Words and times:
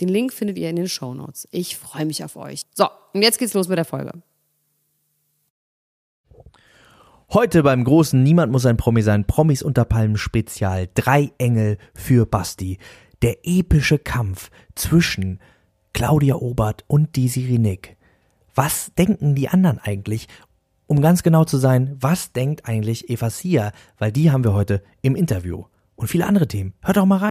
Den 0.00 0.08
Link 0.08 0.32
findet 0.32 0.58
ihr 0.58 0.70
in 0.70 0.76
den 0.76 0.88
Show 0.88 1.14
Notes. 1.14 1.46
Ich 1.50 1.76
freue 1.76 2.06
mich 2.06 2.24
auf 2.24 2.36
euch. 2.36 2.62
So, 2.74 2.88
und 3.12 3.22
jetzt 3.22 3.38
geht's 3.38 3.54
los 3.54 3.68
mit 3.68 3.76
der 3.76 3.84
Folge. 3.84 4.12
Heute 7.32 7.62
beim 7.62 7.84
großen 7.84 8.20
Niemand 8.20 8.50
muss 8.50 8.66
ein 8.66 8.76
Promi 8.76 9.02
sein, 9.02 9.24
Promis 9.24 9.62
unter 9.62 9.84
Palmen 9.84 10.16
Spezial. 10.16 10.88
Drei 10.94 11.30
Engel 11.38 11.78
für 11.94 12.26
Basti. 12.26 12.78
Der 13.22 13.36
epische 13.44 13.98
Kampf 13.98 14.50
zwischen 14.74 15.38
Claudia 15.92 16.36
Obert 16.36 16.84
und 16.88 17.14
die 17.14 17.28
Sirinik. 17.28 17.96
Was 18.54 18.92
denken 18.96 19.34
die 19.34 19.48
anderen 19.48 19.78
eigentlich? 19.78 20.26
Um 20.86 21.00
ganz 21.00 21.22
genau 21.22 21.44
zu 21.44 21.58
sein, 21.58 21.96
was 22.00 22.32
denkt 22.32 22.66
eigentlich 22.66 23.10
Eva 23.10 23.30
Sia? 23.30 23.70
Weil 23.98 24.10
die 24.10 24.32
haben 24.32 24.42
wir 24.42 24.54
heute 24.54 24.82
im 25.02 25.14
Interview. 25.14 25.66
Und 25.94 26.08
viele 26.08 26.26
andere 26.26 26.48
Themen. 26.48 26.74
Hört 26.82 26.96
doch 26.96 27.06
mal 27.06 27.18
rein. 27.18 27.30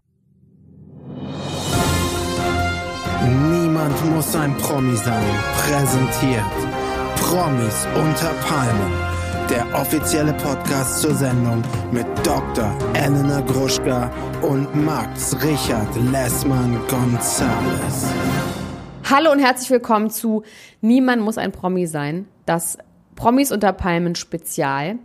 Niemand 4.00 4.16
muss 4.16 4.36
ein 4.36 4.56
Promi 4.58 4.96
sein. 4.96 5.26
Präsentiert 5.56 6.44
Promis 7.16 7.86
unter 7.96 8.30
Palmen. 8.48 8.92
Der 9.50 9.66
offizielle 9.74 10.34
Podcast 10.34 11.02
zur 11.02 11.14
Sendung 11.16 11.62
mit 11.92 12.06
Dr. 12.24 12.74
Elena 12.94 13.42
Gruschka 13.42 14.10
und 14.42 14.74
Max 14.86 15.36
Richard 15.44 15.94
Lessmann 16.12 16.80
Gonzales. 16.88 18.08
Hallo 19.10 19.32
und 19.32 19.40
herzlich 19.40 19.70
willkommen 19.70 20.10
zu 20.10 20.44
Niemand 20.80 21.22
muss 21.22 21.38
ein 21.38 21.52
Promi 21.52 21.86
sein. 21.86 22.26
Das 22.46 22.78
Promis 23.16 23.52
unter 23.52 23.74
Palmen 23.74 24.16
Spezial 24.16 24.96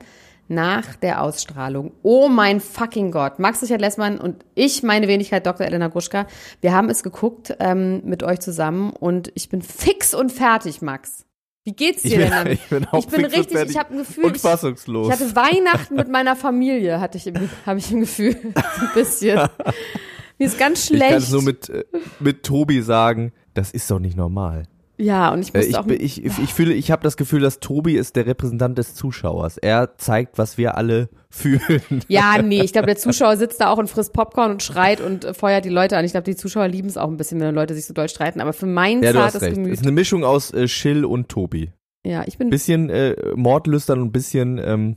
nach 0.48 0.96
der 0.96 1.22
Ausstrahlung. 1.22 1.92
Oh 2.02 2.28
mein 2.28 2.60
fucking 2.60 3.10
Gott. 3.10 3.38
Max 3.38 3.62
Richard 3.62 3.80
Lessmann 3.80 4.18
und 4.18 4.44
ich, 4.54 4.82
meine 4.82 5.08
Wenigkeit 5.08 5.46
Dr. 5.46 5.66
Elena 5.66 5.88
Gruschka, 5.88 6.26
wir 6.60 6.72
haben 6.72 6.88
es 6.88 7.02
geguckt 7.02 7.56
ähm, 7.60 8.02
mit 8.04 8.22
euch 8.22 8.40
zusammen 8.40 8.90
und 8.90 9.32
ich 9.34 9.48
bin 9.48 9.62
fix 9.62 10.14
und 10.14 10.30
fertig, 10.32 10.82
Max. 10.82 11.24
Wie 11.64 11.72
geht's 11.72 12.02
dir 12.02 12.20
Ich 12.20 12.30
bin, 12.30 12.30
denn 12.30 12.46
ich 12.52 12.68
bin 12.68 12.84
auch 12.86 12.98
ich 12.98 13.06
bin 13.06 13.24
richtig, 13.24 13.70
ich 13.70 13.78
habe 13.78 13.94
ein 13.94 13.98
Gefühl, 13.98 14.24
und 14.24 14.36
ich, 14.36 14.42
fassungslos. 14.42 15.06
ich 15.06 15.12
hatte 15.12 15.34
Weihnachten 15.34 15.96
mit 15.96 16.10
meiner 16.10 16.36
Familie, 16.36 17.00
hatte 17.00 17.16
ich, 17.16 17.32
habe 17.64 17.78
ich 17.78 17.90
ein 17.90 18.00
Gefühl, 18.00 18.36
ein 18.54 18.90
bisschen. 18.94 19.48
Mir 20.38 20.46
ist 20.46 20.58
ganz 20.58 20.80
ich 20.80 20.86
schlecht. 20.86 21.10
kann 21.10 21.22
es 21.22 21.30
nur 21.30 21.42
mit, 21.42 21.68
äh, 21.70 21.84
mit 22.20 22.42
Tobi 22.42 22.82
sagen, 22.82 23.32
das 23.54 23.70
ist 23.70 23.90
doch 23.90 24.00
nicht 24.00 24.16
normal. 24.16 24.64
Ja, 24.96 25.32
und 25.32 25.40
ich 25.42 25.54
Äh, 25.54 25.58
musste 25.58 25.70
Ich, 25.70 25.76
auch 25.78 25.84
bin- 25.84 26.00
ich, 26.00 26.24
ich, 26.24 26.38
ich 26.38 26.54
fühle, 26.54 26.72
ich 26.74 26.90
habe 26.90 27.02
das 27.02 27.16
Gefühl, 27.16 27.40
dass 27.40 27.58
Tobi 27.60 27.96
ist 27.96 28.16
der 28.16 28.26
Repräsentant 28.26 28.78
des 28.78 28.94
Zuschauers. 28.94 29.58
Er 29.58 29.96
zeigt, 29.98 30.38
was 30.38 30.56
wir 30.58 30.76
alle 30.76 31.08
fühlen. 31.30 31.82
Ja, 32.08 32.40
nee, 32.42 32.62
ich 32.62 32.72
glaube, 32.72 32.86
der 32.86 32.96
Zuschauer 32.96 33.36
sitzt 33.36 33.60
da 33.60 33.70
auch 33.70 33.78
und 33.78 33.88
frisst 33.90 34.12
Popcorn 34.12 34.52
und 34.52 34.62
schreit 34.62 35.00
und 35.00 35.24
äh, 35.24 35.34
feuert 35.34 35.64
die 35.64 35.68
Leute 35.70 35.96
an. 35.96 36.04
Ich 36.04 36.12
glaube, 36.12 36.24
die 36.24 36.36
Zuschauer 36.36 36.68
lieben 36.68 36.88
es 36.88 36.96
auch 36.96 37.08
ein 37.08 37.16
bisschen, 37.16 37.40
wenn 37.40 37.54
Leute 37.54 37.74
sich 37.74 37.86
so 37.86 37.94
doll 37.94 38.08
streiten. 38.08 38.40
Aber 38.40 38.52
für 38.52 38.66
mein 38.66 39.02
Ja, 39.02 39.12
zartes 39.12 39.42
recht. 39.42 39.52
Es 39.52 39.54
Gemüt, 39.58 39.72
ist 39.72 39.82
eine 39.82 39.92
Mischung 39.92 40.24
aus 40.24 40.52
äh, 40.54 40.68
Schill 40.68 41.04
und 41.04 41.28
Tobi. 41.28 41.72
ja, 42.04 42.22
ich 42.26 42.38
bin, 42.38 42.50
Bisschen 42.50 42.88
äh, 42.90 43.16
Mordlüstern 43.34 44.00
und 44.00 44.12
bisschen, 44.12 44.58
ähm, 44.64 44.96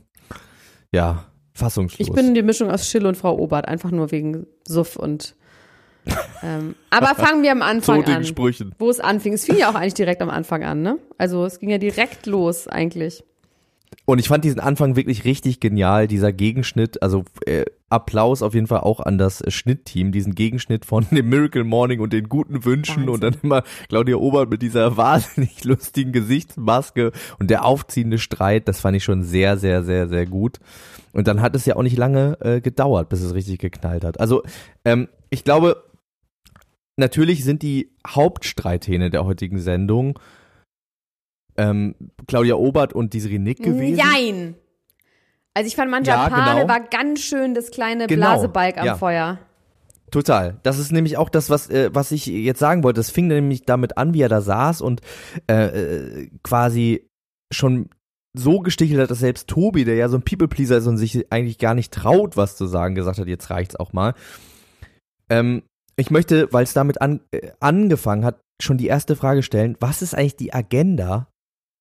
ja, 0.92 1.24
fassungslos. 1.54 2.06
ich 2.08 2.14
bin 2.14 2.34
die 2.34 2.42
Mischung 2.42 2.70
aus 2.70 2.88
Schill 2.88 3.04
und 3.04 3.16
Frau 3.16 3.36
Obert, 3.36 3.66
einfach 3.66 3.90
nur 3.90 4.10
wegen 4.12 4.46
Suff 4.66 4.94
und. 4.96 5.34
Ähm, 6.42 6.74
aber 6.90 7.14
fangen 7.14 7.42
wir 7.42 7.52
am 7.52 7.62
Anfang 7.62 8.04
an. 8.04 8.24
Sprüchen. 8.24 8.74
Wo 8.78 8.90
es 8.90 9.00
anfing. 9.00 9.32
Es 9.32 9.44
fing 9.44 9.56
ja 9.56 9.70
auch 9.70 9.74
eigentlich 9.74 9.94
direkt 9.94 10.22
am 10.22 10.30
Anfang 10.30 10.62
an, 10.62 10.82
ne? 10.82 10.98
Also 11.18 11.44
es 11.44 11.58
ging 11.58 11.70
ja 11.70 11.78
direkt 11.78 12.26
los 12.26 12.68
eigentlich. 12.68 13.24
Und 14.04 14.18
ich 14.18 14.28
fand 14.28 14.44
diesen 14.44 14.60
Anfang 14.60 14.96
wirklich 14.96 15.24
richtig 15.24 15.60
genial, 15.60 16.06
dieser 16.06 16.32
Gegenschnitt, 16.32 17.02
also 17.02 17.24
äh, 17.44 17.64
Applaus 17.90 18.42
auf 18.42 18.54
jeden 18.54 18.66
Fall 18.66 18.80
auch 18.80 19.00
an 19.00 19.18
das 19.18 19.40
äh, 19.40 19.50
Schnittteam, 19.50 20.12
diesen 20.12 20.34
Gegenschnitt 20.34 20.84
von 20.84 21.06
dem 21.10 21.28
Miracle 21.28 21.64
Morning 21.64 22.00
und 22.00 22.12
den 22.12 22.28
guten 22.28 22.64
Wünschen 22.64 23.08
und 23.08 23.22
dann 23.22 23.36
immer 23.42 23.62
Claudia 23.88 24.16
Obert 24.16 24.50
mit 24.50 24.62
dieser 24.62 24.96
wahnsinnig 24.96 25.64
lustigen 25.64 26.12
Gesichtsmaske 26.12 27.12
und 27.38 27.50
der 27.50 27.64
aufziehende 27.64 28.18
Streit, 28.18 28.68
das 28.68 28.80
fand 28.80 28.96
ich 28.96 29.04
schon 29.04 29.22
sehr, 29.22 29.58
sehr, 29.58 29.82
sehr, 29.82 30.08
sehr 30.08 30.26
gut. 30.26 30.58
Und 31.12 31.26
dann 31.28 31.40
hat 31.40 31.56
es 31.56 31.66
ja 31.66 31.76
auch 31.76 31.82
nicht 31.82 31.96
lange 31.96 32.38
äh, 32.40 32.60
gedauert, 32.60 33.08
bis 33.08 33.20
es 33.22 33.34
richtig 33.34 33.58
geknallt 33.58 34.04
hat. 34.04 34.20
Also 34.20 34.42
ähm, 34.84 35.08
ich 35.30 35.44
glaube, 35.44 35.82
natürlich 36.98 37.44
sind 37.44 37.62
die 37.62 37.90
Hauptstreithähne 38.06 39.10
der 39.10 39.24
heutigen 39.24 39.58
Sendung 39.58 40.18
ähm, 41.56 41.94
Claudia 42.26 42.54
Obert 42.54 42.92
und 42.92 43.14
Desiree 43.14 43.38
Nick 43.38 43.62
gewesen. 43.62 43.98
Jein. 43.98 44.54
Also 45.54 45.66
ich 45.66 45.76
fand 45.76 45.90
Manjapane 45.90 46.36
Ja, 46.36 46.54
genau. 46.54 46.68
war 46.68 46.80
ganz 46.80 47.20
schön 47.20 47.54
das 47.54 47.70
kleine 47.70 48.06
Genau, 48.06 48.26
Blasebalg 48.26 48.78
am 48.78 48.86
ja. 48.86 48.94
Feuer. 48.96 49.38
Total. 50.10 50.58
Das 50.62 50.78
ist 50.78 50.92
nämlich 50.92 51.16
auch 51.16 51.28
das, 51.28 51.50
was, 51.50 51.68
äh, 51.68 51.90
was 51.92 52.12
ich 52.12 52.26
jetzt 52.26 52.60
sagen 52.60 52.82
wollte. 52.82 53.00
Das 53.00 53.10
fing 53.10 53.26
nämlich 53.26 53.64
damit 53.64 53.98
an, 53.98 54.14
wie 54.14 54.22
er 54.22 54.28
da 54.28 54.40
saß 54.40 54.80
und 54.80 55.00
äh, 55.50 55.66
äh, 55.66 56.30
quasi 56.42 57.10
schon 57.52 57.90
so 58.34 58.60
gestichelt 58.60 59.00
hat, 59.00 59.10
dass 59.10 59.18
selbst 59.18 59.48
Tobi, 59.48 59.84
der 59.84 59.96
ja 59.96 60.08
so 60.08 60.16
ein 60.16 60.22
People-Pleaser 60.22 60.78
ist 60.78 60.86
und 60.86 60.96
sich 60.96 61.30
eigentlich 61.32 61.58
gar 61.58 61.74
nicht 61.74 61.92
traut, 61.92 62.36
was 62.36 62.56
zu 62.56 62.66
sagen, 62.66 62.94
gesagt 62.94 63.18
hat, 63.18 63.26
jetzt 63.26 63.50
reicht's 63.50 63.76
auch 63.76 63.92
mal. 63.92 64.14
Ähm, 65.28 65.62
ich 65.98 66.10
möchte, 66.10 66.52
weil 66.52 66.64
es 66.64 66.72
damit 66.72 67.00
an, 67.00 67.20
äh, 67.32 67.50
angefangen 67.60 68.24
hat, 68.24 68.40
schon 68.60 68.78
die 68.78 68.86
erste 68.86 69.16
Frage 69.16 69.42
stellen, 69.42 69.76
was 69.80 70.02
ist 70.02 70.14
eigentlich 70.14 70.36
die 70.36 70.52
Agenda 70.54 71.28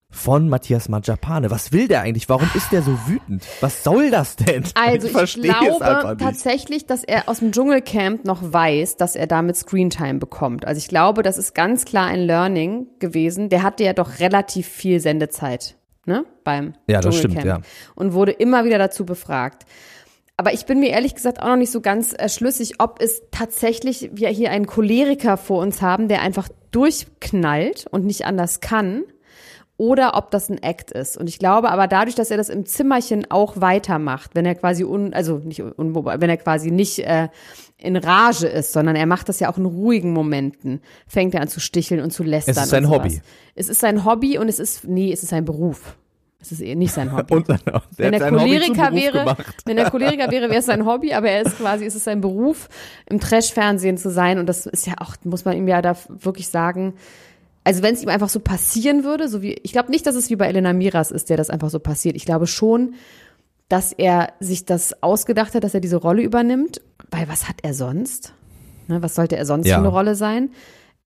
von 0.10 0.48
Matthias 0.48 0.90
Manjapane? 0.90 1.52
Was 1.52 1.72
will 1.72 1.88
der 1.88 2.02
eigentlich? 2.02 2.30
Warum 2.30 2.50
ist 2.54 2.72
der 2.72 2.82
so 2.82 2.98
wütend? 3.08 3.46
Was 3.62 3.84
soll 3.84 4.10
das 4.10 4.36
denn? 4.38 4.64
Also 4.76 5.08
ich, 5.08 5.16
einfach 5.16 6.02
glaube 6.02 6.18
tatsächlich, 6.18 6.86
dass 6.86 7.04
er 7.04 7.28
aus 7.28 7.40
dem 7.40 7.52
Dschungelcamp 7.52 8.26
noch 8.26 8.40
weiß, 8.42 8.98
dass 8.98 9.16
er 9.16 9.28
damit 9.28 9.58
Screentime 9.58 10.20
bekommt. 10.20 10.66
Also 10.66 10.80
ich 10.80 10.88
glaube, 10.88 11.24
das 11.24 11.38
ist 11.38 11.54
ganz 11.54 11.86
klar 11.86 12.08
ein 12.08 12.22
Learning 12.22 12.88
gewesen. 13.00 13.50
Der 13.50 13.64
hatte 13.64 13.84
ja 13.84 13.94
doch 13.94 14.20
relativ 14.20 14.68
viel 14.68 15.00
Sendezeit, 15.00 15.76
ne, 16.06 16.26
beim 16.44 16.74
Ja, 16.88 17.02
das 17.02 17.16
Dschungelcamp. 17.16 17.42
stimmt, 17.42 17.46
ja. 17.46 17.94
Und 17.96 18.14
wurde 18.14 18.32
immer 18.32 18.64
wieder 18.66 18.78
dazu 18.78 19.06
befragt. 19.06 19.66
Aber 20.38 20.54
ich 20.54 20.68
bin 20.68 20.80
mir 20.80 20.90
ehrlich 20.90 21.16
gesagt 21.16 21.42
auch 21.42 21.48
noch 21.48 21.56
nicht 21.56 21.72
so 21.72 21.82
ganz 21.82 22.14
äh, 22.14 22.30
schlüssig, 22.30 22.76
ob 22.78 23.02
es 23.02 23.24
tatsächlich 23.32 24.12
wir 24.14 24.30
hier 24.30 24.52
einen 24.52 24.68
Choleriker 24.68 25.36
vor 25.36 25.62
uns 25.62 25.82
haben, 25.82 26.08
der 26.08 26.22
einfach 26.22 26.48
durchknallt 26.72 27.88
und 27.90 28.06
nicht 28.06 28.26
anders 28.26 28.60
kann 28.60 29.04
oder 29.78 30.16
ob 30.16 30.30
das 30.30 30.50
ein 30.50 30.62
Act 30.62 30.92
ist. 30.92 31.18
Und 31.18 31.28
ich 31.28 31.40
glaube 31.40 31.70
aber 31.72 31.88
dadurch, 31.88 32.16
dass 32.16 32.30
er 32.30 32.38
das 32.38 32.50
im 32.50 32.68
Zimmerchen 32.68 33.30
auch 33.32 33.62
weitermacht, 33.62 34.36
wenn 34.36 34.46
er 34.46 34.54
quasi 34.54 34.84
un, 34.84 35.14
also 35.14 35.40
nicht 35.40 35.62
un, 35.62 35.96
wenn 35.96 36.30
er 36.30 36.38
quasi 36.38 36.70
nicht 36.70 37.00
äh, 37.00 37.30
in 37.80 37.96
Rage 37.96 38.48
ist, 38.48 38.74
sondern 38.74 38.96
er 38.96 39.06
macht 39.08 39.30
das 39.30 39.40
ja 39.40 39.52
auch 39.52 39.58
in 39.58 39.66
ruhigen 39.66 40.14
Momenten, 40.14 40.82
fängt 41.08 41.34
er 41.34 41.42
an 41.42 41.48
zu 41.48 41.60
sticheln 41.60 42.02
und 42.02 42.12
zu 42.12 42.24
lästern. 42.24 42.56
Es 42.56 42.64
ist 42.64 42.70
sein. 42.70 42.90
Hobby. 42.90 43.22
Es 43.56 43.70
ist 43.70 43.80
sein 43.80 44.06
Hobby 44.06 44.38
und 44.38 44.50
es 44.50 44.60
ist, 44.60 44.88
nee, 44.88 45.12
es 45.12 45.24
ist 45.24 45.30
sein 45.30 45.46
Beruf. 45.46 45.96
Es 46.48 46.60
ist 46.60 46.62
eh 46.62 46.76
nicht 46.76 46.92
sein 46.94 47.16
Hobby. 47.16 47.34
Und 47.36 47.50
dann, 47.50 47.60
der 47.66 47.82
wenn 47.98 48.14
er 48.14 48.30
Choleriker 48.30 48.94
wäre, 48.94 49.20
gemacht. 49.20 49.56
wenn 49.66 49.78
er 49.78 49.90
Choleriker 49.90 50.32
wäre, 50.32 50.50
wäre 50.50 50.60
es 50.60 50.66
sein 50.66 50.86
Hobby, 50.86 51.14
aber 51.14 51.30
er 51.30 51.42
ist 51.42 51.58
quasi, 51.58 51.86
es 51.86 51.96
ist 51.96 52.06
sein 52.06 52.22
Beruf, 52.22 52.70
im 53.10 53.20
Trash-Fernsehen 53.20 53.98
zu 53.98 54.10
sein 54.10 54.40
und 54.40 54.48
das 54.48 54.66
ist 54.66 54.88
ja 54.88 54.94
auch, 55.00 55.16
muss 55.24 55.46
man 55.46 55.56
ihm 55.58 55.68
ja 55.68 55.82
da 55.82 55.96
wirklich 56.08 56.48
sagen, 56.50 56.94
also 57.64 57.84
wenn 57.84 57.94
es 57.94 58.02
ihm 58.04 58.10
einfach 58.10 58.30
so 58.30 58.40
passieren 58.40 59.04
würde, 59.04 59.28
so 59.28 59.42
wie, 59.42 59.54
ich 59.64 59.74
glaube 59.74 59.92
nicht, 59.92 60.06
dass 60.08 60.16
es 60.16 60.30
wie 60.30 60.38
bei 60.38 60.48
Elena 60.48 60.72
Miras 60.72 61.12
ist, 61.12 61.30
der 61.30 61.36
das 61.38 61.50
einfach 61.50 61.70
so 61.70 61.80
passiert. 61.80 62.16
Ich 62.16 62.24
glaube 62.26 62.48
schon, 62.48 62.94
dass 63.68 63.92
er 63.92 64.32
sich 64.40 64.64
das 64.66 65.04
ausgedacht 65.04 65.54
hat, 65.54 65.66
dass 65.66 65.74
er 65.74 65.82
diese 65.82 65.98
Rolle 65.98 66.22
übernimmt, 66.22 66.80
weil 67.12 67.28
was 67.28 67.50
hat 67.50 67.58
er 67.64 67.74
sonst? 67.74 68.34
Ne, 68.88 69.02
was 69.04 69.16
sollte 69.16 69.36
er 69.36 69.46
sonst 69.46 69.68
Ja. 69.68 69.76
für 69.76 69.80
eine 69.80 69.90
Rolle 69.90 70.16
sein? 70.16 70.52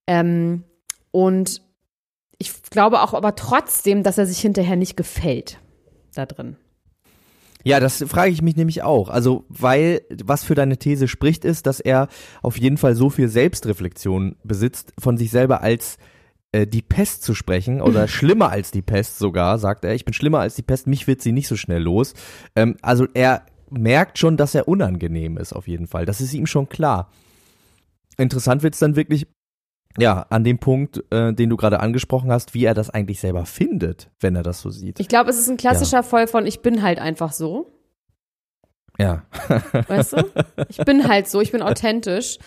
Ähm, 0.06 0.64
und 1.10 1.64
ich 2.42 2.64
glaube 2.64 3.02
auch 3.02 3.14
aber 3.14 3.36
trotzdem, 3.36 4.04
dass 4.04 4.18
er 4.18 4.26
sich 4.26 4.40
hinterher 4.40 4.76
nicht 4.76 4.98
gefällt 4.98 5.60
da 6.14 6.26
drin. 6.26 6.58
Ja, 7.64 7.80
das 7.80 8.04
frage 8.08 8.32
ich 8.32 8.42
mich 8.42 8.56
nämlich 8.56 8.82
auch. 8.82 9.10
Also, 9.10 9.46
weil 9.48 10.02
was 10.24 10.44
für 10.44 10.56
deine 10.56 10.78
These 10.78 11.08
spricht, 11.08 11.46
ist, 11.46 11.68
dass 11.68 11.80
er 11.80 12.08
auf 12.42 12.58
jeden 12.58 12.78
Fall 12.78 12.96
so 12.96 13.12
viel 13.12 13.28
Selbstreflexion 13.28 14.36
besitzt 14.44 14.94
von 15.00 15.18
sich 15.18 15.30
selber 15.30 15.62
als 15.62 15.98
äh, 16.52 16.66
die 16.66 16.82
Pest 16.82 17.22
zu 17.22 17.36
sprechen 17.36 17.80
oder 17.80 18.08
schlimmer 18.08 18.50
als 18.50 18.72
die 18.72 18.82
Pest 18.82 19.20
sogar, 19.20 19.60
sagt 19.60 19.86
er. 19.86 19.94
Ich 19.94 20.06
bin 20.06 20.16
schlimmer 20.16 20.40
als 20.40 20.56
die 20.56 20.64
Pest, 20.64 20.88
mich 20.88 21.06
wird 21.06 21.22
sie 21.22 21.32
nicht 21.32 21.48
so 21.48 21.56
schnell 21.56 21.84
los. 21.84 22.16
Ähm, 22.56 22.78
also 22.82 23.06
er 23.14 23.46
merkt 23.70 24.18
schon, 24.18 24.36
dass 24.36 24.56
er 24.56 24.68
unangenehm 24.68 25.38
ist 25.38 25.54
auf 25.54 25.68
jeden 25.68 25.86
Fall. 25.86 26.08
Das 26.08 26.20
ist 26.20 26.34
ihm 26.34 26.48
schon 26.48 26.68
klar. 26.68 27.12
Interessant 28.18 28.64
wird's 28.64 28.80
dann 28.80 28.96
wirklich, 28.96 29.28
ja, 29.98 30.26
an 30.30 30.44
dem 30.44 30.60
Punkt, 30.60 31.04
äh, 31.12 31.34
den 31.34 31.50
du 31.50 31.58
gerade 31.58 31.80
angesprochen 31.80 32.32
hast, 32.32 32.54
wie 32.54 32.66
er 32.66 32.74
das 32.74 32.90
eigentlich 32.90 33.20
selber 33.20 33.46
findet, 33.46 34.10
wenn 34.20 34.36
er 34.36 34.44
das 34.44 34.62
so 34.62 34.70
sieht. 34.70 35.00
Ich 35.00 35.08
glaube, 35.08 35.30
es 35.30 35.40
ist 35.40 35.50
ein 35.50 35.58
klassischer 35.58 35.98
ja. 35.98 36.04
Fall 36.04 36.28
von 36.28 36.46
ich 36.46 36.62
bin 36.62 36.82
halt 36.82 37.00
einfach 37.00 37.34
so. 37.34 37.72
Ja. 38.98 39.24
Weißt 39.88 40.14
du? 40.14 40.24
Ich 40.70 40.78
bin 40.78 41.08
halt 41.08 41.28
so, 41.28 41.42
ich 41.42 41.52
bin 41.52 41.62
authentisch. 41.62 42.38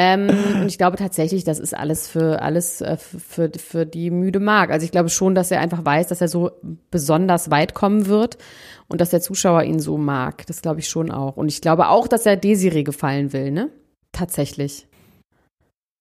Ähm, 0.00 0.28
und 0.60 0.68
ich 0.68 0.78
glaube 0.78 0.96
tatsächlich, 0.96 1.42
das 1.42 1.58
ist 1.58 1.76
alles 1.76 2.06
für 2.06 2.40
alles 2.40 2.80
äh, 2.80 2.96
für, 2.96 3.50
für 3.58 3.84
die 3.84 4.12
müde 4.12 4.38
Mark. 4.38 4.70
Also 4.70 4.84
ich 4.84 4.92
glaube 4.92 5.08
schon, 5.08 5.34
dass 5.34 5.50
er 5.50 5.60
einfach 5.60 5.84
weiß, 5.84 6.06
dass 6.06 6.20
er 6.20 6.28
so 6.28 6.52
besonders 6.92 7.50
weit 7.50 7.74
kommen 7.74 8.06
wird 8.06 8.38
und 8.86 9.00
dass 9.00 9.10
der 9.10 9.20
Zuschauer 9.20 9.64
ihn 9.64 9.80
so 9.80 9.98
mag. 9.98 10.46
Das 10.46 10.62
glaube 10.62 10.78
ich 10.78 10.88
schon 10.88 11.10
auch. 11.10 11.36
Und 11.36 11.48
ich 11.48 11.60
glaube 11.60 11.88
auch, 11.88 12.06
dass 12.06 12.26
er 12.26 12.36
Desiree 12.36 12.84
gefallen 12.84 13.32
will, 13.32 13.50
ne? 13.50 13.70
Tatsächlich. 14.12 14.87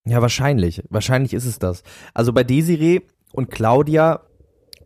Ja, 0.07 0.21
wahrscheinlich. 0.21 0.81
Wahrscheinlich 0.89 1.33
ist 1.33 1.45
es 1.45 1.59
das. 1.59 1.83
Also 2.13 2.33
bei 2.33 2.43
Desiree 2.43 3.01
und 3.33 3.51
Claudia, 3.51 4.21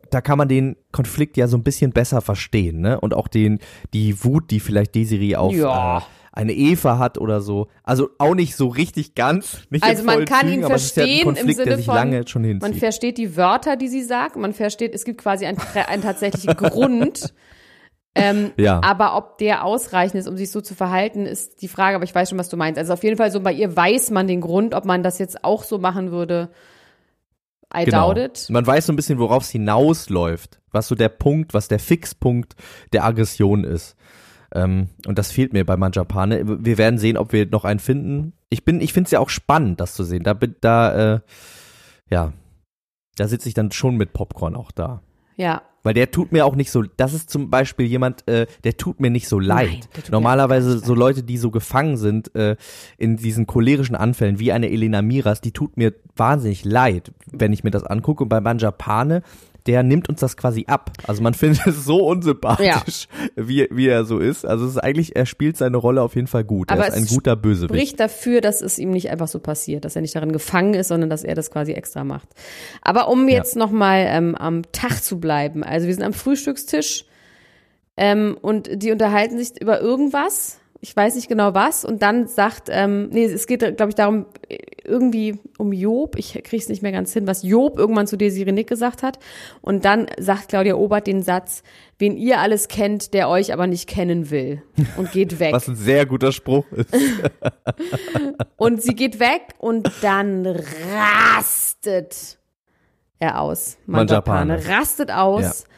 da 0.10 0.22
kann 0.22 0.38
man 0.38 0.48
den 0.48 0.76
Konflikt 0.92 1.38
ja 1.38 1.48
so 1.48 1.58
ein 1.58 1.64
bisschen 1.64 1.92
besser 1.92 2.22
verstehen, 2.22 2.82
ne? 2.82 3.00
Und 3.00 3.14
auch 3.14 3.28
den, 3.28 3.60
die 3.94 4.24
Wut, 4.24 4.52
die 4.52 4.60
vielleicht 4.60 4.96
Desiree 4.96 5.36
auf 5.36 5.54
ja. 5.54 6.00
äh, 6.00 6.02
eine 6.34 6.54
Eva 6.54 6.98
hat 6.98 7.18
oder 7.18 7.42
so. 7.42 7.68
Also 7.84 8.10
auch 8.18 8.36
nicht 8.36 8.56
so 8.56 8.68
richtig 8.68 9.16
ganz. 9.16 9.62
Nicht 9.70 9.84
also 9.84 10.04
man 10.04 10.26
kann 10.26 10.48
Zügen, 10.48 10.62
ihn 10.62 10.68
verstehen 10.68 11.36
ja 11.36 11.42
im 11.42 11.54
Sinne 11.54 11.78
von, 11.80 12.58
man 12.60 12.74
versteht 12.74 13.18
die 13.18 13.36
Wörter, 13.36 13.76
die 13.76 13.90
sie 13.90 14.04
sagt, 14.04 14.38
man 14.38 14.54
versteht, 14.54 14.96
es 14.96 15.04
gibt 15.06 15.22
quasi 15.22 15.46
einen, 15.46 15.60
einen 15.88 16.02
tatsächlichen 16.02 16.56
Grund. 16.56 17.34
Ähm, 18.16 18.52
ja. 18.58 18.82
Aber 18.84 19.16
ob 19.18 19.38
der 19.38 19.66
ausreichend 19.66 20.20
ist, 20.20 20.28
um 20.28 20.38
sich 20.38 20.52
so 20.52 20.62
zu 20.62 20.76
verhalten, 20.76 21.26
ist 21.26 21.62
die 21.62 21.68
Frage. 21.68 21.96
Aber 21.96 22.04
ich 22.04 22.14
weiß 22.14 22.30
schon, 22.30 22.38
was 22.38 22.50
du 22.50 22.58
meinst. 22.58 22.78
Also 22.78 22.94
auf 22.94 23.04
jeden 23.04 23.18
Fall 23.18 23.32
so 23.32 23.40
bei 23.40 23.54
ihr 23.54 23.76
weiß 23.76 24.12
man 24.12 24.28
den 24.28 24.42
Grund, 24.42 24.74
ob 24.76 24.86
man 24.86 25.04
das 25.04 25.20
jetzt 25.20 25.44
auch 25.44 25.64
so 25.64 25.78
machen 25.78 26.12
würde. 26.12 26.50
I 27.76 27.86
genau. 27.86 28.14
doubt 28.14 28.18
it. 28.18 28.50
Man 28.50 28.68
weiß 28.68 28.86
so 28.86 28.94
ein 28.94 28.96
bisschen, 28.98 29.20
worauf 29.20 29.44
es 29.44 29.50
hinausläuft, 29.50 30.60
was 30.72 30.88
so 30.88 30.96
der 30.96 31.10
Punkt, 31.10 31.54
was 31.54 31.70
der 31.70 31.80
Fixpunkt 31.80 32.56
der 32.92 33.06
Aggression 33.06 33.64
ist. 33.64 33.96
Ähm, 34.54 34.90
und 35.08 35.18
das 35.18 35.32
fehlt 35.32 35.54
mir 35.54 35.66
bei 35.66 35.78
Manjapane. 35.78 36.66
Wir 36.66 36.78
werden 36.78 37.00
sehen, 37.00 37.18
ob 37.18 37.32
wir 37.32 37.46
noch 37.46 37.64
einen 37.64 37.80
finden. 37.80 38.34
Ich 38.50 38.66
bin, 38.66 38.82
ich 38.82 38.92
finde 38.92 39.08
es 39.08 39.12
ja 39.12 39.20
auch 39.20 39.30
spannend, 39.30 39.80
das 39.80 39.94
zu 39.94 40.04
sehen. 40.04 40.24
Da, 40.24 40.34
da, 40.34 41.14
äh, 41.14 41.20
ja, 42.10 42.34
da 43.16 43.28
sitze 43.30 43.48
ich 43.48 43.56
dann 43.56 43.72
schon 43.72 43.96
mit 43.96 44.12
Popcorn 44.12 44.56
auch 44.56 44.72
da. 44.72 45.02
Ja, 45.38 45.62
weil 45.84 45.94
der 45.94 46.12
tut 46.12 46.32
mir 46.32 46.46
auch 46.46 46.56
nicht 46.56 46.72
so, 46.72 46.84
das 46.98 47.14
ist 47.14 47.30
zum 47.30 47.50
Beispiel 47.50 47.86
jemand, 47.86 48.28
äh, 48.28 48.48
der 48.64 48.78
tut 48.78 49.00
mir 49.00 49.10
nicht 49.10 49.28
so 49.28 49.40
leid. 49.40 49.90
Nein, 49.94 50.04
Normalerweise 50.12 50.80
so 50.80 50.94
Leute, 50.94 51.24
die 51.24 51.38
so 51.38 51.52
gefangen 51.52 51.98
sind 51.98 52.34
äh, 52.36 52.56
in 52.98 53.18
diesen 53.18 53.48
cholerischen 53.48 53.96
Anfällen, 53.96 54.40
wie 54.40 54.52
eine 54.52 54.70
Elena 54.70 55.02
Miras, 55.02 55.42
die 55.42 55.52
tut 55.52 55.78
mir 55.78 55.94
wahnsinnig 56.16 56.66
leid, 56.66 57.12
wenn 57.32 57.54
ich 57.54 57.64
mir 57.64 57.72
das 57.72 57.84
angucke. 57.84 58.24
Und 58.24 58.30
bei 58.30 58.42
Manjapane, 58.42 59.24
der 59.68 59.84
nimmt 59.84 60.10
uns 60.10 60.20
das 60.20 60.38
quasi 60.38 60.66
ab. 60.68 60.92
Also 61.08 61.22
man 61.22 61.34
findet 61.36 61.66
es 61.68 61.86
so 61.86 62.06
unsympathisch, 62.06 63.08
ja. 63.36 63.48
wie, 63.48 63.68
wie 63.72 63.88
er 63.88 64.06
so 64.06 64.20
ist. 64.20 64.46
Also 64.46 64.66
es 64.66 64.72
ist 64.72 64.78
eigentlich, 64.78 65.16
er 65.16 65.26
spielt 65.26 65.58
seine 65.58 65.78
Rolle 65.78 66.02
auf 66.02 66.16
jeden 66.16 66.28
Fall 66.28 66.44
gut. 66.44 66.72
Aber 66.72 66.84
er 66.84 66.88
ist 66.90 66.96
ein 66.96 67.06
guter 67.06 67.36
Bösewicht. 67.36 67.74
spricht 67.74 68.00
dafür, 68.00 68.42
dass 68.42 68.62
es 68.62 68.80
ihm 68.80 68.92
nicht 68.92 69.10
einfach 69.10 69.28
so 69.28 69.40
passiert, 69.40 69.86
dass 69.86 69.96
er 69.96 70.02
nicht 70.02 70.16
darin 70.16 70.32
gefangen 70.32 70.74
ist, 70.74 70.88
sondern 70.90 71.10
dass 71.10 71.24
er 71.24 71.36
das 71.36 71.52
quasi 71.52 71.74
extra 71.74 72.04
macht. 72.04 72.30
Aber 72.82 73.10
um 73.10 73.28
jetzt 73.28 73.56
ja. 73.56 73.60
nochmal 73.60 74.06
ähm, 74.08 74.36
am 74.36 74.64
Tag 74.72 75.04
zu 75.04 75.20
bleiben, 75.20 75.64
also 75.64 75.88
wir 75.88 75.94
sind 75.94 76.04
am 76.04 76.14
Frühstückstisch 76.14 77.06
ähm, 77.98 78.38
und 78.42 78.70
die 78.82 78.92
unterhalten 78.92 79.38
sich 79.38 79.62
über 79.62 79.82
irgendwas 79.82 80.58
ich 80.82 80.96
weiß 80.96 81.16
nicht 81.16 81.30
genau 81.30 81.54
was, 81.54 81.86
und 81.86 82.02
dann 82.02 82.28
sagt, 82.28 82.68
ähm, 82.70 83.10
nee, 83.12 83.26
es 83.26 83.46
geht, 83.46 83.60
glaube 83.78 83.90
ich, 83.90 83.96
darum, 83.96 84.26
irgendwie 84.92 85.40
um 85.58 85.74
Job, 85.74 86.16
ich 86.18 86.34
kriege 86.44 86.62
es 86.62 86.70
nicht 86.70 86.84
mehr 86.84 86.92
ganz 86.92 87.14
hin, 87.14 87.26
was 87.26 87.42
Job 87.42 87.80
irgendwann 87.80 88.06
zu 88.06 88.18
Desiree 88.18 88.52
Nick 88.52 88.68
gesagt 88.68 89.02
hat. 89.02 89.18
Und 89.62 89.86
dann 89.86 90.08
sagt 90.20 90.50
Claudia 90.50 90.76
Obert 90.76 91.08
den 91.08 91.24
Satz, 91.24 91.64
wen 91.98 92.18
ihr 92.18 92.40
alles 92.40 92.68
kennt, 92.68 93.14
der 93.14 93.30
euch 93.30 93.54
aber 93.54 93.66
nicht 93.68 93.88
kennen 93.88 94.30
will. 94.30 94.62
Und 94.98 95.12
geht 95.12 95.40
weg. 95.40 95.54
Was 95.54 95.68
ein 95.68 95.76
sehr 95.76 96.06
guter 96.06 96.32
Spruch 96.32 96.66
ist. 96.72 96.94
und 98.58 98.82
sie 98.82 98.94
geht 98.96 99.20
weg 99.20 99.56
und 99.58 99.90
dann 100.02 100.46
rastet 100.46 102.38
er 103.20 103.40
aus. 103.40 103.78
Manjapane 103.86 104.68
rastet 104.68 105.12
aus. 105.12 105.42
Ja. 105.42 105.71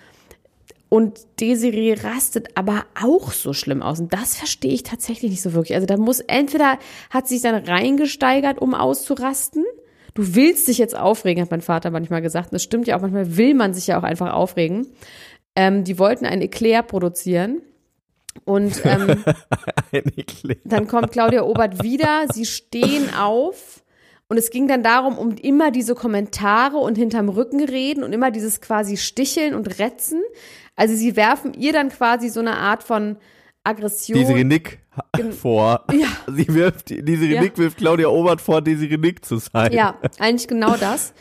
Und 0.93 1.21
Desiree 1.39 1.95
rastet 1.95 2.49
aber 2.53 2.85
auch 3.01 3.31
so 3.31 3.53
schlimm 3.53 3.81
aus. 3.81 3.99
Und 3.99 4.13
das 4.13 4.37
verstehe 4.37 4.73
ich 4.73 4.83
tatsächlich 4.83 5.31
nicht 5.31 5.41
so 5.41 5.53
wirklich. 5.53 5.73
Also 5.73 5.87
da 5.87 5.97
muss 5.97 6.19
entweder 6.19 6.77
hat 7.09 7.27
sie 7.27 7.39
sich 7.39 7.41
dann 7.41 7.55
reingesteigert, 7.65 8.61
um 8.61 8.75
auszurasten. 8.75 9.65
Du 10.13 10.35
willst 10.35 10.67
dich 10.67 10.77
jetzt 10.77 10.95
aufregen, 10.95 11.41
hat 11.41 11.49
mein 11.49 11.63
Vater 11.63 11.89
manchmal 11.89 12.21
gesagt. 12.21 12.51
Und 12.51 12.53
das 12.53 12.61
stimmt 12.61 12.85
ja 12.85 12.95
auch. 12.95 13.01
Manchmal 13.01 13.37
will 13.37 13.55
man 13.55 13.73
sich 13.73 13.87
ja 13.87 13.97
auch 13.97 14.03
einfach 14.03 14.33
aufregen. 14.33 14.85
Ähm, 15.55 15.83
die 15.83 15.97
wollten 15.97 16.27
ein 16.27 16.43
Eclair 16.43 16.83
produzieren. 16.83 17.63
Und 18.45 18.79
ähm, 18.85 19.23
dann 20.63 20.87
kommt 20.87 21.11
Claudia 21.11 21.41
Obert 21.41 21.81
wieder. 21.81 22.27
Sie 22.31 22.45
stehen 22.45 23.15
auf 23.15 23.83
und 24.33 24.37
es 24.37 24.49
ging 24.49 24.67
dann 24.67 24.83
darum, 24.83 25.17
um 25.17 25.35
immer 25.37 25.69
diese 25.69 25.95
Kommentare 25.95 26.77
und 26.77 26.97
hinterm 26.97 27.29
Rücken 27.29 27.63
reden 27.63 28.03
und 28.03 28.13
immer 28.13 28.31
dieses 28.31 28.61
quasi 28.61 28.97
Sticheln 28.97 29.53
und 29.53 29.79
Retzen. 29.79 30.21
Also 30.75 30.95
sie 30.95 31.15
werfen 31.15 31.53
ihr 31.53 31.73
dann 31.73 31.89
quasi 31.89 32.29
so 32.29 32.39
eine 32.39 32.57
Art 32.57 32.83
von 32.83 33.17
Aggression. 33.63 34.17
Diese 34.19 34.35
Renick 34.35 34.79
vor. 35.39 35.85
Ja. 35.91 36.07
Sie 36.27 36.47
wirft, 36.53 36.89
diese 36.89 37.23
Renick 37.23 37.57
ja. 37.57 37.63
wirft 37.63 37.77
Claudia 37.77 38.07
Obert 38.07 38.41
vor, 38.41 38.61
diese 38.61 38.89
Renick 38.89 39.23
zu 39.23 39.37
sein. 39.37 39.71
Ja, 39.71 39.95
eigentlich 40.19 40.47
genau 40.47 40.75
das. 40.75 41.13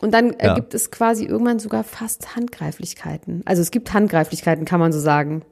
Und 0.00 0.12
dann 0.12 0.32
äh, 0.34 0.48
ja. 0.48 0.54
gibt 0.54 0.74
es 0.74 0.90
quasi 0.90 1.24
irgendwann 1.24 1.58
sogar 1.58 1.84
fast 1.84 2.36
Handgreiflichkeiten. 2.36 3.42
Also 3.46 3.62
es 3.62 3.70
gibt 3.70 3.92
Handgreiflichkeiten, 3.94 4.64
kann 4.64 4.80
man 4.80 4.92
so 4.92 5.00
sagen. 5.00 5.42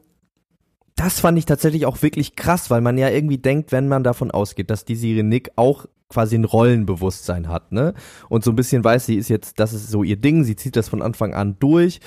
Das 0.97 1.21
fand 1.21 1.39
ich 1.39 1.47
tatsächlich 1.47 1.87
auch 1.87 2.03
wirklich 2.03 2.37
krass, 2.37 2.71
weil 2.71 2.81
man 2.81 2.99
ja 2.99 3.09
irgendwie 3.09 3.39
denkt, 3.39 3.73
wenn 3.73 3.89
man 3.89 4.05
davon 4.05 4.31
ausgeht, 4.31 4.71
dass 4.71 4.85
die 4.85 5.23
Nick 5.23 5.51
auch 5.57 5.87
quasi 6.09 6.37
ein 6.37 6.45
Rollenbewusstsein 6.45 7.49
hat, 7.49 7.73
ne? 7.73 7.95
Und 8.29 8.45
so 8.45 8.53
ein 8.53 8.57
bisschen 8.57 8.85
weiß, 8.85 9.07
sie 9.07 9.17
ist 9.17 9.29
jetzt, 9.29 9.59
das 9.59 9.73
ist 9.73 9.91
so 9.91 10.05
ihr 10.05 10.17
Ding, 10.17 10.45
sie 10.45 10.55
zieht 10.55 10.77
das 10.77 10.89
von 10.89 11.03
Anfang 11.03 11.35
an 11.35 11.57
durch. 11.59 12.01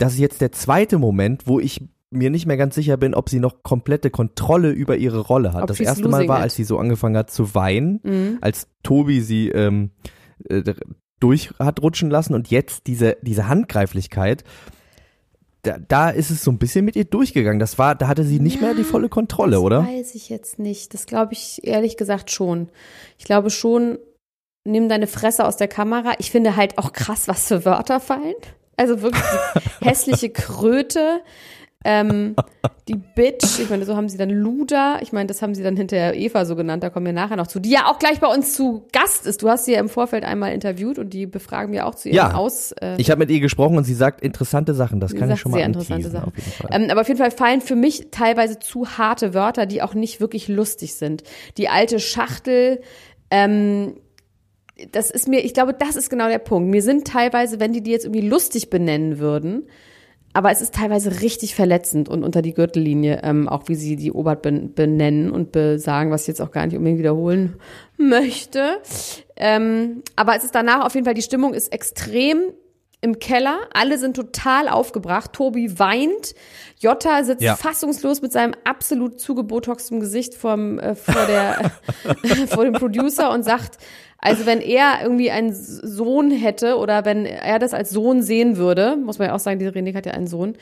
Das 0.00 0.14
ist 0.14 0.18
jetzt 0.18 0.40
der 0.40 0.52
zweite 0.52 0.98
Moment, 0.98 1.46
wo 1.46 1.60
ich 1.60 1.88
mir 2.10 2.30
nicht 2.30 2.46
mehr 2.46 2.56
ganz 2.56 2.74
sicher 2.74 2.96
bin, 2.96 3.14
ob 3.14 3.28
sie 3.28 3.38
noch 3.38 3.62
komplette 3.62 4.10
Kontrolle 4.10 4.70
über 4.70 4.96
ihre 4.96 5.20
Rolle 5.20 5.52
hat. 5.52 5.62
Ob 5.62 5.68
das 5.68 5.80
erste 5.80 6.08
Mal 6.08 6.26
war, 6.26 6.40
als 6.40 6.54
sie 6.56 6.64
so 6.64 6.78
angefangen 6.78 7.16
hat 7.16 7.30
zu 7.30 7.54
weinen, 7.54 8.00
mhm. 8.02 8.38
als 8.40 8.66
Tobi 8.82 9.20
sie 9.20 9.48
ähm, 9.50 9.90
äh, 10.48 10.62
durch 11.20 11.50
hat 11.58 11.82
rutschen 11.82 12.10
lassen 12.10 12.34
und 12.34 12.50
jetzt 12.50 12.86
diese, 12.86 13.16
diese 13.22 13.46
Handgreiflichkeit 13.46 14.42
da, 15.62 15.76
da 15.78 16.10
ist 16.10 16.30
es 16.30 16.42
so 16.42 16.50
ein 16.50 16.58
bisschen 16.58 16.84
mit 16.84 16.96
ihr 16.96 17.04
durchgegangen. 17.04 17.58
Das 17.58 17.78
war, 17.78 17.94
da 17.94 18.08
hatte 18.08 18.24
sie 18.24 18.40
nicht 18.40 18.56
ja, 18.56 18.68
mehr 18.68 18.74
die 18.74 18.84
volle 18.84 19.08
Kontrolle, 19.08 19.56
das 19.56 19.60
oder? 19.60 19.86
Weiß 19.86 20.14
ich 20.14 20.28
jetzt 20.28 20.58
nicht. 20.58 20.94
Das 20.94 21.06
glaube 21.06 21.34
ich 21.34 21.60
ehrlich 21.64 21.96
gesagt 21.96 22.30
schon. 22.30 22.70
Ich 23.18 23.24
glaube 23.24 23.50
schon, 23.50 23.98
nimm 24.64 24.88
deine 24.88 25.06
Fresse 25.06 25.44
aus 25.46 25.56
der 25.56 25.68
Kamera. 25.68 26.14
Ich 26.18 26.30
finde 26.30 26.56
halt 26.56 26.78
auch 26.78 26.92
krass, 26.92 27.28
was 27.28 27.48
für 27.48 27.64
Wörter 27.64 28.00
fallen. 28.00 28.34
Also 28.80 29.02
wirklich 29.02 29.22
hässliche 29.82 30.30
Kröte. 30.30 31.20
Ähm, 31.84 32.34
die 32.88 32.96
Bitch, 32.96 33.58
ich 33.58 33.68
meine, 33.68 33.84
so 33.84 33.94
haben 33.94 34.08
sie 34.08 34.16
dann 34.16 34.30
Luda, 34.30 35.00
ich 35.02 35.12
meine, 35.12 35.26
das 35.26 35.42
haben 35.42 35.54
sie 35.54 35.62
dann 35.62 35.76
hinterher 35.76 36.14
Eva 36.14 36.46
so 36.46 36.56
genannt, 36.56 36.82
da 36.82 36.88
kommen 36.88 37.04
wir 37.04 37.12
nachher 37.12 37.36
noch 37.36 37.46
zu, 37.46 37.58
die 37.60 37.70
ja 37.70 37.90
auch 37.90 37.98
gleich 37.98 38.20
bei 38.20 38.26
uns 38.26 38.54
zu 38.54 38.86
Gast 38.92 39.26
ist. 39.26 39.42
Du 39.42 39.50
hast 39.50 39.66
sie 39.66 39.72
ja 39.72 39.80
im 39.80 39.90
Vorfeld 39.90 40.24
einmal 40.24 40.52
interviewt 40.54 40.98
und 40.98 41.12
die 41.12 41.26
befragen 41.26 41.72
wir 41.72 41.86
auch 41.86 41.94
zu 41.94 42.08
ihrem 42.08 42.16
ja, 42.16 42.34
Aus. 42.34 42.72
Äh, 42.72 42.96
ich 42.96 43.10
habe 43.10 43.18
mit 43.18 43.30
ihr 43.30 43.40
gesprochen 43.40 43.76
und 43.76 43.84
sie 43.84 43.94
sagt 43.94 44.22
interessante 44.22 44.72
Sachen, 44.72 44.98
das 44.98 45.14
kann 45.14 45.30
ich 45.30 45.40
schon 45.40 45.52
mal 45.52 45.58
sehr 45.58 45.66
interessante 45.66 46.08
Sachen. 46.08 46.32
Ähm, 46.70 46.88
aber 46.90 47.02
auf 47.02 47.08
jeden 47.08 47.20
Fall 47.20 47.30
fallen 47.30 47.60
für 47.60 47.76
mich 47.76 48.08
teilweise 48.10 48.58
zu 48.58 48.98
harte 48.98 49.34
Wörter, 49.34 49.66
die 49.66 49.82
auch 49.82 49.92
nicht 49.92 50.20
wirklich 50.20 50.48
lustig 50.48 50.94
sind. 50.94 51.22
Die 51.58 51.68
alte 51.68 52.00
Schachtel, 52.00 52.80
ähm, 53.30 53.94
das 54.92 55.10
ist 55.10 55.28
mir, 55.28 55.44
ich 55.44 55.54
glaube, 55.54 55.74
das 55.74 55.96
ist 55.96 56.10
genau 56.10 56.28
der 56.28 56.38
Punkt. 56.38 56.70
Mir 56.70 56.82
sind 56.82 57.06
teilweise, 57.06 57.60
wenn 57.60 57.72
die 57.72 57.82
die 57.82 57.90
jetzt 57.90 58.04
irgendwie 58.04 58.26
lustig 58.26 58.70
benennen 58.70 59.18
würden, 59.18 59.68
aber 60.32 60.52
es 60.52 60.60
ist 60.60 60.74
teilweise 60.74 61.22
richtig 61.22 61.54
verletzend 61.56 62.08
und 62.08 62.22
unter 62.22 62.40
die 62.40 62.54
Gürtellinie, 62.54 63.20
ähm, 63.24 63.48
auch 63.48 63.64
wie 63.66 63.74
sie 63.74 63.96
die 63.96 64.12
Obert 64.12 64.42
benennen 64.42 65.30
und 65.32 65.50
besagen, 65.50 66.10
was 66.12 66.22
ich 66.22 66.28
jetzt 66.28 66.40
auch 66.40 66.52
gar 66.52 66.66
nicht 66.66 66.76
unbedingt 66.76 67.00
wiederholen 67.00 67.56
möchte. 67.96 68.78
Ähm, 69.36 70.02
aber 70.16 70.36
es 70.36 70.44
ist 70.44 70.54
danach 70.54 70.84
auf 70.86 70.94
jeden 70.94 71.04
Fall, 71.04 71.14
die 71.14 71.22
Stimmung 71.22 71.52
ist 71.54 71.72
extrem 71.72 72.42
im 73.00 73.18
Keller. 73.18 73.58
Alle 73.72 73.96
sind 73.98 74.14
total 74.14 74.68
aufgebracht. 74.68 75.32
Tobi 75.32 75.78
weint. 75.78 76.34
Jotta 76.78 77.24
sitzt 77.24 77.42
Ja. 77.42 77.56
fassungslos 77.56 78.20
mit 78.22 78.30
seinem 78.30 78.54
absolut 78.64 79.18
zugebotoxten 79.20 80.00
Gesicht 80.00 80.34
vorm, 80.34 80.78
äh, 80.78 80.94
vor, 80.94 81.26
der, 81.26 81.72
vor 82.48 82.64
dem 82.64 82.74
Producer 82.74 83.30
und 83.32 83.42
sagt, 83.42 83.78
also 84.20 84.46
wenn 84.46 84.60
er 84.60 85.00
irgendwie 85.02 85.30
einen 85.30 85.52
Sohn 85.54 86.30
hätte 86.30 86.76
oder 86.76 87.04
wenn 87.04 87.24
er 87.24 87.58
das 87.58 87.72
als 87.74 87.90
Sohn 87.90 88.22
sehen 88.22 88.56
würde, 88.56 88.96
muss 88.96 89.18
man 89.18 89.28
ja 89.28 89.34
auch 89.34 89.40
sagen, 89.40 89.58
diese 89.58 89.70
René 89.72 89.94
hat 89.94 90.06
ja 90.06 90.12
einen 90.12 90.26
Sohn, 90.26 90.56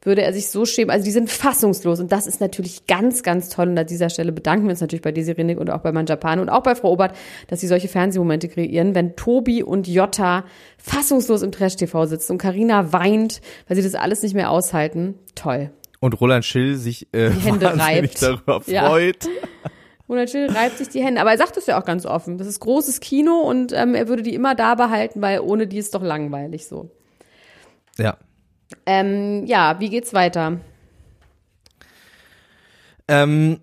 würde 0.00 0.22
er 0.22 0.32
sich 0.32 0.48
so 0.48 0.64
schämen. 0.64 0.90
Also 0.90 1.04
die 1.04 1.10
sind 1.10 1.30
fassungslos 1.30 2.00
und 2.00 2.10
das 2.10 2.26
ist 2.26 2.40
natürlich 2.40 2.86
ganz, 2.86 3.22
ganz 3.22 3.50
toll. 3.50 3.68
Und 3.68 3.78
an 3.78 3.86
dieser 3.86 4.10
Stelle 4.10 4.32
bedanken 4.32 4.64
wir 4.64 4.70
uns 4.70 4.80
natürlich 4.80 5.02
bei 5.02 5.12
Desi 5.12 5.32
Renick 5.32 5.60
und 5.60 5.70
auch 5.70 5.80
bei 5.80 5.92
Manjapan 5.92 6.40
und 6.40 6.48
auch 6.48 6.62
bei 6.62 6.74
Frau 6.74 6.92
Obert, 6.92 7.14
dass 7.48 7.60
sie 7.60 7.66
solche 7.68 7.88
Fernsehmomente 7.88 8.48
kreieren, 8.48 8.94
wenn 8.94 9.14
Tobi 9.14 9.62
und 9.62 9.86
Jotta 9.86 10.44
fassungslos 10.78 11.42
im 11.42 11.52
Trash-TV 11.52 12.06
sitzen 12.06 12.32
und 12.32 12.38
Karina 12.38 12.92
weint, 12.92 13.40
weil 13.68 13.76
sie 13.76 13.82
das 13.82 13.94
alles 13.94 14.22
nicht 14.22 14.34
mehr 14.34 14.50
aushalten. 14.50 15.14
Toll. 15.34 15.70
Und 16.00 16.20
Roland 16.20 16.44
Schill 16.44 16.74
sich 16.76 17.06
äh, 17.12 17.30
Die 17.30 17.40
Hände 17.40 17.66
reibt. 17.78 18.20
darüber 18.22 18.60
Ja. 18.66 18.90
Roland 20.12 20.28
Schill 20.28 20.50
reibt 20.50 20.76
sich 20.76 20.90
die 20.90 21.02
Hände. 21.02 21.22
Aber 21.22 21.30
er 21.30 21.38
sagt 21.38 21.56
es 21.56 21.64
ja 21.64 21.80
auch 21.80 21.86
ganz 21.86 22.04
offen. 22.04 22.36
Das 22.36 22.46
ist 22.46 22.60
großes 22.60 23.00
Kino 23.00 23.40
und 23.40 23.72
ähm, 23.72 23.94
er 23.94 24.08
würde 24.08 24.22
die 24.22 24.34
immer 24.34 24.54
da 24.54 24.74
behalten, 24.74 25.22
weil 25.22 25.40
ohne 25.40 25.66
die 25.66 25.78
ist 25.78 25.94
doch 25.94 26.02
langweilig 26.02 26.66
so. 26.66 26.90
Ja. 27.96 28.18
Ähm, 28.84 29.46
ja, 29.46 29.80
wie 29.80 29.88
geht's 29.88 30.12
weiter? 30.12 30.60
Ähm, 33.08 33.60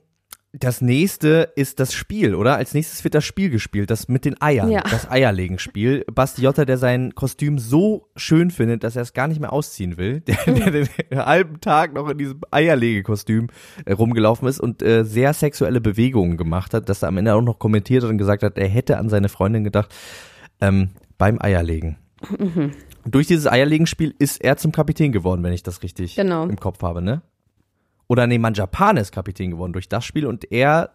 das 0.51 0.81
nächste 0.81 1.51
ist 1.55 1.79
das 1.79 1.93
Spiel, 1.93 2.33
oder? 2.33 2.55
Als 2.55 2.73
nächstes 2.73 3.03
wird 3.03 3.13
das 3.13 3.23
Spiel 3.23 3.51
gespielt, 3.51 3.91
das 3.91 4.07
mit 4.07 4.25
den 4.25 4.41
Eiern, 4.41 4.71
Ja. 4.71 4.81
das 4.81 5.09
Eierlegenspiel. 5.09 6.05
Basti 6.11 6.41
Jotta, 6.41 6.65
der 6.65 6.77
sein 6.79 7.13
Kostüm 7.13 7.59
so 7.59 8.07
schön 8.15 8.49
findet, 8.49 8.83
dass 8.83 8.95
er 8.95 9.03
es 9.03 9.13
gar 9.13 9.27
nicht 9.27 9.39
mehr 9.39 9.53
ausziehen 9.53 9.97
will, 9.97 10.21
der, 10.27 10.37
der 10.45 10.71
den 10.71 10.87
halben 11.13 11.61
Tag 11.61 11.93
noch 11.93 12.09
in 12.09 12.17
diesem 12.17 12.41
Eierlegekostüm 12.49 13.49
äh, 13.85 13.93
rumgelaufen 13.93 14.47
ist 14.47 14.59
und 14.59 14.81
äh, 14.81 15.03
sehr 15.03 15.33
sexuelle 15.33 15.81
Bewegungen 15.81 16.35
gemacht 16.35 16.73
hat, 16.73 16.89
dass 16.89 17.03
er 17.03 17.09
am 17.09 17.17
Ende 17.17 17.35
auch 17.35 17.41
noch 17.41 17.59
kommentiert 17.59 18.03
hat 18.03 18.09
und 18.09 18.17
gesagt 18.17 18.41
hat, 18.41 18.57
er 18.57 18.67
hätte 18.67 18.97
an 18.97 19.09
seine 19.09 19.29
Freundin 19.29 19.63
gedacht, 19.63 19.93
ähm, 20.61 20.89
beim 21.19 21.37
Eierlegen. 21.39 21.97
Mhm. 22.37 22.71
Durch 23.05 23.27
dieses 23.27 23.45
Eierlegenspiel 23.47 24.13
ist 24.17 24.43
er 24.43 24.57
zum 24.57 24.71
Kapitän 24.71 25.11
geworden, 25.11 25.43
wenn 25.43 25.53
ich 25.53 25.63
das 25.63 25.83
richtig 25.83 26.15
Genau. 26.15 26.45
im 26.47 26.57
Kopf 26.59 26.81
habe, 26.81 27.01
ne? 27.01 27.21
Oder 28.09 28.27
nee, 28.27 28.39
Manjapane 28.39 28.99
ist 28.99 29.11
Kapitän 29.13 29.51
geworden 29.51 29.71
durch 29.71 29.87
das 29.87 30.03
Spiel 30.03 30.25
und 30.25 30.51
er, 30.51 30.89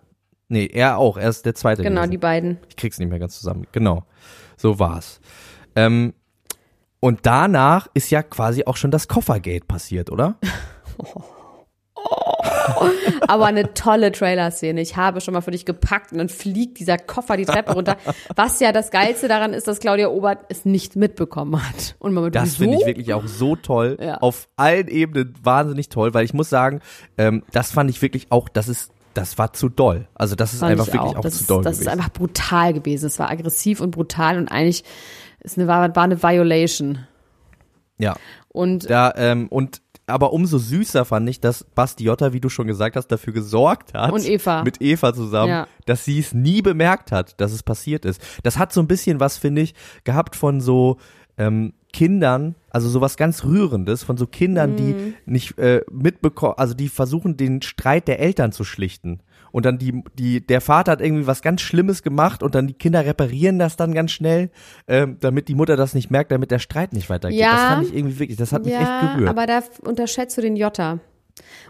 nee, 0.49 0.67
er 0.67 0.99
auch, 0.99 1.17
er 1.17 1.31
ist 1.31 1.47
der 1.47 1.55
Zweite 1.55 1.83
Genau, 1.83 2.01
gewesen. 2.03 2.11
die 2.11 2.19
beiden. 2.19 2.59
Ich 2.69 2.77
krieg's 2.77 2.99
nicht 2.99 3.09
mehr 3.09 3.21
ganz 3.21 3.39
zusammen. 3.39 3.67
Genau, 3.73 4.05
so 4.57 4.79
war's. 4.81 5.21
Ähm, 5.77 6.13
und 7.01 7.21
danach 7.23 7.87
ist 7.95 8.11
ja 8.11 8.23
quasi 8.23 8.65
auch 8.65 8.77
schon 8.77 8.91
das 8.91 9.09
Koffergate 9.09 9.67
passiert, 9.67 10.11
oder? 10.11 10.37
Aber 13.29 13.47
eine 13.47 13.75
tolle 13.75 14.13
Trailer-Szene. 14.13 14.81
Ich 14.81 14.97
habe 14.97 15.21
schon 15.21 15.35
mal 15.35 15.41
für 15.41 15.51
dich 15.51 15.65
gepackt 15.65 16.13
und 16.13 16.19
dann 16.19 16.29
fliegt 16.29 16.79
dieser 16.79 16.99
Koffer 16.99 17.37
die 17.37 17.45
Treppe 17.45 17.73
runter. 17.73 17.97
Was 18.37 18.61
ja 18.61 18.73
das 18.73 18.91
Geilste 18.91 19.29
daran 19.29 19.53
ist, 19.55 19.67
dass 19.69 19.81
Claudia 19.81 20.09
Obert 20.09 20.45
es 20.49 20.65
nicht 20.65 20.97
mitbekommen 20.97 21.61
hat. 21.67 21.97
Und 21.99 22.13
man 22.15 22.25
mit 22.25 22.35
Das 22.35 22.57
finde 22.57 22.79
ich 22.79 22.87
wirklich 22.87 23.15
auch 23.15 23.27
so 23.27 23.57
toll. 23.57 23.97
Ja. 24.01 24.19
Auf 24.19 24.49
allen 24.57 24.89
Ebenen 24.89 25.35
wahnsinnig 25.43 25.89
toll, 25.89 26.15
weil 26.15 26.25
ich 26.25 26.35
muss 26.35 26.51
sagen, 26.51 26.81
ähm, 27.19 27.43
das 27.53 27.71
fand 27.71 27.91
ich 27.91 28.01
wirklich 28.03 28.31
auch, 28.31 28.49
das 28.49 28.69
ist, 28.69 28.91
das 29.15 29.39
war 29.39 29.53
zu 29.53 29.69
doll. 29.69 30.09
Also 30.15 30.35
das 30.35 30.53
ist 30.53 30.61
Fand 30.61 30.73
einfach 30.73 30.89
ich 30.89 30.95
wirklich 30.95 31.17
auch, 31.17 31.21
das 31.23 31.39
zu 31.39 31.45
doll 31.45 31.63
Das 31.63 31.77
gewesen. 31.79 31.89
ist 31.89 31.93
einfach 31.93 32.13
brutal 32.13 32.73
gewesen. 32.75 33.07
Es 33.07 33.19
war 33.19 33.31
aggressiv 33.31 33.81
und 33.81 33.93
brutal 33.93 34.39
und 34.39 34.49
eigentlich 34.49 34.85
ist 35.41 35.59
eine, 35.59 35.67
war, 35.69 35.95
war 35.95 36.03
eine 36.03 36.23
Violation. 36.23 37.07
ja. 37.99 38.15
Und 38.49 38.89
Da, 38.89 39.13
ähm, 39.17 39.49
und 39.49 39.83
aber 40.07 40.33
umso 40.33 40.59
süßer 40.59 41.05
fand 41.05 41.29
ich, 41.29 41.41
dass 41.41 41.65
Basti 41.65 42.05
Jotta, 42.05 42.33
wie 42.33 42.41
du 42.41 42.49
schon 42.49 42.67
gesagt 42.67 42.97
hast, 42.97 43.09
dafür 43.09 43.33
gesorgt 43.33 43.95
hat. 43.95 44.13
Und 44.13 44.25
Eva. 44.27 44.63
Mit 44.63 44.81
Eva 44.83 45.15
zusammen, 45.15 45.49
Ja. 45.49 45.67
dass 45.87 46.05
sie 46.05 46.19
es 46.19 46.33
nie 46.35 46.61
bemerkt 46.63 47.11
hat, 47.13 47.41
dass 47.41 47.53
es 47.53 47.63
passiert 47.63 48.05
ist. 48.05 48.21
Das 48.43 48.59
hat 48.59 48.73
so 48.73 48.81
ein 48.81 48.87
bisschen 48.89 49.21
was, 49.21 49.39
finde 49.39 49.63
ich, 49.63 49.75
gehabt 50.05 50.37
von 50.37 50.61
so 50.61 50.99
ähm, 51.39 51.73
Kindern, 51.93 52.55
also 52.71 52.89
sowas 52.89 53.17
ganz 53.17 53.45
Rührendes, 53.45 54.03
von 54.05 54.17
so 54.17 54.27
Kindern, 54.27 54.73
Mhm. 54.73 54.77
die 54.77 55.15
nicht 55.27 55.59
äh, 55.59 55.83
mitbekommen, 55.91 56.55
also 56.57 56.75
die 56.75 56.89
versuchen, 56.89 57.37
den 57.37 57.63
Streit 57.63 58.07
der 58.09 58.21
Eltern 58.21 58.53
zu 58.53 58.65
schlichten. 58.65 59.21
Und 59.55 59.65
dann 59.67 59.79
die, 59.79 60.03
die, 60.19 60.45
der 60.45 60.61
Vater 60.61 60.91
hat 60.91 61.01
irgendwie 61.01 61.29
was 61.29 61.41
ganz 61.41 61.61
Schlimmes 61.61 62.03
gemacht 62.03 62.43
und 62.43 62.57
dann 62.57 62.67
die 62.67 62.73
Kinder 62.75 63.07
reparieren 63.07 63.61
das 63.61 63.77
dann 63.77 63.95
ganz 63.95 64.11
schnell, 64.11 64.51
ähm, 64.89 65.17
damit 65.21 65.47
die 65.47 65.55
Mutter 65.55 65.77
das 65.77 65.95
nicht 65.95 66.11
merkt, 66.11 66.33
damit 66.33 66.51
der 66.51 66.59
Streit 66.59 66.93
nicht 66.93 67.09
weitergeht. 67.09 67.39
Ja. 67.39 67.53
Das 67.53 67.61
fand 67.61 67.87
ich 67.87 67.95
irgendwie 67.95 68.19
wirklich, 68.19 68.37
das 68.37 68.53
hat 68.53 68.65
mich 68.65 68.75
echt 68.75 69.01
gerührt. 69.15 69.29
aber 69.29 69.47
da 69.47 69.63
unterschätzt 69.83 70.37
du 70.37 70.41
den 70.41 70.57
Jota. 70.57 70.99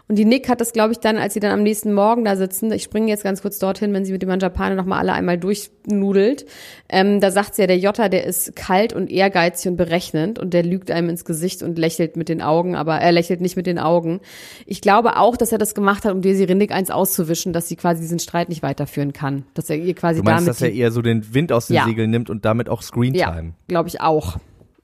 Und 0.07 0.17
die 0.17 0.25
Nick 0.25 0.47
hat 0.49 0.61
das, 0.61 0.73
glaube 0.73 0.91
ich, 0.91 0.99
dann, 0.99 1.17
als 1.17 1.33
sie 1.33 1.39
dann 1.39 1.51
am 1.51 1.63
nächsten 1.63 1.91
Morgen 1.91 2.23
da 2.25 2.35
sitzen, 2.35 2.71
ich 2.71 2.83
springe 2.83 3.07
jetzt 3.07 3.23
ganz 3.23 3.41
kurz 3.41 3.57
dorthin, 3.57 3.91
wenn 3.93 4.05
sie 4.05 4.11
mit 4.11 4.21
dem 4.21 4.29
Manjapane 4.29 4.75
noch 4.75 4.85
mal 4.85 4.99
alle 4.99 5.13
einmal 5.13 5.39
durchnudelt, 5.39 6.45
ähm, 6.89 7.19
da 7.19 7.31
sagt 7.31 7.55
sie 7.55 7.63
ja, 7.63 7.67
der 7.67 7.79
Jota, 7.79 8.07
der 8.09 8.25
ist 8.25 8.55
kalt 8.55 8.93
und 8.93 9.09
ehrgeizig 9.09 9.71
und 9.71 9.77
berechnend 9.77 10.37
und 10.37 10.53
der 10.53 10.61
lügt 10.63 10.91
einem 10.91 11.09
ins 11.09 11.25
Gesicht 11.25 11.63
und 11.63 11.79
lächelt 11.79 12.15
mit 12.17 12.29
den 12.29 12.41
Augen, 12.43 12.75
aber 12.75 12.97
er 12.97 13.11
lächelt 13.11 13.41
nicht 13.41 13.55
mit 13.55 13.65
den 13.65 13.79
Augen. 13.79 14.19
Ich 14.67 14.81
glaube 14.81 15.17
auch, 15.17 15.35
dass 15.37 15.51
er 15.51 15.57
das 15.57 15.73
gemacht 15.73 16.05
hat, 16.05 16.13
um 16.13 16.21
Desi 16.21 16.43
Rindig 16.43 16.71
eins 16.71 16.91
auszuwischen, 16.91 17.51
dass 17.53 17.67
sie 17.67 17.75
quasi 17.75 18.01
diesen 18.01 18.19
Streit 18.19 18.49
nicht 18.49 18.61
weiterführen 18.61 19.13
kann. 19.13 19.45
Dass 19.55 19.69
er 19.71 19.77
ihr 19.77 19.95
quasi 19.95 20.19
Du 20.19 20.23
meinst, 20.25 20.41
damit 20.47 20.49
dass 20.49 20.61
er 20.61 20.71
eher 20.71 20.91
so 20.91 21.01
den 21.01 21.33
Wind 21.33 21.51
aus 21.51 21.67
den 21.67 21.77
Ja. 21.77 21.85
Segeln 21.85 22.11
nimmt 22.11 22.29
und 22.29 22.45
damit 22.45 22.69
auch 22.69 22.81
ja, 22.81 22.87
Screentime? 22.87 23.53
glaube 23.67 23.89
ich 23.89 24.01
auch. 24.01 24.37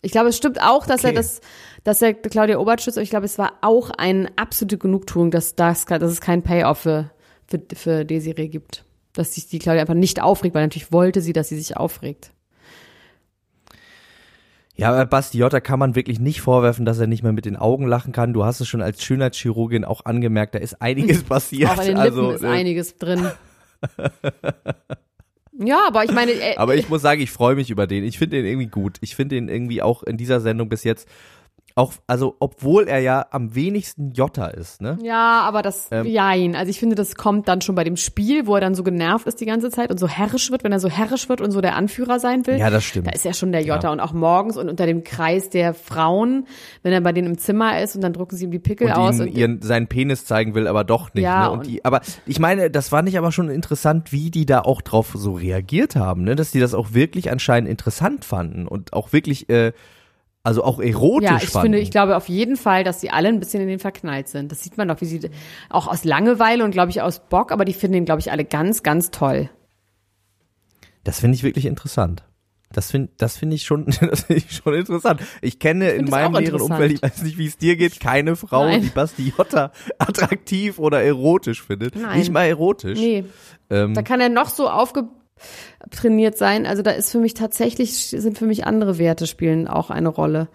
Ich 0.04 0.12
glaube, 0.12 0.30
es 0.30 0.38
stimmt 0.38 0.60
auch, 0.64 0.88
dass 0.88 1.04
er 1.04 1.12
Okay. 1.12 1.18
das, 1.18 1.42
dass 1.84 2.02
er 2.02 2.14
Claudia 2.14 2.58
aber 2.58 2.76
ich 2.78 3.10
glaube, 3.10 3.26
es 3.26 3.38
war 3.38 3.54
auch 3.62 3.90
eine 3.92 4.30
absolute 4.36 4.78
Genugtuung, 4.78 5.32
dass, 5.32 5.56
das, 5.56 5.86
dass 5.86 6.12
es 6.12 6.22
keinen 6.22 6.44
Payoff 6.44 6.80
für, 6.80 7.12
für, 7.48 7.62
für 7.74 8.06
Desiree 8.06 8.48
gibt. 8.48 8.86
Dass 9.14 9.36
sich 9.36 9.48
die 9.48 9.60
Claudia 9.60 9.82
einfach 9.82 9.96
nicht 9.96 10.22
aufregt, 10.22 10.56
weil 10.56 10.64
natürlich 10.64 10.92
wollte 10.92 11.22
sie, 11.22 11.34
dass 11.34 11.50
sie 11.50 11.58
sich 11.58 11.76
aufregt. 11.76 12.32
Ja, 14.76 14.90
aber 14.90 15.06
Basti 15.06 15.38
Jotta 15.38 15.60
kann 15.60 15.80
man 15.80 15.96
wirklich 15.96 16.20
nicht 16.20 16.42
vorwerfen, 16.42 16.86
dass 16.86 16.98
er 16.98 17.08
nicht 17.08 17.24
mehr 17.24 17.34
mit 17.34 17.46
den 17.46 17.58
Augen 17.58 17.86
lachen 17.86 18.14
kann. 18.14 18.34
Du 18.34 18.46
hast 18.46 18.62
es 18.62 18.68
schon 18.68 18.82
als 18.82 19.04
Schönheitschirurgin 19.04 19.84
auch 19.84 20.06
angemerkt, 20.06 20.56
da 20.56 20.60
ist 20.60 20.82
einiges 20.82 21.24
passiert. 21.26 21.70
Auch 21.70 21.78
an 21.78 21.86
den 21.86 21.98
Lippen 21.98 22.00
also, 22.00 22.32
ist 22.32 22.44
äh, 22.44 22.48
einiges 22.48 22.98
drin. 22.98 23.28
ja, 25.60 25.86
aber 25.88 26.04
ich 26.06 26.12
meine, 26.12 26.32
äh, 26.32 26.56
aber 26.56 26.76
ich 26.76 26.90
muss 26.90 27.02
sagen, 27.02 27.22
ich 27.22 27.32
freue 27.32 27.56
mich 27.56 27.70
über 27.70 27.86
den. 27.86 28.04
Ich 28.04 28.18
finde 28.18 28.38
den 28.38 28.46
irgendwie 28.46 28.68
gut. 28.68 28.98
Ich 29.02 29.16
finde 29.16 29.36
den 29.36 29.50
irgendwie 29.50 29.82
auch 29.82 30.04
in 30.04 30.18
dieser 30.18 30.40
Sendung 30.40 30.70
bis 30.70 30.84
jetzt 30.84 31.08
auch, 31.75 31.94
also 32.08 32.36
obwohl 32.40 32.88
er 32.88 33.00
ja 33.00 33.25
am 33.32 33.56
wenigsten 33.56 34.12
Jotta 34.12 34.48
ist, 34.48 34.82
ne? 34.82 34.98
Ja, 35.04 35.42
aber 35.42 35.62
das, 35.62 35.88
Ähm. 35.92 36.06
jein. 36.06 36.56
Also 36.56 36.70
ich 36.70 36.80
finde, 36.80 36.96
das 36.96 37.16
kommt 37.16 37.48
dann 37.48 37.62
schon 37.62 37.75
bei 37.75 37.84
dem 37.84 37.96
Spiel, 37.98 38.48
wo 38.48 38.56
er 38.56 38.62
dann 38.62 38.75
so 38.75 38.84
genervt 38.84 39.25
ist 39.28 39.40
die 39.42 39.46
ganze 39.46 39.70
Zeit 39.70 39.90
und 39.92 40.00
so 40.00 40.08
herrisch 40.08 40.51
wird, 40.51 40.63
wenn 40.63 40.72
er 40.72 40.80
so 40.80 40.90
herrisch 40.90 41.30
wird 41.30 41.42
und 41.42 41.51
so 41.51 41.62
der 41.62 41.75
Anführer 41.75 42.20
sein 42.20 42.46
will. 42.48 42.58
Ja, 42.58 42.70
das 42.70 42.84
stimmt. 42.84 43.08
Da 43.08 43.12
ist 43.12 43.25
er 43.25 43.34
schon 43.34 43.51
der 43.51 43.62
Jota. 43.62 43.88
Ja. 43.88 43.92
Und 43.92 44.00
auch 44.00 44.13
morgens 44.13 44.58
und 44.58 44.70
unter 44.70 44.86
dem 44.86 45.04
Kreis 45.04 45.50
der 45.50 45.74
Frauen, 45.74 46.46
wenn 46.84 46.94
er 46.94 47.01
bei 47.01 47.12
denen 47.13 47.28
im 47.30 47.38
Zimmer 47.38 47.82
ist 47.82 47.96
und 47.96 48.01
dann 48.01 48.13
drucken 48.13 48.36
sie 48.36 48.46
ihm 48.46 48.51
die 48.51 48.60
Pickel 48.60 48.88
und 48.88 48.94
aus. 48.94 49.16
ihnen 49.16 49.30
und 49.30 49.38
ihren, 49.38 49.62
seinen 49.62 49.88
Penis 49.88 50.25
zeigen 50.25 50.54
will, 50.56 50.68
aber 50.68 50.84
doch 50.84 51.13
nicht. 51.13 51.24
Ja, 51.24 51.46
ne? 51.46 51.51
und 51.51 51.60
und- 51.60 51.68
die, 51.68 51.86
aber 51.86 52.01
ich 52.25 52.40
meine, 52.40 52.70
das 52.70 52.90
fand 52.90 53.08
ich 53.08 53.18
aber 53.18 53.32
schon 53.32 53.50
interessant, 53.50 54.12
wie 54.12 54.32
die 54.32 54.46
da 54.46 54.62
auch 54.62 54.82
drauf 54.82 55.12
so 55.16 55.34
reagiert 55.34 55.96
haben, 55.96 56.24
ne? 56.24 56.36
dass 56.36 56.51
die 56.51 56.60
das 56.60 56.74
auch 56.74 56.94
wirklich 56.94 57.32
anscheinend 57.32 57.70
interessant 57.70 58.25
fanden 58.25 58.68
und 58.68 58.94
auch 58.94 59.13
wirklich, 59.13 59.50
äh, 59.50 59.72
also 60.44 60.64
auch 60.64 60.80
erotisch 60.80 61.30
ja, 61.30 61.38
ich 61.38 61.50
fanden. 61.50 61.66
finde, 61.66 61.80
ich 61.80 61.92
glaube 61.92 62.16
auf 62.18 62.28
jeden 62.30 62.58
Fall, 62.58 62.84
dass 62.84 63.00
sie 63.02 63.10
alle 63.12 63.28
ein 63.28 63.40
bisschen 63.40 63.62
in 63.62 63.68
den 63.68 63.80
verknallt 63.80 64.28
sind. 64.28 64.52
Das 64.52 64.64
sieht 64.64 64.78
man 64.78 64.88
doch, 64.88 65.00
wie 65.02 65.06
sie 65.06 65.30
auch 65.70 65.88
aus 65.88 66.04
Langeweile 66.04 66.64
und 66.64 66.72
glaube 66.72 66.90
ich 66.92 67.02
aus 67.02 67.20
Bock, 67.30 67.52
aber 67.52 67.64
die 67.66 67.74
finden 67.74 67.98
ihn, 67.98 68.06
glaube 68.06 68.22
ich, 68.22 68.32
alle 68.32 68.44
ganz, 68.46 68.82
ganz 68.84 69.12
toll. 69.12 69.50
das 71.04 71.20
finde 71.20 71.36
ich 71.36 71.44
wirklich 71.44 71.66
interessant. 71.66 72.24
Das 72.74 72.90
finde 72.90 73.10
das 73.18 73.38
finde 73.38 73.56
ich 73.58 73.64
schon, 73.64 73.86
das 74.02 74.24
finde 74.24 74.44
ich 74.48 74.56
schon 74.56 74.74
interessant. 74.74 75.22
Ich 75.42 75.60
kenne 75.60 75.90
in 75.92 76.06
das 76.06 76.12
meinem 76.12 76.32
näheren. 76.42 76.62
Umfeld, 76.62 76.94
ich 76.94 77.02
weiß 77.04 77.22
nicht, 77.24 77.38
wie 77.38 77.46
es 77.48 77.58
dir 77.58 77.76
geht, 77.76 78.00
keine 78.00 78.36
Frau, 78.38 78.66
Nein. 78.66 78.82
die 78.82 78.88
Basti 78.90 79.34
Jotta 79.38 79.72
attraktiv 80.00 80.80
oder 80.80 81.04
erotisch 81.04 81.62
findet. 81.62 81.96
Nein. 81.98 82.18
Nicht 82.20 82.32
mal 82.32 82.46
erotisch. 82.46 82.98
Nee, 82.98 83.26
Ähm, 83.70 83.94
da 83.94 84.02
kann 84.04 84.22
er 84.22 84.30
noch 84.30 84.50
so 84.50 84.70
aufgetrainiert 85.92 86.38
sein. 86.38 86.66
Also 86.66 86.82
da 86.82 86.92
ist 86.92 87.12
für 87.12 87.20
mich 87.20 87.34
tatsächlich, 87.34 88.08
sind 88.10 88.38
für 88.38 88.46
mich 88.46 88.66
andere 88.66 88.98
Werte 88.98 89.28
spielen 89.28 89.68
auch 89.68 89.90
eine 89.90 90.10
Rolle. 90.10 90.48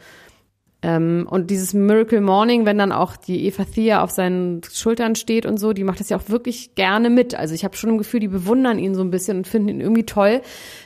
Ähm, 0.83 1.26
und 1.31 1.50
dieses 1.50 1.75
Miracle 1.75 2.21
Morning, 2.21 2.66
wenn 2.66 2.78
dann 2.78 2.93
auch 2.93 3.16
die 3.16 3.47
Eva 3.47 3.64
Thea 3.64 4.02
auf 4.02 4.11
seinen 4.11 4.61
Schultern 4.71 5.14
steht 5.14 5.47
und 5.47 5.59
so, 5.59 5.73
die 5.73 5.85
macht 5.85 6.00
das 6.00 6.11
ja 6.11 6.19
auch 6.19 6.28
wirklich 6.28 6.75
gerne 6.75 7.11
mit. 7.11 7.35
Also 7.35 7.55
ich 7.55 7.64
habe 7.64 7.76
schon 7.76 7.90
im 7.90 7.99
Gefühl, 7.99 8.21
die 8.21 8.28
bewundern 8.28 8.78
ihn 8.78 8.95
so 8.95 9.00
ein 9.02 9.11
bisschen 9.11 9.38
und 9.38 9.47
finden 9.47 9.69
ihn 9.69 9.81
irgendwie 9.81 10.05
toll 10.05 10.43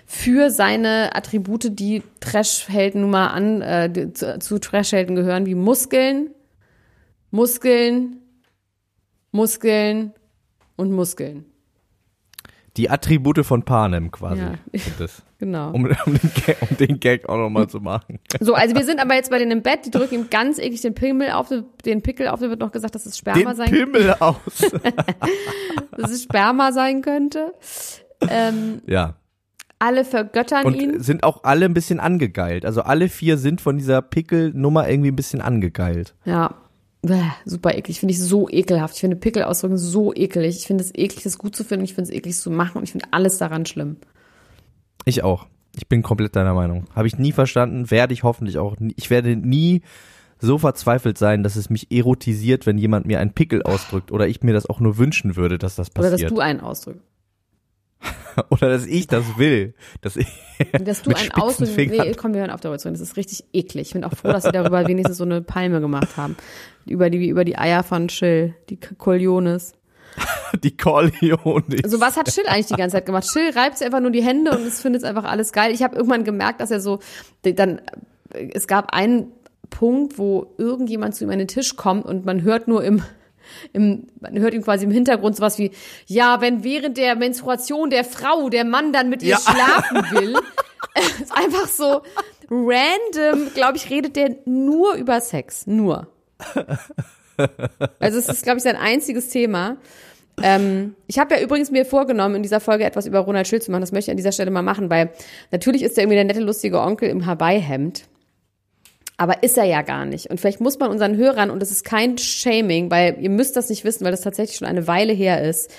für 0.07 0.50
seine 0.50 1.14
Attribute, 1.14 1.78
die 1.78 2.02
Trash-Helden 2.21 3.00
nun 3.00 3.11
mal 3.11 3.28
an, 3.28 3.62
äh, 3.62 4.12
zu, 4.12 4.38
zu 4.38 4.59
Trash-Helden 4.59 5.16
gehören, 5.16 5.47
wie 5.47 5.57
Muskeln, 5.57 6.30
Muskeln, 7.30 8.19
Muskeln 9.33 10.12
und 10.76 10.92
Muskeln. 10.92 11.50
Die 12.76 12.88
Attribute 12.90 13.44
von 13.44 13.64
Panem 13.64 14.10
quasi. 14.10 14.40
Ja. 14.42 14.52
Das, 14.98 15.22
Genau. 15.40 15.70
um, 15.70 15.86
um, 15.86 16.14
den 16.18 16.30
Gag, 16.46 16.56
um 16.68 16.76
den 16.76 17.00
Gag 17.00 17.26
auch 17.28 17.38
nochmal 17.38 17.66
zu 17.66 17.80
machen. 17.80 18.18
So, 18.40 18.52
also 18.52 18.74
wir 18.76 18.84
sind 18.84 19.00
aber 19.00 19.14
jetzt 19.14 19.30
bei 19.30 19.38
denen 19.38 19.52
im 19.52 19.62
Bett, 19.62 19.86
die 19.86 19.90
drücken 19.90 20.14
ihm 20.14 20.30
ganz 20.30 20.58
eklig 20.58 20.82
den 20.82 20.94
Pimmel 20.94 21.30
auf, 21.30 21.48
den 21.84 22.02
Pickel 22.02 22.28
auf, 22.28 22.40
da 22.40 22.50
wird 22.50 22.60
noch 22.60 22.72
gesagt, 22.72 22.94
dass 22.94 23.06
es 23.06 23.16
Sperma 23.16 23.38
Den 23.38 23.56
sein 23.56 23.70
Pimmel 23.70 24.14
aus. 24.20 24.36
dass 25.96 26.10
es 26.10 26.24
Sperma 26.24 26.72
sein 26.72 27.00
könnte. 27.00 27.54
Ähm, 28.28 28.82
ja. 28.86 29.14
alle 29.78 30.04
vergöttern 30.04 30.66
Und 30.66 30.74
ihn. 30.74 31.00
sind 31.00 31.24
auch 31.24 31.42
alle 31.44 31.64
ein 31.64 31.72
bisschen 31.74 32.00
angegeilt. 32.00 32.66
Also 32.66 32.82
alle 32.82 33.08
vier 33.08 33.38
sind 33.38 33.62
von 33.62 33.78
dieser 33.78 34.02
Pickelnummer 34.02 34.88
irgendwie 34.90 35.10
ein 35.10 35.16
bisschen 35.16 35.40
angegeilt. 35.40 36.14
Ja. 36.26 36.54
Bäh, 37.02 37.23
super 37.47 37.75
eklig. 37.75 38.00
Finde 38.00 38.12
ich 38.12 38.21
so 38.21 38.49
ekelhaft. 38.49 38.95
Ich 38.95 39.00
finde 39.00 39.16
Pickel 39.16 39.45
ausdrücken 39.45 39.78
so 39.78 40.12
eklig. 40.14 40.59
Ich 40.59 40.66
finde 40.66 40.85
es 40.85 40.95
eklig, 40.95 41.23
das 41.23 41.38
gut 41.38 41.57
zu 41.57 41.64
finden. 41.64 41.85
Ich 41.85 41.95
finde 41.95 42.11
es 42.11 42.16
eklig 42.16 42.37
zu 42.37 42.50
machen 42.50 42.78
und 42.78 42.85
ich 42.85 42.92
finde 42.92 43.07
alles 43.11 43.38
daran 43.38 43.64
schlimm. 43.64 43.97
Ich 45.04 45.23
auch. 45.23 45.47
Ich 45.76 45.88
bin 45.88 46.02
komplett 46.02 46.37
deiner 46.37 46.52
Meinung. 46.52 46.85
Habe 46.95 47.07
ich 47.07 47.16
nie 47.16 47.33
verstanden, 47.33 47.90
werde 47.90 48.12
ich 48.12 48.23
hoffentlich 48.23 48.59
auch 48.59 48.78
nie. 48.78 48.92
Ich 48.97 49.09
werde 49.09 49.37
nie 49.37 49.83
so 50.40 50.59
verzweifelt 50.59 51.16
sein, 51.16 51.42
dass 51.42 51.57
es 51.57 51.71
mich 51.71 51.90
erotisiert, 51.92 52.66
wenn 52.66 52.78
jemand 52.78 53.07
mir 53.07 53.21
einen 53.21 53.33
Pickel 53.33 53.62
ausdrückt 53.62 54.11
oder 54.11 54.26
ich 54.26 54.42
mir 54.42 54.52
das 54.52 54.66
auch 54.66 54.80
nur 54.80 54.99
wünschen 54.99 55.37
würde, 55.37 55.59
dass 55.59 55.76
das 55.76 55.90
Oder 55.90 56.11
passiert. 56.11 56.30
dass 56.30 56.35
du 56.35 56.40
einen 56.40 56.61
ausdrückst. 56.61 57.09
Oder 58.50 58.69
dass 58.71 58.87
ich 58.87 59.07
das 59.07 59.38
will. 59.38 59.75
Dass 60.00 60.16
ich 60.16 60.26
Dass 60.73 61.02
du 61.02 61.11
spitzen 61.11 61.33
ausdrückst. 61.33 61.75
Fingern. 61.75 62.09
Nee, 62.09 62.14
komm, 62.14 62.35
wir 62.35 62.40
hören 62.40 62.50
auf 62.50 62.61
darüber 62.61 62.78
zu 62.78 62.88
reden. 62.88 62.99
Das 62.99 63.09
ist 63.09 63.16
richtig 63.16 63.45
eklig. 63.52 63.88
Ich 63.88 63.92
bin 63.92 64.04
auch 64.04 64.14
froh, 64.14 64.28
dass 64.28 64.45
sie 64.45 64.52
darüber 64.52 64.87
wenigstens 64.87 65.19
so 65.19 65.25
eine 65.25 65.40
Palme 65.40 65.80
gemacht 65.80 66.16
haben. 66.16 66.37
Über 66.87 67.11
die, 67.11 67.28
über 67.28 67.45
die 67.45 67.57
Eier 67.57 67.83
von 67.83 68.09
Chill, 68.09 68.54
die 68.69 68.76
Coliones. 68.76 69.75
die 70.62 70.76
Corleone. 70.76 71.76
Also 71.83 72.00
was 72.00 72.16
hat 72.16 72.33
Schill 72.33 72.47
eigentlich 72.47 72.66
die 72.66 72.75
ganze 72.75 72.97
Zeit 72.97 73.07
gemacht? 73.07 73.26
Schill 73.30 73.50
reibt 73.50 73.78
sich 73.78 73.87
einfach 73.87 74.00
nur 74.00 74.11
die 74.11 74.23
Hände 74.23 74.50
und 74.50 74.66
es 74.66 74.80
findet 74.80 75.04
einfach 75.04 75.25
alles 75.25 75.52
geil. 75.52 75.73
Ich 75.73 75.83
habe 75.83 75.97
irgendwann 75.97 76.25
gemerkt, 76.25 76.61
dass 76.61 76.71
er 76.71 76.80
so, 76.80 76.99
dann, 77.42 77.80
es 78.33 78.66
gab 78.66 78.92
einen 78.92 79.33
Punkt, 79.71 80.19
wo 80.19 80.52
irgendjemand 80.59 81.14
zu 81.14 81.25
ihm 81.25 81.30
an 81.30 81.38
den 81.38 81.49
Tisch 81.49 81.76
kommt 81.76 82.04
und 82.04 82.25
man 82.25 82.42
hört 82.42 82.66
nur 82.69 82.83
im, 82.83 83.02
im, 83.73 84.07
man 84.21 84.38
hört 84.38 84.54
ihm 84.54 84.62
quasi 84.62 84.85
im 84.85 84.90
Hintergrund 84.90 85.37
sowas 85.37 85.59
wie, 85.59 85.71
ja, 86.07 86.40
wenn 86.40 86.64
während 86.64 86.97
der 86.97 87.16
Menstruation 87.16 87.90
der 87.90 88.04
Frau 88.04 88.49
der 88.49 88.64
Mann 88.64 88.92
dann 88.92 89.09
mit 89.09 89.23
ihr 89.23 89.30
Ja. 89.30 89.38
schlafen 89.38 89.97
will, 90.19 90.35
ist 91.23 91.33
einfach 91.33 91.66
so 91.69 92.02
random, 92.50 93.52
glaube 93.54 93.76
ich, 93.76 93.90
redet 93.90 94.16
der 94.16 94.37
nur 94.45 94.95
über 94.95 95.21
Sex, 95.21 95.66
nur. 95.66 96.09
Also 97.99 98.19
es 98.19 98.28
ist, 98.28 98.42
glaube 98.42 98.59
ich, 98.59 98.64
sein 98.64 98.76
einziges 98.76 99.28
Thema. 99.28 99.76
Ähm, 100.42 100.95
ich 101.07 101.19
habe 101.19 101.35
ja 101.35 101.40
übrigens 101.42 101.71
mir 101.71 101.85
vorgenommen, 101.85 102.37
in 102.37 102.42
dieser 102.42 102.61
Folge 102.61 102.85
etwas 102.85 103.07
über 103.07 103.21
Ronald 103.21 103.47
Schill 103.47 103.61
zu 103.62 103.71
machen. 103.71 103.83
Das 103.83 103.92
möchte 103.92 104.11
ich 104.11 104.12
an 104.12 104.16
dieser 104.16 104.33
Stelle 104.33 104.50
mal 104.50 104.62
machen, 104.62 104.90
weil 104.90 105.11
natürlich 105.50 105.83
ist 105.83 105.97
er 105.97 106.04
irgendwie 106.04 106.16
der 106.16 106.25
nette, 106.25 106.40
lustige 106.40 106.80
Onkel 106.80 107.09
im 107.09 107.26
Hawaii-Hemd. 107.26 108.04
Aber 109.20 109.42
ist 109.42 109.58
er 109.58 109.64
ja 109.64 109.82
gar 109.82 110.06
nicht. 110.06 110.30
Und 110.30 110.40
vielleicht 110.40 110.62
muss 110.62 110.78
man 110.78 110.90
unseren 110.90 111.14
Hörern, 111.18 111.50
und 111.50 111.60
das 111.60 111.70
ist 111.70 111.84
kein 111.84 112.16
Shaming, 112.16 112.90
weil 112.90 113.18
ihr 113.20 113.28
müsst 113.28 113.54
das 113.54 113.68
nicht 113.68 113.84
wissen, 113.84 114.02
weil 114.02 114.12
das 114.12 114.22
tatsächlich 114.22 114.56
schon 114.56 114.66
eine 114.66 114.86
Weile 114.86 115.12
her 115.12 115.42
ist. 115.46 115.70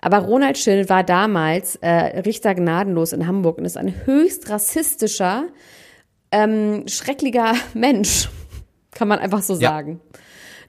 Aber 0.00 0.20
Ronald 0.20 0.56
Schill 0.56 0.88
war 0.88 1.04
damals 1.04 1.76
äh, 1.82 1.90
Richter 2.20 2.54
gnadenlos 2.54 3.12
in 3.12 3.26
Hamburg 3.26 3.58
und 3.58 3.66
ist 3.66 3.76
ein 3.76 4.06
höchst 4.06 4.48
rassistischer, 4.48 5.44
ähm, 6.32 6.84
schrecklicher 6.88 7.52
Mensch. 7.74 8.30
Kann 8.92 9.08
man 9.08 9.18
einfach 9.18 9.42
so 9.42 9.52
Ja. 9.56 9.72
sagen. 9.72 10.00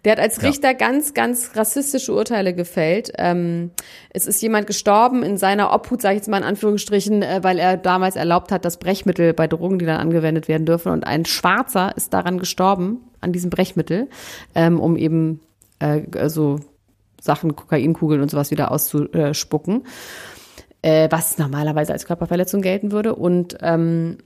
Der 0.04 0.14
hat 0.14 0.20
als 0.20 0.42
Ja. 0.42 0.48
Richter 0.50 0.74
ganz, 0.74 1.14
ganz 1.14 1.52
rassistische 1.56 2.14
Urteile 2.14 2.54
gefällt. 2.54 3.12
Ähm, 3.18 3.72
es 4.10 4.26
ist 4.26 4.42
jemand 4.42 4.66
gestorben 4.68 5.22
in 5.22 5.38
seiner 5.38 5.74
Obhut, 5.74 6.02
sage 6.02 6.16
ich 6.16 6.22
jetzt 6.22 6.28
mal 6.30 6.40
in 6.40 6.44
Anführungsstrichen, 6.44 7.22
äh, 7.22 7.40
weil 7.44 7.60
er 7.60 7.78
damals 7.78 8.16
erlaubt 8.16 8.52
hat, 8.52 8.66
dass 8.66 8.78
Brechmittel 8.78 9.34
bei 9.34 9.48
Drogen, 9.48 9.78
die 9.78 9.86
dann 9.86 10.00
angewendet 10.00 10.48
werden 10.48 10.66
dürfen. 10.66 10.92
Und 10.92 11.06
ein 11.06 11.26
Schwarzer 11.26 11.96
ist 11.96 12.14
daran 12.14 12.40
gestorben, 12.40 13.02
an 13.20 13.32
diesem 13.32 13.52
Brechmittel, 13.52 14.10
ähm, 14.56 14.80
um 14.80 14.98
eben 14.98 15.42
äh, 15.80 16.02
so 16.30 16.60
Sachen, 17.22 17.56
Kokainkugeln 17.56 18.22
und 18.22 18.32
sowas 18.32 18.50
wieder 18.50 18.72
auszuspucken, 18.72 19.84
äh, 20.82 21.08
was 21.12 21.38
normalerweise 21.38 21.94
als 21.94 22.06
Körperverletzung 22.08 22.62
gelten 22.64 22.92
würde. 22.92 23.14
Und 23.14 23.58
ähm, 23.62 24.18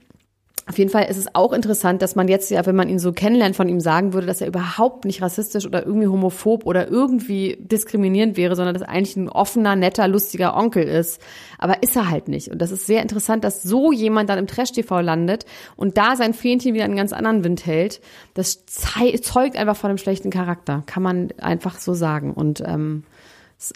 auf 0.68 0.78
jeden 0.78 0.90
Fall 0.90 1.04
ist 1.04 1.16
es 1.16 1.32
auch 1.32 1.52
interessant, 1.52 2.02
dass 2.02 2.16
man 2.16 2.26
jetzt 2.26 2.50
ja, 2.50 2.66
wenn 2.66 2.74
man 2.74 2.88
ihn 2.88 2.98
so 2.98 3.12
kennenlernt, 3.12 3.54
von 3.54 3.68
ihm 3.68 3.78
sagen 3.78 4.12
würde, 4.12 4.26
dass 4.26 4.40
er 4.40 4.48
überhaupt 4.48 5.04
nicht 5.04 5.22
rassistisch 5.22 5.64
oder 5.64 5.86
irgendwie 5.86 6.08
homophob 6.08 6.66
oder 6.66 6.88
irgendwie 6.88 7.56
diskriminierend 7.60 8.36
wäre, 8.36 8.56
sondern 8.56 8.74
dass 8.74 8.82
er 8.82 8.88
eigentlich 8.88 9.14
ein 9.16 9.28
offener, 9.28 9.76
netter, 9.76 10.08
lustiger 10.08 10.56
Onkel 10.56 10.82
ist. 10.82 11.22
Aber 11.58 11.84
ist 11.84 11.94
er 11.94 12.10
halt 12.10 12.26
nicht. 12.26 12.48
Und 12.48 12.60
das 12.60 12.72
ist 12.72 12.84
sehr 12.84 13.02
interessant, 13.02 13.44
dass 13.44 13.62
so 13.62 13.92
jemand 13.92 14.28
dann 14.28 14.40
im 14.40 14.48
Trash-TV 14.48 15.00
landet 15.02 15.46
und 15.76 15.98
da 15.98 16.16
sein 16.16 16.34
Fähnchen 16.34 16.74
wieder 16.74 16.84
einen 16.84 16.96
ganz 16.96 17.12
anderen 17.12 17.44
Wind 17.44 17.64
hält. 17.64 18.00
Das 18.34 18.66
zeugt 18.66 19.56
einfach 19.56 19.76
von 19.76 19.90
einem 19.90 19.98
schlechten 19.98 20.30
Charakter. 20.30 20.82
Kann 20.86 21.02
man 21.04 21.28
einfach 21.38 21.78
so 21.78 21.94
sagen. 21.94 22.32
Und 22.34 22.60
ähm, 22.66 23.04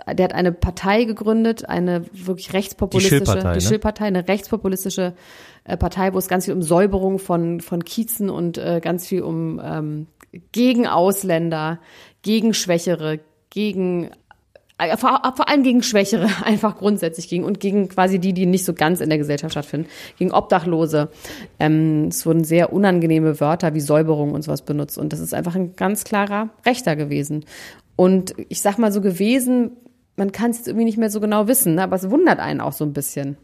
der 0.06 0.24
hat 0.24 0.34
eine 0.34 0.52
Partei 0.52 1.04
gegründet, 1.04 1.68
eine 1.68 2.04
wirklich 2.12 2.52
rechtspopulistische, 2.52 3.20
Die 3.20 3.26
Schill-Partei, 3.26 3.52
die 3.58 3.64
ne? 3.64 3.68
Schill-Partei, 3.68 4.04
eine 4.04 4.28
rechtspopulistische 4.28 5.14
äh, 5.64 5.76
Partei, 5.76 6.12
wo 6.12 6.18
es 6.18 6.28
ganz 6.28 6.44
viel 6.44 6.54
um 6.54 6.62
Säuberung 6.62 7.18
von, 7.18 7.60
von 7.60 7.84
Kiezen 7.84 8.28
und 8.28 8.58
äh, 8.58 8.80
ganz 8.82 9.06
viel 9.06 9.22
um 9.22 9.60
ähm, 9.62 10.06
gegen 10.52 10.86
Ausländer, 10.86 11.80
gegen 12.22 12.52
Schwächere, 12.52 13.20
gegen 13.48 14.10
äh, 14.80 14.96
vor, 14.96 15.20
vor 15.34 15.48
allem 15.48 15.62
gegen 15.62 15.82
Schwächere 15.82 16.28
einfach 16.44 16.76
grundsätzlich 16.76 17.28
ging 17.28 17.44
und 17.44 17.60
gegen 17.60 17.88
quasi 17.88 18.18
die, 18.18 18.32
die 18.32 18.46
nicht 18.46 18.64
so 18.64 18.74
ganz 18.74 19.00
in 19.00 19.08
der 19.08 19.18
Gesellschaft 19.18 19.52
stattfinden, 19.52 19.88
gegen 20.18 20.32
Obdachlose. 20.32 21.08
Ähm, 21.58 22.08
es 22.08 22.24
wurden 22.26 22.44
sehr 22.44 22.72
unangenehme 22.72 23.40
Wörter 23.40 23.74
wie 23.74 23.80
Säuberung 23.80 24.32
und 24.32 24.42
sowas 24.42 24.62
benutzt 24.62 24.98
und 24.98 25.12
das 25.12 25.20
ist 25.20 25.34
einfach 25.34 25.54
ein 25.54 25.74
ganz 25.74 26.04
klarer 26.04 26.50
Rechter 26.66 26.96
gewesen. 26.96 27.44
Und 28.00 28.34
ich 28.48 28.62
sag 28.62 28.78
mal 28.78 28.92
so 28.92 29.02
gewesen, 29.02 29.72
man 30.16 30.32
kann 30.32 30.52
es 30.52 30.56
jetzt 30.56 30.68
irgendwie 30.68 30.86
nicht 30.86 30.96
mehr 30.96 31.10
so 31.10 31.20
genau 31.20 31.48
wissen, 31.48 31.74
ne? 31.74 31.82
aber 31.82 31.96
es 31.96 32.08
wundert 32.08 32.38
einen 32.38 32.62
auch 32.62 32.72
so 32.72 32.82
ein 32.82 32.94
bisschen. 32.94 33.36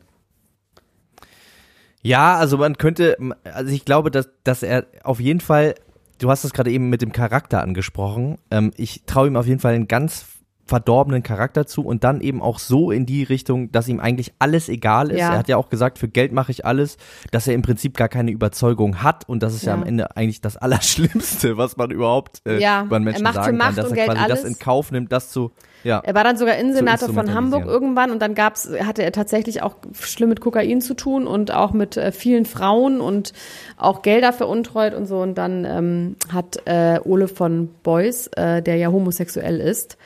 Ja, 2.01 2.37
also 2.37 2.57
man 2.57 2.79
könnte, 2.79 3.19
also 3.45 3.71
ich 3.71 3.85
glaube, 3.85 4.11
dass, 4.11 4.31
dass 4.45 4.63
er 4.63 4.87
auf 5.05 5.21
jeden 5.21 5.41
Fall, 5.41 5.75
du 6.21 6.31
hast 6.31 6.45
es 6.45 6.55
gerade 6.55 6.71
eben 6.71 6.89
mit 6.89 7.03
dem 7.03 7.13
Charakter 7.13 7.61
angesprochen, 7.61 8.39
ähm, 8.51 8.71
ich 8.79 9.03
traue 9.05 9.27
ihm 9.27 9.37
auf 9.37 9.47
jeden 9.47 9.61
Fall 9.61 9.75
einen 9.75 9.89
ganz 9.89 10.25
verdorbenen 10.67 11.23
Charakter 11.23 11.67
zu 11.67 11.83
und 11.83 12.05
dann 12.05 12.21
eben 12.21 12.43
auch 12.43 12.59
so 12.59 12.91
in 12.91 13.07
die 13.07 13.23
Richtung, 13.23 13.71
dass 13.73 13.87
ihm 13.89 14.01
eigentlich 14.01 14.35
alles 14.41 14.69
egal 14.69 15.11
ist. 15.11 15.21
Ja. 15.21 15.33
Er 15.33 15.39
hat 15.39 15.49
ja 15.49 15.57
auch 15.57 15.71
gesagt, 15.71 15.99
für 15.99 16.09
Geld 16.09 16.33
mache 16.33 16.51
ich 16.51 16.65
alles, 16.67 16.97
dass 17.31 17.47
er 17.47 17.55
im 17.55 17.63
Prinzip 17.63 17.97
gar 17.97 18.09
keine 18.09 18.33
Überzeugung 18.33 19.03
hat 19.03 19.29
und 19.29 19.43
das 19.43 19.55
ist 19.55 19.63
ja, 19.65 19.73
Ja. 19.73 19.81
am 19.81 19.85
Ende 19.85 20.17
eigentlich 20.17 20.41
das 20.41 20.57
Allerschlimmste, 20.57 21.57
was 21.57 21.77
man 21.77 21.91
überhaupt 21.91 22.43
äh, 22.47 22.61
Ja, 22.61 22.83
über 22.83 22.97
einen 22.97 23.05
Menschen 23.05 23.25
sagen 23.25 23.37
kann, 23.37 23.57
Macht 23.57 23.79
dass 23.79 23.87
und 23.87 23.93
er 23.93 23.97
Geld 23.97 24.09
quasi 24.09 24.21
alles. 24.25 24.43
das 24.43 24.51
in 24.51 24.59
Kauf 24.59 24.91
nimmt, 24.91 25.13
das 25.13 25.31
zu, 25.31 25.53
ja. 25.85 26.01
Er 26.03 26.15
war 26.17 26.25
dann 26.25 26.37
sogar 26.37 26.57
Innensenator 26.57 27.11
von 27.11 27.33
Hamburg 27.33 27.65
irgendwann 27.65 28.11
und 28.11 28.21
dann 28.21 28.35
gab's, 28.35 28.69
hatte 28.85 29.05
er 29.05 29.13
tatsächlich 29.13 29.63
auch 29.63 29.77
schlimm 29.93 30.31
mit 30.31 30.41
Kokain 30.41 30.81
zu 30.81 30.95
tun 30.95 31.29
und 31.29 31.53
auch 31.55 31.73
mit 31.73 31.97
äh, 31.97 32.11
vielen 32.11 32.45
Frauen 32.45 33.01
und 33.01 33.33
auch 33.77 34.03
Gelder 34.03 34.33
veruntreut 34.33 34.95
und 34.95 35.07
so. 35.07 35.19
Und 35.21 35.37
dann 35.39 35.65
ähm, 35.65 36.17
hat 36.33 36.57
äh, 36.65 36.99
Ole 37.05 37.29
von 37.29 37.71
Beuys, 37.85 38.27
äh, 38.37 38.63
der 38.63 38.77
ja 38.77 38.89
homosexuell 38.91 39.61
ist, 39.61 39.97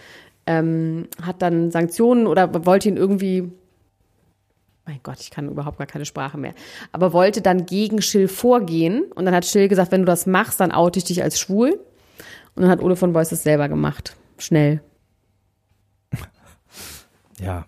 ähm, 0.51 1.09
hat 1.23 1.43
dann 1.43 1.71
Sanktionen 1.71 2.27
oder 2.27 2.67
wollte 2.67 2.89
ihn 2.89 2.97
irgendwie 2.97 3.51
mein 4.87 5.01
Gott, 5.05 5.21
ich 5.21 5.31
kann 5.31 5.49
überhaupt 5.49 5.79
gar 5.79 5.87
keine 5.87 6.05
Sprache 6.05 6.37
mehr. 6.37 6.53
Aber 6.91 7.13
wollte 7.13 7.43
dann 7.43 7.65
gegen 7.65 8.03
Schill 8.03 8.27
vorgehen. 8.27 9.05
Und 9.15 9.25
dann 9.25 9.35
hat 9.35 9.47
Schill 9.47 9.69
gesagt, 9.69 9.93
wenn 9.93 10.01
du 10.01 10.07
das 10.07 10.27
machst, 10.27 10.59
dann 10.59 10.73
oute 10.73 10.99
ich 10.99 11.05
dich 11.05 11.23
als 11.23 11.39
schwul. 11.39 11.79
Und 12.57 12.63
dann 12.63 12.71
hat 12.71 12.83
Ole 12.83 12.97
von 12.97 13.13
Beuys 13.13 13.29
das 13.29 13.45
selber 13.45 13.69
gemacht. 13.69 14.17
Schnell. 14.39 14.83
ja. 17.41 17.67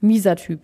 Mieser 0.00 0.36
Typ. 0.36 0.60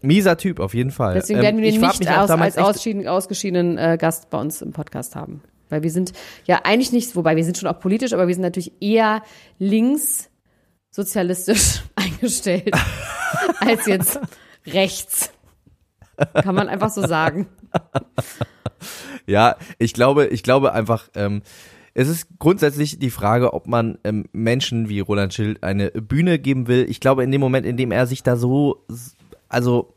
Mieser 0.00 0.38
Typ, 0.38 0.58
auf 0.58 0.72
jeden 0.72 0.90
Fall. 0.90 1.14
Deswegen 1.14 1.40
Ähm, 1.40 1.44
werden 1.44 1.60
wir 1.60 1.70
den 1.70 1.80
frag 1.80 1.98
nicht 2.00 2.10
aus, 2.10 2.30
als 2.30 2.56
ausgeschiedenen 2.56 3.76
äh, 3.76 3.98
Gast 4.00 4.30
bei 4.30 4.40
uns 4.40 4.62
im 4.62 4.72
Podcast 4.72 5.16
haben. 5.16 5.42
Weil 5.68 5.82
wir 5.82 5.90
sind 5.90 6.12
ja 6.46 6.60
eigentlich 6.64 6.92
nicht, 6.92 7.14
wobei 7.14 7.36
wir 7.36 7.44
sind 7.44 7.58
schon 7.58 7.68
auch 7.68 7.78
politisch, 7.78 8.14
aber 8.14 8.26
wir 8.26 8.34
sind 8.34 8.42
natürlich 8.42 8.72
eher 8.80 9.22
links 9.58 10.30
sozialistisch 10.90 11.82
eingestellt 11.94 12.74
als 13.60 13.86
jetzt 13.86 14.20
rechts. 14.66 15.30
Kann 16.34 16.54
man 16.54 16.68
einfach 16.68 16.90
so 16.90 17.06
sagen. 17.06 17.46
Ja, 19.26 19.56
ich 19.78 19.92
glaube, 19.92 20.26
ich 20.26 20.42
glaube 20.42 20.72
einfach, 20.72 21.08
ähm, 21.14 21.42
es 21.94 22.08
ist 22.08 22.28
grundsätzlich 22.38 22.98
die 22.98 23.10
Frage, 23.10 23.52
ob 23.52 23.66
man 23.66 23.98
ähm, 24.04 24.26
Menschen 24.32 24.88
wie 24.88 25.00
Roland 25.00 25.34
Schild 25.34 25.62
eine 25.62 25.90
Bühne 25.90 26.38
geben 26.38 26.66
will. 26.66 26.86
Ich 26.88 27.00
glaube, 27.00 27.24
in 27.24 27.30
dem 27.30 27.40
Moment, 27.40 27.66
in 27.66 27.76
dem 27.76 27.92
er 27.92 28.06
sich 28.06 28.22
da 28.22 28.36
so, 28.36 28.86
also 29.48 29.94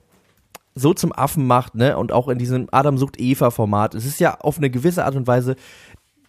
so 0.75 0.93
zum 0.93 1.13
Affen 1.13 1.47
macht, 1.47 1.75
ne, 1.75 1.97
und 1.97 2.11
auch 2.11 2.27
in 2.27 2.37
diesem 2.37 2.67
Adam 2.71 2.97
sucht 2.97 3.19
Eva 3.19 3.51
Format, 3.51 3.95
es 3.95 4.05
ist 4.05 4.19
ja 4.19 4.39
auf 4.39 4.57
eine 4.57 4.69
gewisse 4.69 5.05
Art 5.05 5.15
und 5.15 5.27
Weise, 5.27 5.55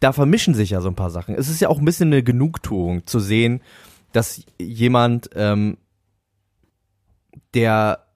da 0.01 0.12
vermischen 0.12 0.55
sich 0.55 0.70
ja 0.70 0.81
so 0.81 0.88
ein 0.88 0.96
paar 0.96 1.11
Sachen. 1.11 1.35
Es 1.35 1.48
ist 1.48 1.61
ja 1.61 1.68
auch 1.68 1.79
ein 1.79 1.85
bisschen 1.85 2.09
eine 2.09 2.22
Genugtuung 2.22 3.07
zu 3.07 3.18
sehen, 3.18 3.62
dass 4.12 4.42
jemand 4.59 5.31
ähm, 5.35 5.79
der 7.55 8.07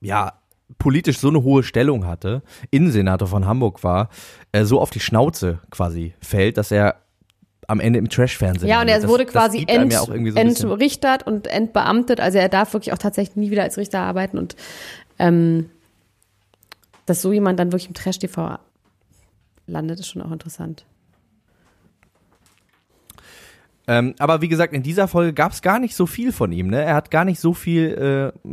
ja 0.00 0.32
politisch 0.78 1.18
so 1.18 1.28
eine 1.28 1.42
hohe 1.42 1.62
Stellung 1.62 2.06
hatte, 2.06 2.42
Innensenator 2.70 3.28
von 3.28 3.46
Hamburg 3.46 3.84
war, 3.84 4.08
äh, 4.52 4.64
so 4.64 4.80
auf 4.80 4.90
die 4.90 5.00
Schnauze 5.00 5.60
quasi 5.70 6.14
fällt, 6.20 6.56
dass 6.56 6.70
er 6.70 6.96
am 7.68 7.80
Ende 7.80 7.98
im 7.98 8.08
Trash-Fernsehen. 8.08 8.68
Ja, 8.68 8.80
und 8.80 8.88
er 8.88 9.00
das, 9.00 9.08
wurde 9.08 9.24
quasi 9.24 9.64
ent, 9.66 9.92
ja 9.92 10.00
so 10.00 10.12
entrichtert 10.12 11.26
und 11.26 11.46
entbeamtet. 11.46 12.20
Also 12.20 12.38
er 12.38 12.48
darf 12.48 12.72
wirklich 12.72 12.92
auch 12.92 12.98
tatsächlich 12.98 13.36
nie 13.36 13.50
wieder 13.50 13.62
als 13.62 13.76
Richter 13.76 14.00
arbeiten 14.00 14.38
und 14.38 14.56
ähm, 15.18 15.70
dass 17.06 17.22
so 17.22 17.32
jemand 17.32 17.58
dann 17.58 17.72
wirklich 17.72 17.88
im 17.88 17.94
Trash-TV 17.94 18.58
landet, 19.66 20.00
ist 20.00 20.08
schon 20.08 20.22
auch 20.22 20.32
interessant. 20.32 20.84
Ähm, 23.88 24.14
aber 24.18 24.40
wie 24.40 24.48
gesagt, 24.48 24.72
in 24.72 24.82
dieser 24.82 25.08
Folge 25.08 25.32
gab 25.32 25.52
es 25.52 25.60
gar 25.60 25.80
nicht 25.80 25.96
so 25.96 26.06
viel 26.06 26.30
von 26.30 26.52
ihm. 26.52 26.68
Ne? 26.68 26.82
Er 26.82 26.94
hat 26.94 27.10
gar 27.10 27.24
nicht 27.24 27.40
so 27.40 27.52
viel 27.52 28.32
äh, 28.44 28.48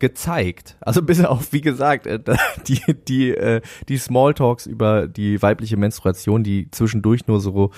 gezeigt. 0.00 0.76
Also 0.80 1.02
bis 1.06 1.24
auf, 1.24 1.52
wie 1.52 1.60
gesagt, 1.60 2.06
äh, 2.06 2.18
die 2.66 2.80
die 3.06 3.30
äh, 3.30 3.60
die 3.88 3.98
Smalltalks 3.98 4.66
über 4.66 5.06
die 5.06 5.40
weibliche 5.40 5.76
Menstruation, 5.76 6.42
die 6.42 6.70
zwischendurch 6.70 7.26
nur 7.28 7.40
so 7.40 7.70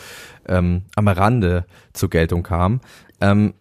ähm, 0.48 0.82
am 0.94 1.08
Rande 1.08 1.66
zur 1.92 2.08
Geltung 2.08 2.42
kamen. 2.42 2.80
Ähm, 3.20 3.54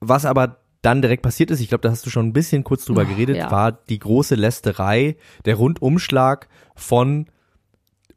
was 0.00 0.24
aber 0.26 0.58
dann 0.82 1.02
direkt 1.02 1.22
passiert 1.22 1.50
ist, 1.50 1.60
ich 1.60 1.68
glaube, 1.68 1.82
da 1.82 1.90
hast 1.90 2.06
du 2.06 2.10
schon 2.10 2.26
ein 2.26 2.32
bisschen 2.32 2.64
kurz 2.64 2.86
drüber 2.86 3.04
geredet, 3.04 3.36
ja. 3.36 3.50
war 3.50 3.72
die 3.72 3.98
große 3.98 4.34
Lästerei, 4.34 5.16
der 5.44 5.56
Rundumschlag 5.56 6.48
von 6.74 7.26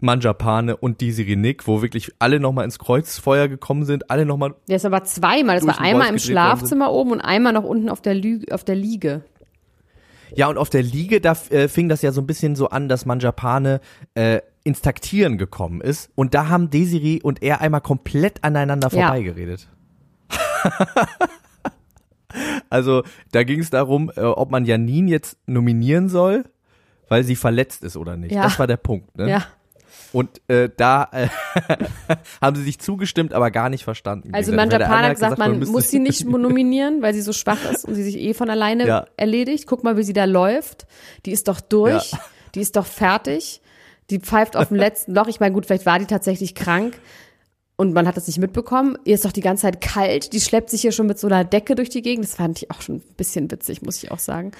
Manjapane 0.03 0.75
und 0.77 1.01
die 1.01 1.11
Sirinik, 1.11 1.65
wo 1.65 1.81
wirklich 1.81 2.11
alle 2.19 2.39
nochmal 2.39 2.65
ins 2.65 2.77
Kreuzfeuer 2.77 3.47
gekommen 3.47 3.85
sind, 3.85 4.11
alle 4.11 4.25
nochmal. 4.25 4.53
Ja, 4.67 4.75
ist 4.75 4.85
aber 4.85 5.03
zweimal. 5.05 5.55
Das 5.55 5.65
war 5.65 5.79
einmal 5.79 6.09
im 6.09 6.19
Schlafzimmer 6.19 6.91
oben 6.91 7.11
und 7.11 7.21
einmal 7.21 7.53
noch 7.53 7.63
unten 7.63 7.89
auf 7.89 8.01
der, 8.01 8.13
Lü 8.13 8.41
auf 8.51 8.63
der 8.63 8.75
Liege. 8.75 9.23
Ja, 10.35 10.49
und 10.49 10.57
auf 10.57 10.69
der 10.69 10.83
Liege, 10.83 11.21
da 11.21 11.35
äh, 11.49 11.67
fing 11.67 11.89
das 11.89 12.01
ja 12.01 12.11
so 12.11 12.21
ein 12.21 12.27
bisschen 12.27 12.55
so 12.55 12.69
an, 12.69 12.89
dass 12.89 13.05
Manjapane 13.05 13.81
äh, 14.15 14.41
ins 14.63 14.81
Taktieren 14.81 15.37
gekommen 15.37 15.79
ist. 15.79 16.11
Und 16.15 16.33
da 16.33 16.49
haben 16.49 16.69
Desiree 16.69 17.21
und 17.21 17.41
er 17.41 17.61
einmal 17.61 17.81
komplett 17.81 18.43
aneinander 18.43 18.89
vorbeigeredet. 18.89 19.69
Ja. 20.31 20.87
also 22.69 23.03
da 23.31 23.43
ging 23.43 23.59
es 23.59 23.69
darum, 23.69 24.11
äh, 24.15 24.21
ob 24.21 24.51
man 24.51 24.65
Janine 24.65 25.09
jetzt 25.09 25.37
nominieren 25.45 26.09
soll, 26.09 26.45
weil 27.07 27.23
sie 27.23 27.35
verletzt 27.35 27.83
ist 27.83 27.95
oder 27.95 28.17
nicht. 28.17 28.33
Ja. 28.33 28.43
Das 28.43 28.57
war 28.59 28.67
der 28.67 28.77
Punkt. 28.77 29.15
Ne? 29.17 29.29
Ja. 29.29 29.45
Und 30.13 30.41
äh, 30.47 30.69
da 30.77 31.09
äh, 31.11 31.27
haben 32.41 32.55
sie 32.55 32.63
sich 32.63 32.79
zugestimmt, 32.79 33.33
aber 33.33 33.49
gar 33.49 33.69
nicht 33.69 33.83
verstanden. 33.83 34.29
Also 34.31 34.53
man 34.53 34.69
Japaner 34.69 35.07
hat 35.07 35.15
gesagt, 35.15 35.39
man, 35.39 35.59
man 35.59 35.69
muss 35.69 35.89
sie 35.89 35.97
nicht 35.97 36.23
nominieren, 36.25 37.01
weil 37.01 37.15
sie 37.15 37.21
so 37.21 37.33
schwach 37.33 37.57
ist 37.71 37.83
und 37.85 37.95
sie 37.95 38.03
sich 38.03 38.19
eh 38.19 38.35
von 38.35 38.49
alleine 38.51 38.87
ja. 38.87 39.07
erledigt. 39.17 39.65
Guck 39.65 39.83
mal, 39.83 39.97
wie 39.97 40.03
sie 40.03 40.13
da 40.13 40.25
läuft. 40.25 40.85
Die 41.25 41.31
ist 41.31 41.47
doch 41.47 41.59
durch. 41.59 42.11
Ja. 42.11 42.19
Die 42.53 42.61
ist 42.61 42.75
doch 42.75 42.85
fertig. 42.85 43.61
Die 44.11 44.19
pfeift 44.19 44.55
auf 44.55 44.67
dem 44.67 44.77
letzten 44.77 45.15
Loch. 45.15 45.27
Ich 45.27 45.39
meine, 45.39 45.53
gut, 45.53 45.65
vielleicht 45.65 45.87
war 45.87 45.97
die 45.97 46.05
tatsächlich 46.05 46.53
krank 46.53 46.99
und 47.75 47.93
man 47.93 48.07
hat 48.07 48.17
das 48.17 48.27
nicht 48.27 48.37
mitbekommen. 48.37 48.97
Ihr 49.03 49.15
ist 49.15 49.25
doch 49.25 49.31
die 49.31 49.41
ganze 49.41 49.63
Zeit 49.63 49.81
kalt. 49.81 50.31
Die 50.33 50.39
schleppt 50.39 50.69
sich 50.69 50.81
hier 50.81 50.91
schon 50.91 51.07
mit 51.07 51.17
so 51.17 51.25
einer 51.25 51.43
Decke 51.43 51.73
durch 51.73 51.89
die 51.89 52.03
Gegend. 52.03 52.23
Das 52.23 52.35
fand 52.35 52.61
ich 52.61 52.69
auch 52.69 52.81
schon 52.81 52.97
ein 52.97 53.03
bisschen 53.17 53.49
witzig, 53.49 53.81
muss 53.81 54.03
ich 54.03 54.11
auch 54.11 54.19
sagen. 54.19 54.51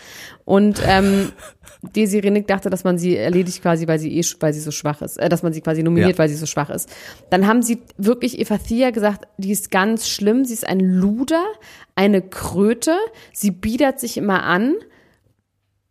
Und 0.45 0.81
ähm, 0.85 1.31
Desiree 1.95 2.31
Nick 2.31 2.47
dachte, 2.47 2.71
dass 2.71 2.83
man 2.83 2.97
sie 2.97 3.15
erledigt 3.15 3.61
quasi, 3.61 3.87
weil 3.87 3.99
sie 3.99 4.17
eh, 4.17 4.23
weil 4.39 4.53
sie 4.53 4.61
so 4.61 4.71
schwach 4.71 5.03
ist, 5.03 5.17
äh, 5.17 5.29
dass 5.29 5.43
man 5.43 5.53
sie 5.53 5.61
quasi 5.61 5.83
nominiert, 5.83 6.13
ja. 6.13 6.17
weil 6.17 6.29
sie 6.29 6.35
so 6.35 6.47
schwach 6.47 6.71
ist. 6.71 6.89
Dann 7.29 7.45
haben 7.45 7.61
sie 7.61 7.83
wirklich 7.97 8.39
Eva 8.39 8.57
Thea 8.57 8.89
gesagt, 8.89 9.27
die 9.37 9.51
ist 9.51 9.69
ganz 9.69 10.07
schlimm. 10.07 10.43
Sie 10.43 10.55
ist 10.55 10.65
ein 10.65 10.79
Luder, 10.79 11.45
eine 11.93 12.21
Kröte. 12.21 12.95
Sie 13.31 13.51
biedert 13.51 13.99
sich 13.99 14.17
immer 14.17 14.41
an 14.43 14.73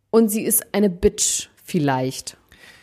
und 0.09 0.27
sie 0.27 0.43
ist 0.43 0.73
eine 0.73 0.89
Bitch 0.89 1.47
vielleicht. 1.63 2.35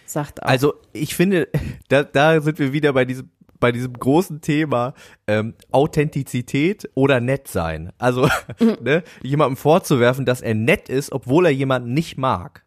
Sagt 0.07 0.43
auch. 0.43 0.49
Also 0.49 0.75
ich 0.95 1.15
finde, 1.15 1.49
da, 1.89 2.05
da 2.05 2.41
sind 2.41 2.59
wir 2.59 2.73
wieder 2.73 2.95
bei 2.95 3.05
diesem 3.05 3.29
bei 3.61 3.73
diesem 3.73 3.93
großen 3.93 4.41
Thema 4.41 4.95
ähm, 5.27 5.55
Authentizität 5.71 6.91
oder 6.95 7.21
nett 7.21 7.47
sein. 7.49 7.93
Also 7.99 8.29
mhm. 8.59 8.77
ne, 8.83 9.05
jemandem 9.23 9.57
vorzuwerfen, 9.57 10.25
dass 10.25 10.41
er 10.41 10.55
nett 10.55 10.89
ist, 10.89 11.13
obwohl 11.13 11.47
er 11.47 11.53
jemanden 11.53 11.95
nicht 11.95 12.19
mag. 12.19 12.65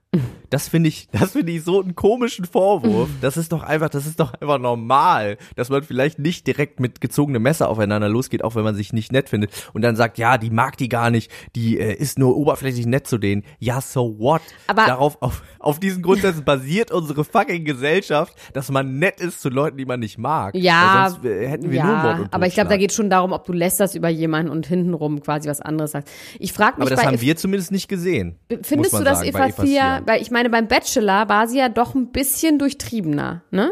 Das 0.50 0.68
finde 0.68 0.90
ich, 0.90 1.08
das 1.12 1.32
finde 1.32 1.52
ich 1.52 1.64
so 1.64 1.82
einen 1.82 1.96
komischen 1.96 2.46
Vorwurf. 2.46 3.10
Das 3.22 3.38
ist 3.38 3.52
doch 3.52 3.64
einfach, 3.64 3.90
das 3.90 4.06
ist 4.06 4.20
doch 4.20 4.34
einfach 4.34 4.60
normal, 4.60 5.38
dass 5.56 5.70
man 5.70 5.82
vielleicht 5.82 6.20
nicht 6.20 6.46
direkt 6.46 6.80
mit 6.80 7.02
gezogenem 7.02 7.42
Messer 7.42 7.70
aufeinander 7.70 8.08
losgeht, 8.08 8.44
auch 8.44 8.56
wenn 8.56 8.64
man 8.64 8.76
sich 8.76 8.94
nicht 8.94 9.12
nett 9.12 9.30
findet 9.30 9.52
und 9.74 9.82
dann 9.82 9.96
sagt, 9.96 10.20
ja, 10.20 10.38
die 10.38 10.52
mag 10.52 10.78
die 10.78 10.90
gar 10.90 11.10
nicht, 11.10 11.32
die 11.56 11.80
äh, 11.80 11.94
ist 11.96 12.20
nur 12.20 12.38
oberflächlich 12.38 12.86
nett 12.86 13.08
zu 13.08 13.18
denen. 13.18 13.44
Ja, 13.58 13.82
so 13.82 14.20
what? 14.20 14.42
Aber 14.68 14.86
darauf 14.86 15.20
auf, 15.22 15.42
auf 15.58 15.80
diesen 15.80 16.04
Grundsätzen 16.04 16.44
basiert 16.44 16.92
unsere 16.92 17.24
fucking 17.24 17.66
Gesellschaft, 17.66 18.36
dass 18.54 18.70
man 18.70 19.00
nett 19.00 19.20
ist 19.20 19.42
zu 19.42 19.50
Leuten, 19.50 19.78
die 19.78 19.86
man 19.86 20.00
nicht 20.00 20.20
mag. 20.20 20.54
Ja, 20.56 21.08
sonst 21.10 21.26
äh, 21.26 21.48
hätten 21.48 21.72
wir 21.72 21.78
ja, 21.78 21.86
nur 21.86 21.98
Mord 21.98 22.20
und 22.20 22.34
aber 22.34 22.46
ich 22.46 22.54
glaube, 22.54 22.70
da 22.70 22.78
geht 22.78 22.94
schon 22.94 23.10
darum, 23.10 23.32
ob 23.32 23.46
du 23.46 23.54
lästerst 23.54 23.96
über 23.96 24.10
jemanden 24.10 24.52
und 24.52 24.68
hintenrum 24.68 25.22
quasi 25.22 25.50
was 25.50 25.62
anderes 25.62 25.92
sagst. 25.92 26.14
Ich 26.38 26.54
frage 26.54 26.78
mich, 26.78 26.88
aber 26.88 26.96
das 26.96 27.06
haben 27.06 27.20
wir 27.20 27.36
zumindest 27.36 27.72
nicht 27.72 27.88
gesehen. 27.88 28.38
Findest 28.62 28.94
du, 28.94 29.04
dass 29.04 29.24
Eva 29.24 29.50
Thea, 29.50 30.03
weil 30.06 30.22
ich 30.22 30.32
meine, 30.32 30.50
beim 30.50 30.68
Bachelor 30.68 31.30
war 31.30 31.48
sie 31.48 31.60
ja 31.60 31.70
doch 31.70 31.96
ein 31.96 32.12
bisschen 32.12 32.60
durchtriebener, 32.60 33.44
ne? 33.52 33.72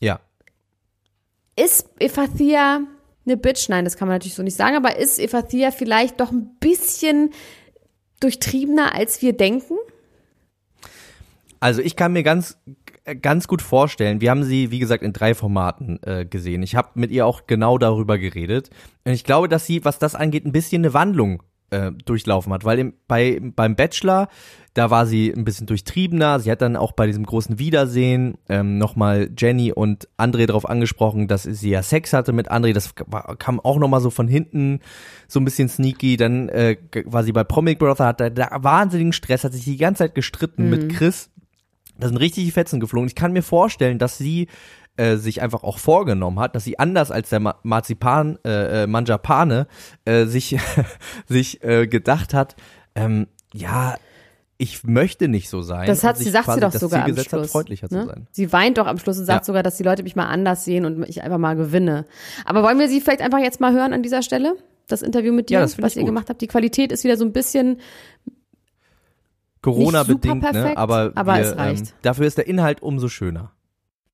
Ja. 0.00 0.20
Ist 1.56 1.88
Efathia 1.98 2.80
eine 3.24 3.36
Bitch? 3.36 3.68
Nein, 3.68 3.84
das 3.84 3.96
kann 3.96 4.08
man 4.08 4.16
natürlich 4.16 4.34
so 4.34 4.42
nicht 4.42 4.56
sagen, 4.56 4.76
aber 4.76 4.96
ist 4.96 5.18
Efathia 5.18 5.70
vielleicht 5.70 6.20
doch 6.20 6.30
ein 6.30 6.56
bisschen 6.60 7.30
durchtriebener, 8.20 8.94
als 8.94 9.22
wir 9.22 9.32
denken? 9.32 9.74
Also 11.60 11.80
ich 11.80 11.96
kann 11.96 12.12
mir 12.12 12.22
ganz 12.22 12.58
ganz 13.14 13.46
gut 13.46 13.62
vorstellen. 13.62 14.20
Wir 14.20 14.30
haben 14.30 14.42
sie, 14.42 14.70
wie 14.70 14.78
gesagt, 14.78 15.02
in 15.02 15.12
drei 15.12 15.34
Formaten 15.34 16.00
äh, 16.02 16.26
gesehen. 16.26 16.62
Ich 16.62 16.74
habe 16.74 16.90
mit 16.94 17.10
ihr 17.10 17.26
auch 17.26 17.46
genau 17.46 17.78
darüber 17.78 18.18
geredet. 18.18 18.70
Und 19.04 19.12
ich 19.12 19.24
glaube, 19.24 19.48
dass 19.48 19.66
sie, 19.66 19.84
was 19.84 19.98
das 19.98 20.14
angeht, 20.14 20.44
ein 20.44 20.52
bisschen 20.52 20.82
eine 20.82 20.92
Wandlung 20.92 21.42
äh, 21.70 21.90
durchlaufen 22.04 22.52
hat, 22.52 22.64
weil 22.64 22.78
im, 22.78 22.94
bei, 23.08 23.40
beim 23.42 23.76
Bachelor, 23.76 24.28
da 24.74 24.90
war 24.90 25.06
sie 25.06 25.32
ein 25.32 25.44
bisschen 25.44 25.66
durchtriebener. 25.66 26.38
Sie 26.38 26.50
hat 26.50 26.60
dann 26.60 26.76
auch 26.76 26.92
bei 26.92 27.06
diesem 27.06 27.24
großen 27.24 27.58
Wiedersehen 27.58 28.36
ähm, 28.48 28.78
nochmal 28.78 29.30
Jenny 29.36 29.72
und 29.72 30.08
André 30.18 30.46
darauf 30.46 30.68
angesprochen, 30.68 31.28
dass 31.28 31.44
sie 31.44 31.70
ja 31.70 31.82
Sex 31.82 32.12
hatte 32.12 32.32
mit 32.32 32.50
André. 32.50 32.72
Das 32.72 32.94
kam 32.94 33.58
auch 33.60 33.78
nochmal 33.78 34.00
so 34.00 34.10
von 34.10 34.28
hinten, 34.28 34.80
so 35.28 35.40
ein 35.40 35.44
bisschen 35.44 35.68
sneaky. 35.68 36.16
Dann 36.16 36.48
äh, 36.50 36.76
war 37.06 37.24
sie 37.24 37.32
bei 37.32 37.42
Promic 37.42 37.78
Brother, 37.78 38.06
hat 38.06 38.20
da, 38.20 38.30
da 38.30 38.48
wahnsinnigen 38.52 39.12
Stress, 39.12 39.44
hat 39.44 39.54
sich 39.54 39.64
die 39.64 39.78
ganze 39.78 40.04
Zeit 40.04 40.14
gestritten 40.14 40.64
mhm. 40.64 40.70
mit 40.70 40.92
Chris. 40.94 41.30
Da 41.98 42.08
sind 42.08 42.18
richtig 42.18 42.44
die 42.44 42.50
Fetzen 42.50 42.78
geflogen. 42.78 43.08
Ich 43.08 43.14
kann 43.14 43.32
mir 43.32 43.42
vorstellen, 43.42 43.98
dass 43.98 44.18
sie 44.18 44.48
äh, 44.96 45.16
sich 45.16 45.42
einfach 45.42 45.62
auch 45.62 45.78
vorgenommen 45.78 46.38
hat, 46.38 46.54
dass 46.54 46.64
sie 46.64 46.78
anders 46.78 47.10
als 47.10 47.30
der 47.30 47.40
Ma 47.40 47.56
Marzipan 47.62 48.38
äh, 48.44 48.82
äh, 48.82 48.86
Manjapane 48.86 49.66
äh, 50.04 50.26
sich 50.26 50.58
sich 51.26 51.62
äh, 51.62 51.86
gedacht 51.86 52.34
hat, 52.34 52.56
ähm, 52.94 53.26
ja, 53.52 53.96
ich 54.58 54.84
möchte 54.84 55.28
nicht 55.28 55.48
so 55.50 55.62
sein. 55.62 55.86
Das 55.86 56.02
hat 56.02 56.16
sie 56.16 56.30
sagt 56.30 56.50
sie 56.50 56.60
doch 56.60 56.72
sogar 56.72 57.04
am 57.04 57.16
Schluss. 57.16 57.32
Hat, 57.32 57.46
freundlicher 57.50 57.88
ne? 57.90 58.00
zu 58.00 58.06
sein. 58.06 58.26
Sie 58.30 58.52
weint 58.52 58.78
doch 58.78 58.86
am 58.86 58.98
Schluss 58.98 59.18
und 59.18 59.26
sagt 59.26 59.42
ja. 59.42 59.44
sogar, 59.44 59.62
dass 59.62 59.76
die 59.76 59.82
Leute 59.82 60.02
mich 60.02 60.16
mal 60.16 60.26
anders 60.26 60.64
sehen 60.64 60.86
und 60.86 61.06
ich 61.08 61.22
einfach 61.22 61.38
mal 61.38 61.56
gewinne. 61.56 62.06
Aber 62.44 62.62
wollen 62.62 62.78
wir 62.78 62.88
sie 62.88 63.00
vielleicht 63.00 63.20
einfach 63.20 63.38
jetzt 63.38 63.60
mal 63.60 63.72
hören 63.72 63.92
an 63.92 64.02
dieser 64.02 64.22
Stelle? 64.22 64.56
Das 64.88 65.02
Interview 65.02 65.32
mit 65.32 65.50
dir, 65.50 65.60
ja, 65.60 65.68
was 65.78 65.96
ihr 65.96 66.02
gut. 66.02 66.08
gemacht 66.08 66.30
habt. 66.30 66.40
Die 66.40 66.46
Qualität 66.46 66.92
ist 66.92 67.04
wieder 67.04 67.16
so 67.16 67.24
ein 67.24 67.32
bisschen 67.32 67.80
Corona 69.60 70.04
bedingt, 70.04 70.42
ne? 70.42 70.52
ne? 70.52 70.76
aber, 70.76 71.12
aber 71.16 71.34
wir, 71.34 71.42
es 71.42 71.56
reicht. 71.56 71.86
Ähm, 71.86 71.92
dafür 72.02 72.26
ist 72.26 72.38
der 72.38 72.46
Inhalt 72.46 72.82
umso 72.82 73.08
schöner. 73.08 73.52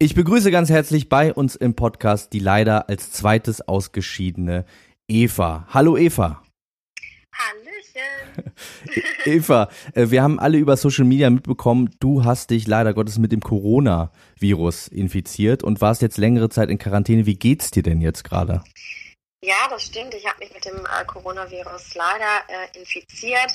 Ich 0.03 0.17
begrüße 0.17 0.51
ganz 0.51 0.69
herzlich 0.69 1.09
bei 1.09 1.33
uns 1.33 1.55
im 1.55 1.77
Podcast 1.77 2.33
die 2.33 2.41
leider 2.41 2.89
als 2.89 3.13
zweites 3.13 3.61
ausgeschiedene 3.61 4.65
Eva. 5.07 5.69
Hallo 5.71 5.97
Eva. 5.97 6.43
Hallöchen. 7.33 8.53
Eva, 9.25 9.69
äh, 9.95 10.11
wir 10.11 10.25
haben 10.25 10.41
alle 10.41 10.59
über 10.59 10.77
Social 10.77 11.05
Media 11.05 11.31
mitbekommen, 11.31 11.89
du 12.01 12.25
hast 12.25 12.51
dich 12.51 12.67
leider 12.67 12.95
Gottes 12.95 13.19
mit 13.19 13.31
dem 13.31 13.39
Coronavirus 13.39 14.89
infiziert 14.89 15.63
und 15.63 15.81
warst 15.81 16.03
jetzt 16.03 16.19
längere 16.19 16.49
Zeit 16.49 16.69
in 16.69 16.79
Quarantäne. 16.79 17.25
Wie 17.25 17.37
geht's 17.37 17.71
dir 17.71 17.85
denn 17.85 18.01
jetzt 18.01 18.25
gerade? 18.25 18.65
Ja, 19.45 19.69
das 19.71 19.85
stimmt. 19.85 20.15
Ich 20.15 20.27
habe 20.27 20.41
mich 20.41 20.53
mit 20.53 20.65
dem 20.65 20.79
äh, 20.79 21.05
Coronavirus 21.07 21.95
leider 21.95 22.43
äh, 22.49 22.77
infiziert. 22.77 23.53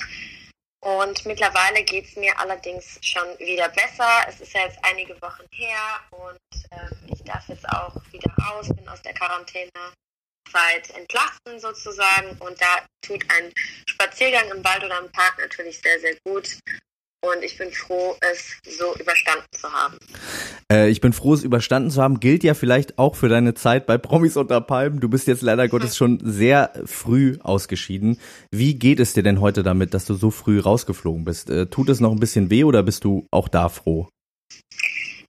Und 0.80 1.26
mittlerweile 1.26 1.82
geht 1.82 2.06
es 2.06 2.16
mir 2.16 2.38
allerdings 2.38 2.98
schon 3.02 3.26
wieder 3.38 3.68
besser. 3.70 4.08
Es 4.28 4.40
ist 4.40 4.52
ja 4.52 4.62
jetzt 4.62 4.78
einige 4.82 5.20
Wochen 5.20 5.44
her 5.50 6.00
und 6.10 6.38
ähm, 6.70 6.98
ich 7.12 7.22
darf 7.24 7.48
jetzt 7.48 7.68
auch 7.68 7.94
wieder 8.12 8.32
raus, 8.44 8.68
bin 8.68 8.88
aus 8.88 9.02
der 9.02 9.14
Quarantänezeit 9.14 9.70
entlassen 10.94 11.58
sozusagen. 11.58 12.30
Und 12.38 12.60
da 12.60 12.86
tut 13.02 13.24
ein 13.30 13.52
Spaziergang 13.86 14.50
im 14.50 14.64
Wald 14.64 14.84
oder 14.84 15.00
im 15.00 15.10
Park 15.10 15.38
natürlich 15.40 15.80
sehr, 15.80 15.98
sehr 15.98 16.16
gut. 16.24 16.48
Und 17.20 17.42
ich 17.42 17.58
bin 17.58 17.70
froh, 17.72 18.16
es 18.20 18.56
so 18.78 18.94
überstanden 18.96 19.46
zu 19.52 19.72
haben. 19.72 19.98
Äh, 20.70 20.88
ich 20.88 21.00
bin 21.00 21.12
froh, 21.12 21.34
es 21.34 21.42
überstanden 21.42 21.90
zu 21.90 22.02
haben. 22.02 22.20
Gilt 22.20 22.44
ja 22.44 22.54
vielleicht 22.54 22.98
auch 22.98 23.16
für 23.16 23.28
deine 23.28 23.54
Zeit 23.54 23.86
bei 23.86 23.98
Promis 23.98 24.36
unter 24.36 24.60
Palmen. 24.60 25.00
Du 25.00 25.08
bist 25.08 25.26
jetzt 25.26 25.42
leider 25.42 25.68
Gottes 25.68 25.96
schon 25.96 26.20
sehr 26.22 26.72
früh 26.84 27.36
ausgeschieden. 27.42 28.20
Wie 28.50 28.78
geht 28.78 29.00
es 29.00 29.14
dir 29.14 29.22
denn 29.22 29.40
heute 29.40 29.62
damit, 29.62 29.94
dass 29.94 30.04
du 30.04 30.14
so 30.14 30.30
früh 30.30 30.60
rausgeflogen 30.60 31.24
bist? 31.24 31.50
Äh, 31.50 31.66
tut 31.66 31.88
es 31.88 32.00
noch 32.00 32.12
ein 32.12 32.20
bisschen 32.20 32.50
weh 32.50 32.64
oder 32.64 32.82
bist 32.82 33.04
du 33.04 33.26
auch 33.30 33.48
da 33.48 33.68
froh? 33.68 34.08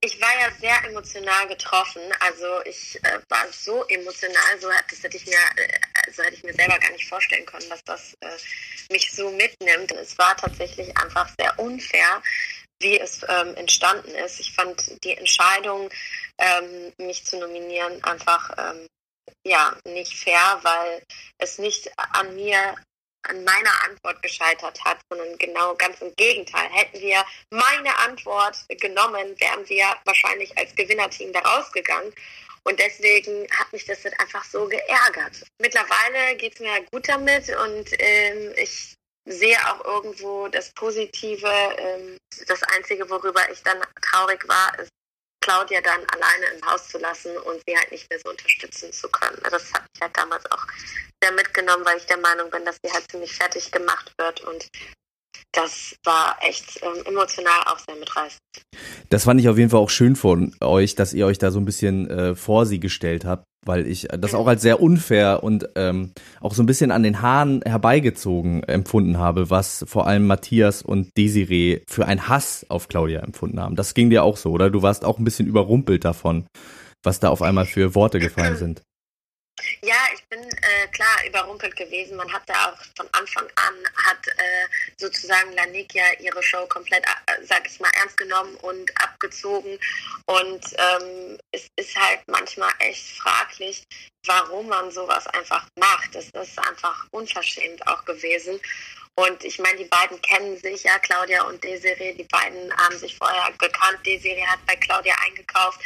Ich 0.01 0.21
war 0.21 0.29
ja 0.39 0.49
sehr 0.59 0.89
emotional 0.89 1.47
getroffen. 1.47 2.01
Also 2.19 2.45
ich 2.65 2.99
äh, 3.03 3.19
war 3.27 3.45
so 3.51 3.83
emotional, 3.87 4.59
so, 4.59 4.67
das 4.89 5.03
hätte 5.03 5.17
ich 5.17 5.25
mir, 5.25 5.35
äh, 6.09 6.13
so 6.13 6.23
hätte 6.23 6.35
ich 6.35 6.43
mir 6.43 6.53
selber 6.53 6.79
gar 6.79 6.91
nicht 6.91 7.07
vorstellen 7.07 7.45
können, 7.45 7.69
dass 7.69 7.83
das 7.83 8.13
äh, 8.21 8.91
mich 8.91 9.11
so 9.11 9.29
mitnimmt. 9.31 9.91
Es 9.91 10.17
war 10.17 10.35
tatsächlich 10.35 10.95
einfach 10.97 11.29
sehr 11.39 11.57
unfair, 11.59 12.21
wie 12.81 12.99
es 12.99 13.21
ähm, 13.27 13.55
entstanden 13.55 14.11
ist. 14.15 14.39
Ich 14.39 14.53
fand 14.53 15.03
die 15.03 15.17
Entscheidung, 15.17 15.89
ähm, 16.37 16.93
mich 16.97 17.25
zu 17.25 17.37
nominieren, 17.37 18.03
einfach 18.03 18.51
ähm, 18.57 18.87
ja 19.45 19.75
nicht 19.85 20.17
fair, 20.17 20.59
weil 20.63 21.03
es 21.37 21.57
nicht 21.57 21.91
an 21.95 22.35
mir 22.35 22.75
an 23.23 23.43
meiner 23.43 23.83
Antwort 23.85 24.21
gescheitert 24.21 24.83
hat, 24.85 24.99
sondern 25.09 25.37
genau 25.37 25.75
ganz 25.75 25.99
im 26.01 26.15
Gegenteil. 26.15 26.69
Hätten 26.71 27.01
wir 27.01 27.25
meine 27.49 27.97
Antwort 27.99 28.57
genommen, 28.69 29.35
wären 29.39 29.67
wir 29.67 29.85
wahrscheinlich 30.05 30.57
als 30.57 30.73
Gewinnerteam 30.73 31.33
da 31.33 31.39
rausgegangen. 31.39 32.13
Und 32.69 32.79
deswegen 32.79 33.47
hat 33.49 33.73
mich 33.73 33.85
das 33.85 34.05
einfach 34.19 34.45
so 34.45 34.67
geärgert. 34.67 35.43
Mittlerweile 35.59 36.35
geht 36.35 36.53
es 36.53 36.59
mir 36.59 36.85
gut 36.91 37.09
damit 37.09 37.49
und 37.49 37.89
ähm, 37.97 38.53
ich 38.57 38.93
sehe 39.27 39.57
auch 39.65 39.83
irgendwo 39.85 40.47
das 40.49 40.71
Positive. 40.73 41.49
Ähm, 41.79 42.17
das 42.45 42.61
Einzige, 42.75 43.09
worüber 43.09 43.41
ich 43.51 43.63
dann 43.63 43.81
traurig 44.03 44.47
war, 44.47 44.77
ist, 44.77 44.89
Claudia 45.41 45.81
dann 45.81 46.05
alleine 46.09 46.45
im 46.53 46.65
Haus 46.69 46.89
zu 46.89 46.99
lassen 46.99 47.35
und 47.37 47.59
sie 47.65 47.75
halt 47.75 47.91
nicht 47.91 48.07
mehr 48.11 48.19
so 48.23 48.29
unterstützen 48.29 48.93
zu 48.93 49.09
können. 49.09 49.41
Das 49.49 49.73
hat 49.73 49.81
mich 49.91 50.01
halt 50.01 50.15
damals 50.15 50.45
auch 50.51 50.67
sehr 51.23 51.31
mitgenommen, 51.31 51.83
weil 51.85 51.97
ich 51.97 52.05
der 52.05 52.17
Meinung 52.17 52.51
bin, 52.51 52.65
dass 52.65 52.77
sie 52.83 52.91
halt 52.91 53.09
ziemlich 53.09 53.33
fertig 53.33 53.71
gemacht 53.71 54.13
wird 54.19 54.41
und 54.41 54.67
das 55.51 55.95
war 56.03 56.37
echt 56.41 56.79
ähm, 56.83 57.03
emotional 57.05 57.63
auch 57.65 57.79
sehr 57.79 57.95
mitreißend. 57.95 58.39
Das 59.09 59.23
fand 59.23 59.39
ich 59.39 59.49
auf 59.49 59.57
jeden 59.57 59.69
Fall 59.69 59.79
auch 59.79 59.89
schön 59.89 60.15
von 60.15 60.55
euch, 60.61 60.95
dass 60.95 61.13
ihr 61.13 61.25
euch 61.25 61.37
da 61.37 61.51
so 61.51 61.59
ein 61.59 61.65
bisschen 61.65 62.09
äh, 62.09 62.35
vor 62.35 62.65
sie 62.65 62.79
gestellt 62.79 63.25
habt, 63.25 63.45
weil 63.65 63.87
ich 63.87 64.07
das 64.11 64.35
auch 64.35 64.47
als 64.47 64.61
sehr 64.61 64.81
unfair 64.81 65.43
und 65.43 65.69
ähm, 65.75 66.13
auch 66.39 66.53
so 66.53 66.61
ein 66.61 66.67
bisschen 66.67 66.91
an 66.91 67.03
den 67.03 67.21
Haaren 67.21 67.61
herbeigezogen 67.63 68.63
empfunden 68.63 69.17
habe, 69.17 69.49
was 69.49 69.83
vor 69.87 70.05
allem 70.07 70.27
Matthias 70.27 70.81
und 70.81 71.09
Desiree 71.17 71.81
für 71.89 72.05
einen 72.05 72.27
Hass 72.27 72.65
auf 72.69 72.87
Claudia 72.87 73.21
empfunden 73.21 73.59
haben. 73.59 73.75
Das 73.75 73.93
ging 73.93 74.09
dir 74.09 74.23
auch 74.23 74.37
so, 74.37 74.51
oder? 74.51 74.69
Du 74.69 74.83
warst 74.83 75.03
auch 75.03 75.17
ein 75.17 75.25
bisschen 75.25 75.47
überrumpelt 75.47 76.05
davon, 76.05 76.45
was 77.03 77.19
da 77.19 77.29
auf 77.29 77.41
einmal 77.41 77.65
für 77.65 77.95
Worte 77.95 78.19
gefallen 78.19 78.55
sind. 78.57 78.81
Ja, 79.83 79.95
bin 80.29 80.43
äh, 80.43 80.87
klar 80.91 81.25
überrumpelt 81.25 81.75
gewesen. 81.75 82.17
Man 82.17 82.31
hat 82.31 82.43
da 82.45 82.71
auch 82.71 82.77
von 82.95 83.07
Anfang 83.13 83.45
an, 83.55 83.73
hat 84.05 84.27
äh, 84.27 84.67
sozusagen 84.97 85.53
Lanik 85.53 85.93
ja 85.93 86.05
ihre 86.19 86.41
Show 86.43 86.65
komplett, 86.67 87.03
äh, 87.03 87.43
sag 87.43 87.67
ich 87.67 87.79
mal, 87.79 87.91
ernst 87.99 88.17
genommen 88.17 88.55
und 88.57 88.91
abgezogen. 89.01 89.79
Und 90.25 90.63
ähm, 90.77 91.37
es 91.51 91.67
ist 91.75 91.95
halt 91.95 92.21
manchmal 92.27 92.71
echt 92.79 93.17
fraglich, 93.17 93.83
warum 94.25 94.67
man 94.67 94.91
sowas 94.91 95.25
einfach 95.27 95.67
macht. 95.79 96.15
Es 96.15 96.29
ist 96.29 96.59
einfach 96.59 97.07
unverschämt 97.11 97.85
auch 97.87 98.05
gewesen. 98.05 98.59
Und 99.15 99.43
ich 99.43 99.59
meine, 99.59 99.77
die 99.77 99.85
beiden 99.85 100.21
kennen 100.21 100.57
sich 100.57 100.83
ja, 100.83 100.97
Claudia 100.99 101.43
und 101.43 101.61
Desiree. 101.63 102.13
Die 102.13 102.23
beiden 102.23 102.71
haben 102.77 102.97
sich 102.97 103.17
vorher 103.17 103.51
gekannt. 103.57 103.99
Desiree 104.05 104.45
hat 104.45 104.65
bei 104.65 104.75
Claudia 104.75 105.15
eingekauft. 105.25 105.81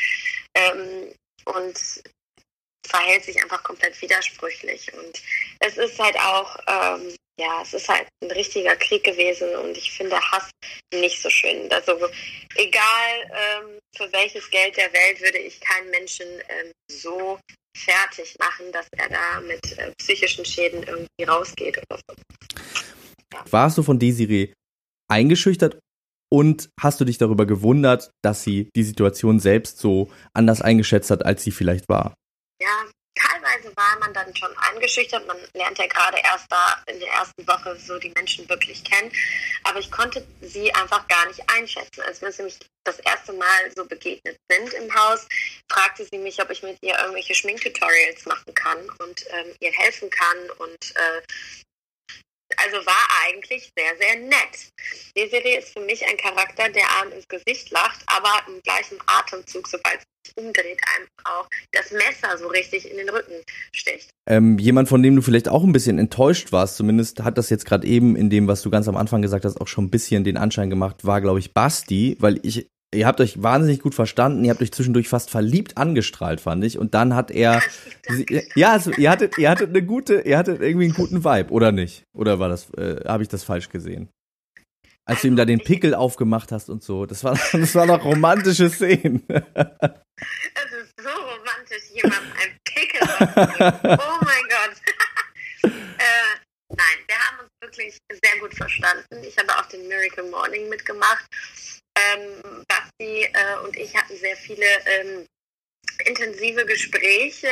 Ähm, 0.53 1.15
und 1.45 2.03
verhält 2.87 3.23
sich 3.23 3.41
einfach 3.41 3.63
komplett 3.63 3.99
widersprüchlich. 4.01 4.91
Und 4.93 5.21
es 5.59 5.77
ist 5.77 5.99
halt 5.99 6.17
auch, 6.17 6.57
ähm, 6.67 7.15
ja, 7.39 7.61
es 7.61 7.73
ist 7.73 7.89
halt 7.89 8.07
ein 8.21 8.31
richtiger 8.31 8.75
Krieg 8.75 9.03
gewesen 9.03 9.55
und 9.55 9.75
ich 9.77 9.91
finde 9.91 10.19
Hass 10.19 10.51
nicht 10.93 11.21
so 11.21 11.29
schön. 11.29 11.71
Also 11.71 11.93
egal 12.55 13.31
ähm, 13.31 13.79
für 13.95 14.11
welches 14.11 14.49
Geld 14.49 14.77
der 14.77 14.91
Welt 14.93 15.21
würde 15.21 15.39
ich 15.39 15.59
keinen 15.59 15.89
Menschen 15.89 16.27
ähm, 16.27 16.71
so 16.91 17.39
fertig 17.75 18.35
machen, 18.39 18.71
dass 18.71 18.87
er 18.95 19.09
da 19.09 19.41
mit 19.41 19.77
äh, 19.77 19.91
psychischen 19.97 20.45
Schäden 20.45 20.83
irgendwie 20.83 21.23
rausgeht 21.23 21.77
oder 21.77 21.99
so. 22.07 22.15
Warst 23.49 23.77
du 23.77 23.83
von 23.83 23.97
Desiree 23.97 24.53
eingeschüchtert 25.11 25.79
und 26.31 26.69
hast 26.79 27.01
du 27.01 27.05
dich 27.05 27.17
darüber 27.17 27.45
gewundert, 27.45 28.11
dass 28.23 28.43
sie 28.43 28.69
die 28.75 28.83
Situation 28.83 29.39
selbst 29.39 29.79
so 29.79 30.11
anders 30.33 30.61
eingeschätzt 30.61 31.09
hat, 31.09 31.25
als 31.25 31.43
sie 31.43 31.51
vielleicht 31.51 31.89
war? 31.89 32.13
Ja, 32.59 32.85
teilweise 33.15 33.75
war 33.75 33.99
man 33.99 34.13
dann 34.13 34.35
schon 34.35 34.55
eingeschüchtert. 34.57 35.25
Man 35.27 35.37
lernt 35.53 35.77
ja 35.77 35.87
gerade 35.87 36.17
erst 36.23 36.51
da 36.51 36.81
in 36.87 36.99
der 36.99 37.09
ersten 37.09 37.47
Woche 37.47 37.77
so 37.77 37.97
die 37.99 38.11
Menschen 38.15 38.47
wirklich 38.49 38.83
kennen. 38.83 39.11
Aber 39.63 39.79
ich 39.79 39.91
konnte 39.91 40.25
sie 40.41 40.73
einfach 40.73 41.07
gar 41.07 41.25
nicht 41.27 41.41
einschätzen. 41.49 42.01
Als 42.01 42.21
wir 42.21 42.29
nämlich 42.37 42.59
das 42.83 42.99
erste 42.99 43.33
Mal 43.33 43.71
so 43.75 43.85
begegnet 43.85 44.37
sind 44.49 44.73
im 44.73 44.93
Haus, 44.93 45.27
fragte 45.71 46.05
sie 46.11 46.17
mich, 46.17 46.41
ob 46.41 46.49
ich 46.49 46.63
mit 46.63 46.77
ihr 46.81 46.97
irgendwelche 46.97 47.35
Schminktutorials 47.35 48.25
machen 48.25 48.53
kann 48.53 48.79
und 48.99 49.25
ähm, 49.29 49.55
ihr 49.59 49.71
helfen 49.71 50.09
kann 50.09 50.49
und 50.57 50.95
äh, 50.95 51.21
also 52.57 52.85
war 52.85 53.07
eigentlich 53.25 53.71
sehr, 53.77 53.95
sehr 53.97 54.17
nett. 54.17 54.71
Desiree 55.15 55.57
ist 55.57 55.73
für 55.73 55.81
mich 55.81 56.05
ein 56.05 56.17
Charakter, 56.17 56.69
der 56.69 56.83
einem 57.01 57.13
ins 57.13 57.27
Gesicht 57.27 57.71
lacht, 57.71 58.01
aber 58.07 58.29
im 58.47 58.61
gleichen 58.61 58.97
Atemzug, 59.07 59.67
sobald 59.67 59.99
es 59.99 60.03
sich 60.27 60.37
umdreht, 60.37 60.79
einem 60.95 61.07
auch 61.25 61.47
das 61.71 61.91
Messer 61.91 62.37
so 62.37 62.47
richtig 62.47 62.89
in 62.89 62.97
den 62.97 63.09
Rücken 63.09 63.43
sticht. 63.73 64.09
Ähm, 64.29 64.57
jemand, 64.57 64.89
von 64.89 65.03
dem 65.03 65.15
du 65.15 65.21
vielleicht 65.21 65.49
auch 65.49 65.63
ein 65.63 65.73
bisschen 65.73 65.99
enttäuscht 65.99 66.51
warst, 66.51 66.77
zumindest 66.77 67.23
hat 67.23 67.37
das 67.37 67.49
jetzt 67.49 67.65
gerade 67.65 67.85
eben 67.85 68.15
in 68.15 68.29
dem, 68.29 68.47
was 68.47 68.61
du 68.61 68.69
ganz 68.69 68.87
am 68.87 68.95
Anfang 68.95 69.21
gesagt 69.21 69.45
hast, 69.45 69.59
auch 69.59 69.67
schon 69.67 69.85
ein 69.85 69.91
bisschen 69.91 70.23
den 70.23 70.37
Anschein 70.37 70.69
gemacht, 70.69 71.05
war, 71.05 71.21
glaube 71.21 71.39
ich, 71.39 71.53
Basti, 71.53 72.17
weil 72.19 72.39
ich 72.43 72.67
ihr 72.93 73.07
habt 73.07 73.19
euch 73.21 73.41
wahnsinnig 73.41 73.81
gut 73.81 73.95
verstanden, 73.95 74.43
ihr 74.43 74.51
habt 74.51 74.61
euch 74.61 74.71
zwischendurch 74.71 75.09
fast 75.09 75.29
verliebt 75.29 75.77
angestrahlt, 75.77 76.41
fand 76.41 76.63
ich. 76.63 76.77
Und 76.77 76.93
dann 76.93 77.15
hat 77.15 77.31
er, 77.31 77.61
ja, 78.55 78.71
also, 78.71 78.91
ihr 78.91 79.09
hattet, 79.09 79.37
ihr 79.37 79.49
hattet 79.49 79.69
eine 79.69 79.83
gute, 79.83 80.21
ihr 80.21 80.37
hattet 80.37 80.61
irgendwie 80.61 80.85
einen 80.85 80.93
guten 80.93 81.23
Vibe, 81.23 81.51
oder 81.51 81.71
nicht? 81.71 82.03
Oder 82.13 82.39
war 82.39 82.49
das, 82.49 82.69
äh, 82.75 83.03
habe 83.05 83.23
ich 83.23 83.29
das 83.29 83.43
falsch 83.43 83.69
gesehen? 83.69 84.09
Als 85.05 85.21
du 85.21 85.27
ihm 85.27 85.35
da 85.35 85.43
den 85.43 85.59
Pickel 85.59 85.95
aufgemacht 85.95 86.51
hast 86.51 86.69
und 86.69 86.81
so, 86.83 87.05
das 87.05 87.23
war, 87.23 87.37
das 87.51 87.75
war 87.75 87.85
noch 87.85 88.03
romantische 88.05 88.69
Szenen. 88.69 89.23
Es 89.27 90.71
ist 90.71 90.93
so 91.01 91.09
romantisch, 91.09 91.89
jemandem 91.93 92.31
einen 92.41 92.57
Pickel 92.63 93.01
aufzugeben. 93.01 93.99
Oh 93.99 94.17
mein 94.21 94.43
Gott. 94.49 94.81
äh, 95.97 96.39
nein, 96.69 96.97
wir 97.07 97.15
haben 97.17 97.39
uns 97.41 97.49
wirklich 97.61 97.97
sehr 98.09 98.39
gut 98.39 98.53
verstanden. 98.53 99.23
Ich 99.27 99.37
habe 99.37 99.49
auch 99.57 99.65
den 99.65 99.87
Miracle 99.87 100.29
Morning 100.29 100.69
mitgemacht 100.69 101.25
ähm, 101.95 102.65
Basti 102.67 103.23
äh, 103.23 103.57
und 103.63 103.75
ich 103.77 103.95
hatten 103.95 104.15
sehr 104.17 104.35
viele 104.37 104.65
ähm, 104.85 105.25
intensive 106.05 106.65
Gespräche 106.65 107.49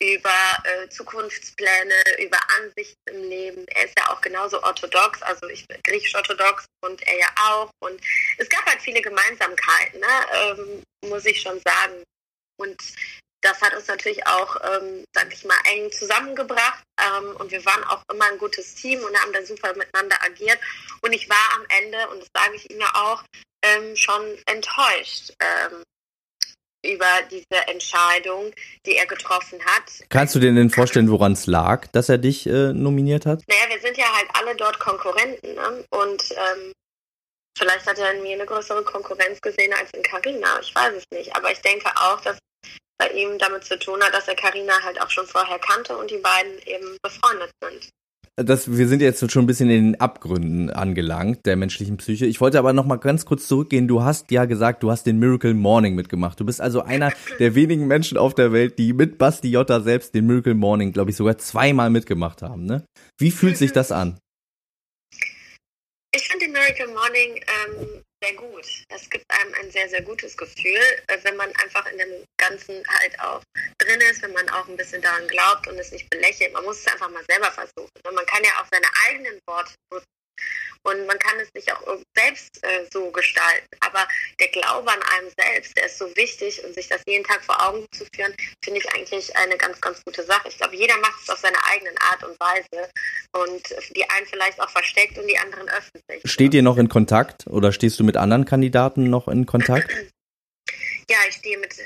über 0.00 0.58
äh, 0.64 0.88
Zukunftspläne, 0.90 1.94
über 2.18 2.38
Ansichten 2.58 2.96
im 3.06 3.28
Leben. 3.28 3.66
Er 3.68 3.86
ist 3.86 3.94
ja 3.98 4.10
auch 4.10 4.20
genauso 4.20 4.62
orthodox, 4.62 5.22
also 5.22 5.48
ich 5.48 5.66
bin 5.68 5.80
griechisch-orthodox 5.82 6.66
und 6.84 7.02
er 7.06 7.18
ja 7.18 7.28
auch. 7.48 7.70
Und 7.80 8.00
es 8.36 8.48
gab 8.48 8.64
halt 8.66 8.82
viele 8.82 9.00
Gemeinsamkeiten, 9.00 10.00
ne? 10.00 10.06
ähm, 10.34 10.82
muss 11.08 11.24
ich 11.24 11.40
schon 11.40 11.60
sagen. 11.64 12.02
Und 12.58 12.76
das 13.46 13.62
hat 13.62 13.74
uns 13.74 13.86
natürlich 13.86 14.26
auch, 14.26 14.56
ähm, 14.64 15.04
sag 15.14 15.32
ich 15.32 15.44
mal, 15.44 15.56
eng 15.72 15.90
zusammengebracht. 15.92 16.82
Ähm, 17.00 17.36
und 17.36 17.50
wir 17.50 17.64
waren 17.64 17.84
auch 17.84 18.02
immer 18.12 18.24
ein 18.26 18.38
gutes 18.38 18.74
Team 18.74 19.00
und 19.00 19.16
haben 19.20 19.32
da 19.32 19.44
super 19.44 19.72
miteinander 19.74 20.16
agiert. 20.24 20.58
Und 21.02 21.12
ich 21.12 21.28
war 21.28 21.54
am 21.54 21.64
Ende, 21.80 22.08
und 22.08 22.20
das 22.20 22.28
sage 22.34 22.56
ich 22.56 22.70
ihm 22.70 22.80
ja 22.80 22.90
auch, 22.94 23.22
ähm, 23.62 23.94
schon 23.94 24.22
enttäuscht 24.46 25.32
ähm, 25.40 25.82
über 26.84 27.06
diese 27.30 27.66
Entscheidung, 27.68 28.52
die 28.84 28.96
er 28.96 29.06
getroffen 29.06 29.58
hat. 29.64 30.08
Kannst 30.08 30.34
du 30.34 30.40
dir 30.40 30.52
denn 30.52 30.70
vorstellen, 30.70 31.10
woran 31.10 31.32
es 31.32 31.46
lag, 31.46 31.86
dass 31.92 32.08
er 32.08 32.18
dich 32.18 32.46
äh, 32.46 32.72
nominiert 32.72 33.26
hat? 33.26 33.42
Naja, 33.46 33.68
wir 33.68 33.80
sind 33.80 33.96
ja 33.96 34.06
halt 34.12 34.28
alle 34.34 34.56
dort 34.56 34.78
Konkurrenten. 34.80 35.54
Ne? 35.54 35.84
Und 35.90 36.30
ähm, 36.32 36.72
vielleicht 37.56 37.86
hat 37.86 37.98
er 37.98 38.12
in 38.12 38.22
mir 38.22 38.34
eine 38.34 38.46
größere 38.46 38.82
Konkurrenz 38.82 39.40
gesehen 39.40 39.72
als 39.74 39.90
in 39.92 40.02
Carina. 40.02 40.58
Ich 40.60 40.74
weiß 40.74 40.94
es 40.94 41.04
nicht. 41.10 41.34
Aber 41.34 41.50
ich 41.50 41.60
denke 41.60 41.90
auch, 41.96 42.20
dass 42.20 42.38
bei 42.98 43.08
ihm 43.10 43.38
damit 43.38 43.64
zu 43.64 43.78
tun 43.78 44.02
hat, 44.02 44.14
dass 44.14 44.28
er 44.28 44.34
Carina 44.34 44.72
halt 44.82 45.00
auch 45.00 45.10
schon 45.10 45.26
vorher 45.26 45.58
kannte 45.58 45.96
und 45.96 46.10
die 46.10 46.18
beiden 46.18 46.58
eben 46.66 46.96
befreundet 47.02 47.50
sind 47.62 47.90
das, 48.36 48.76
wir 48.76 48.86
sind 48.86 49.00
jetzt 49.00 49.30
schon 49.32 49.44
ein 49.44 49.46
bisschen 49.46 49.70
in 49.70 49.92
den 49.92 50.00
Abgründen 50.00 50.68
angelangt 50.68 51.46
der 51.46 51.56
menschlichen 51.56 51.96
Psyche. 51.96 52.26
Ich 52.26 52.40
wollte 52.40 52.58
aber 52.58 52.74
noch 52.74 52.84
mal 52.84 52.96
ganz 52.96 53.24
kurz 53.24 53.48
zurückgehen. 53.48 53.88
Du 53.88 54.02
hast 54.02 54.30
ja 54.30 54.44
gesagt, 54.44 54.82
du 54.82 54.90
hast 54.90 55.06
den 55.06 55.18
Miracle 55.18 55.54
Morning 55.54 55.94
mitgemacht. 55.94 56.38
Du 56.38 56.44
bist 56.44 56.60
also 56.60 56.82
einer 56.82 57.12
der 57.38 57.54
wenigen 57.54 57.86
Menschen 57.86 58.18
auf 58.18 58.34
der 58.34 58.52
Welt, 58.52 58.78
die 58.78 58.92
mit 58.92 59.16
Basti 59.16 59.50
Jotta 59.50 59.80
selbst 59.80 60.14
den 60.14 60.26
Miracle 60.26 60.54
Morning, 60.54 60.92
glaube 60.92 61.10
ich, 61.10 61.16
sogar 61.16 61.38
zweimal 61.38 61.88
mitgemacht 61.88 62.42
haben. 62.42 62.66
Ne? 62.66 62.84
Wie 63.18 63.30
fühlt 63.30 63.56
sich 63.56 63.72
das 63.72 63.90
an? 63.90 64.18
Ich 66.14 66.28
finde 66.28 66.44
den 66.44 66.52
Miracle 66.52 66.88
Morning 66.88 67.36
ähm, 67.36 68.02
sehr 68.22 68.34
gut. 68.34 68.66
Es 68.88 69.08
gibt 69.10 69.24
einem 69.28 69.54
ein 69.54 69.70
sehr, 69.70 69.88
sehr 69.88 70.02
gutes 70.02 70.36
Gefühl, 70.36 70.80
äh, 71.06 71.18
wenn 71.22 71.36
man 71.36 71.54
einfach 71.56 71.86
in 71.86 71.98
dem 71.98 72.24
Ganzen 72.38 72.82
halt 72.88 73.20
auch 73.20 73.42
drin 73.78 74.00
ist, 74.00 74.22
wenn 74.22 74.32
man 74.32 74.48
auch 74.50 74.68
ein 74.68 74.76
bisschen 74.76 75.02
daran 75.02 75.26
glaubt 75.28 75.66
und 75.68 75.78
es 75.78 75.92
nicht 75.92 76.08
belächelt. 76.10 76.52
Man 76.52 76.64
muss 76.64 76.80
es 76.80 76.86
einfach 76.86 77.10
mal 77.10 77.24
selber 77.28 77.50
versuchen. 77.52 77.90
Und 78.06 78.14
man 78.14 78.26
kann 78.26 78.42
ja 78.44 78.50
auch 78.60 78.66
seine 78.70 78.88
eigenen 79.06 79.38
Worte 79.46 79.74
nutzen 79.92 80.06
und 80.86 81.04
man 81.06 81.18
kann 81.18 81.38
es 81.40 81.48
sich 81.52 81.70
auch 81.72 81.82
selbst 82.16 82.62
äh, 82.62 82.86
so 82.92 83.10
gestalten. 83.10 83.66
Aber 83.80 84.06
der 84.38 84.48
Glaube 84.48 84.90
an 84.90 85.02
einem 85.02 85.30
selbst, 85.36 85.76
der 85.76 85.86
ist 85.86 85.98
so 85.98 86.14
wichtig 86.16 86.62
und 86.64 86.74
sich 86.74 86.88
das 86.88 87.02
jeden 87.06 87.24
Tag 87.24 87.44
vor 87.44 87.60
Augen 87.60 87.84
zu 87.92 88.06
führen, 88.14 88.34
finde 88.62 88.80
ich 88.80 88.88
eigentlich 88.94 89.36
eine 89.36 89.56
ganz, 89.56 89.80
ganz 89.80 90.02
gute 90.04 90.22
Sache. 90.22 90.48
Ich 90.48 90.56
glaube, 90.58 90.76
jeder 90.76 90.96
macht 90.98 91.20
es 91.22 91.28
auf 91.28 91.40
seine 91.40 91.62
eigenen 91.64 91.96
Art 91.98 92.22
und 92.22 92.38
Weise 92.38 92.90
und 93.44 93.62
die 93.94 94.08
einen 94.08 94.26
vielleicht 94.26 94.60
auch 94.60 94.70
versteckt 94.70 95.18
und 95.18 95.26
die 95.26 95.38
anderen 95.38 95.68
öffentlich. 95.68 96.22
Steht 96.24 96.54
ihr 96.54 96.62
noch 96.62 96.78
in 96.78 96.88
Kontakt 96.88 97.46
oder 97.46 97.72
stehst 97.72 97.98
du 98.00 98.04
mit 98.04 98.16
anderen 98.16 98.44
Kandidaten 98.44 99.10
noch 99.10 99.28
in 99.28 99.46
Kontakt? 99.46 99.90
Ja, 101.08 101.18
ich 101.28 101.36
stehe 101.36 101.56
mit 101.56 101.78
äh, 101.78 101.84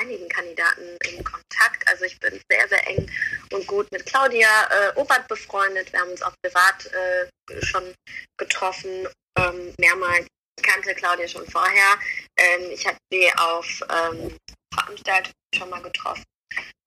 einigen 0.00 0.28
Kandidaten 0.28 0.82
in 1.08 1.24
Kontakt. 1.24 1.88
Also 1.88 2.04
ich 2.04 2.20
bin 2.20 2.38
sehr, 2.50 2.68
sehr 2.68 2.86
eng 2.88 3.10
und 3.54 3.66
gut 3.66 3.90
mit 3.90 4.04
Claudia 4.04 4.68
äh, 4.68 5.00
Obert 5.00 5.26
befreundet. 5.28 5.90
Wir 5.94 6.00
haben 6.00 6.10
uns 6.10 6.20
auch 6.20 6.34
privat 6.42 6.84
äh, 6.84 7.64
schon 7.64 7.94
getroffen, 8.36 9.08
ähm, 9.38 9.72
mehrmals. 9.78 10.26
Ich 10.58 10.62
kannte 10.62 10.94
Claudia 10.94 11.26
schon 11.26 11.46
vorher. 11.46 11.98
Ähm, 12.36 12.70
ich 12.70 12.86
habe 12.86 12.98
sie 13.10 13.32
auf 13.38 13.82
ähm, 13.88 14.36
Veranstaltungen 14.74 15.34
schon 15.54 15.70
mal 15.70 15.80
getroffen. 15.80 16.24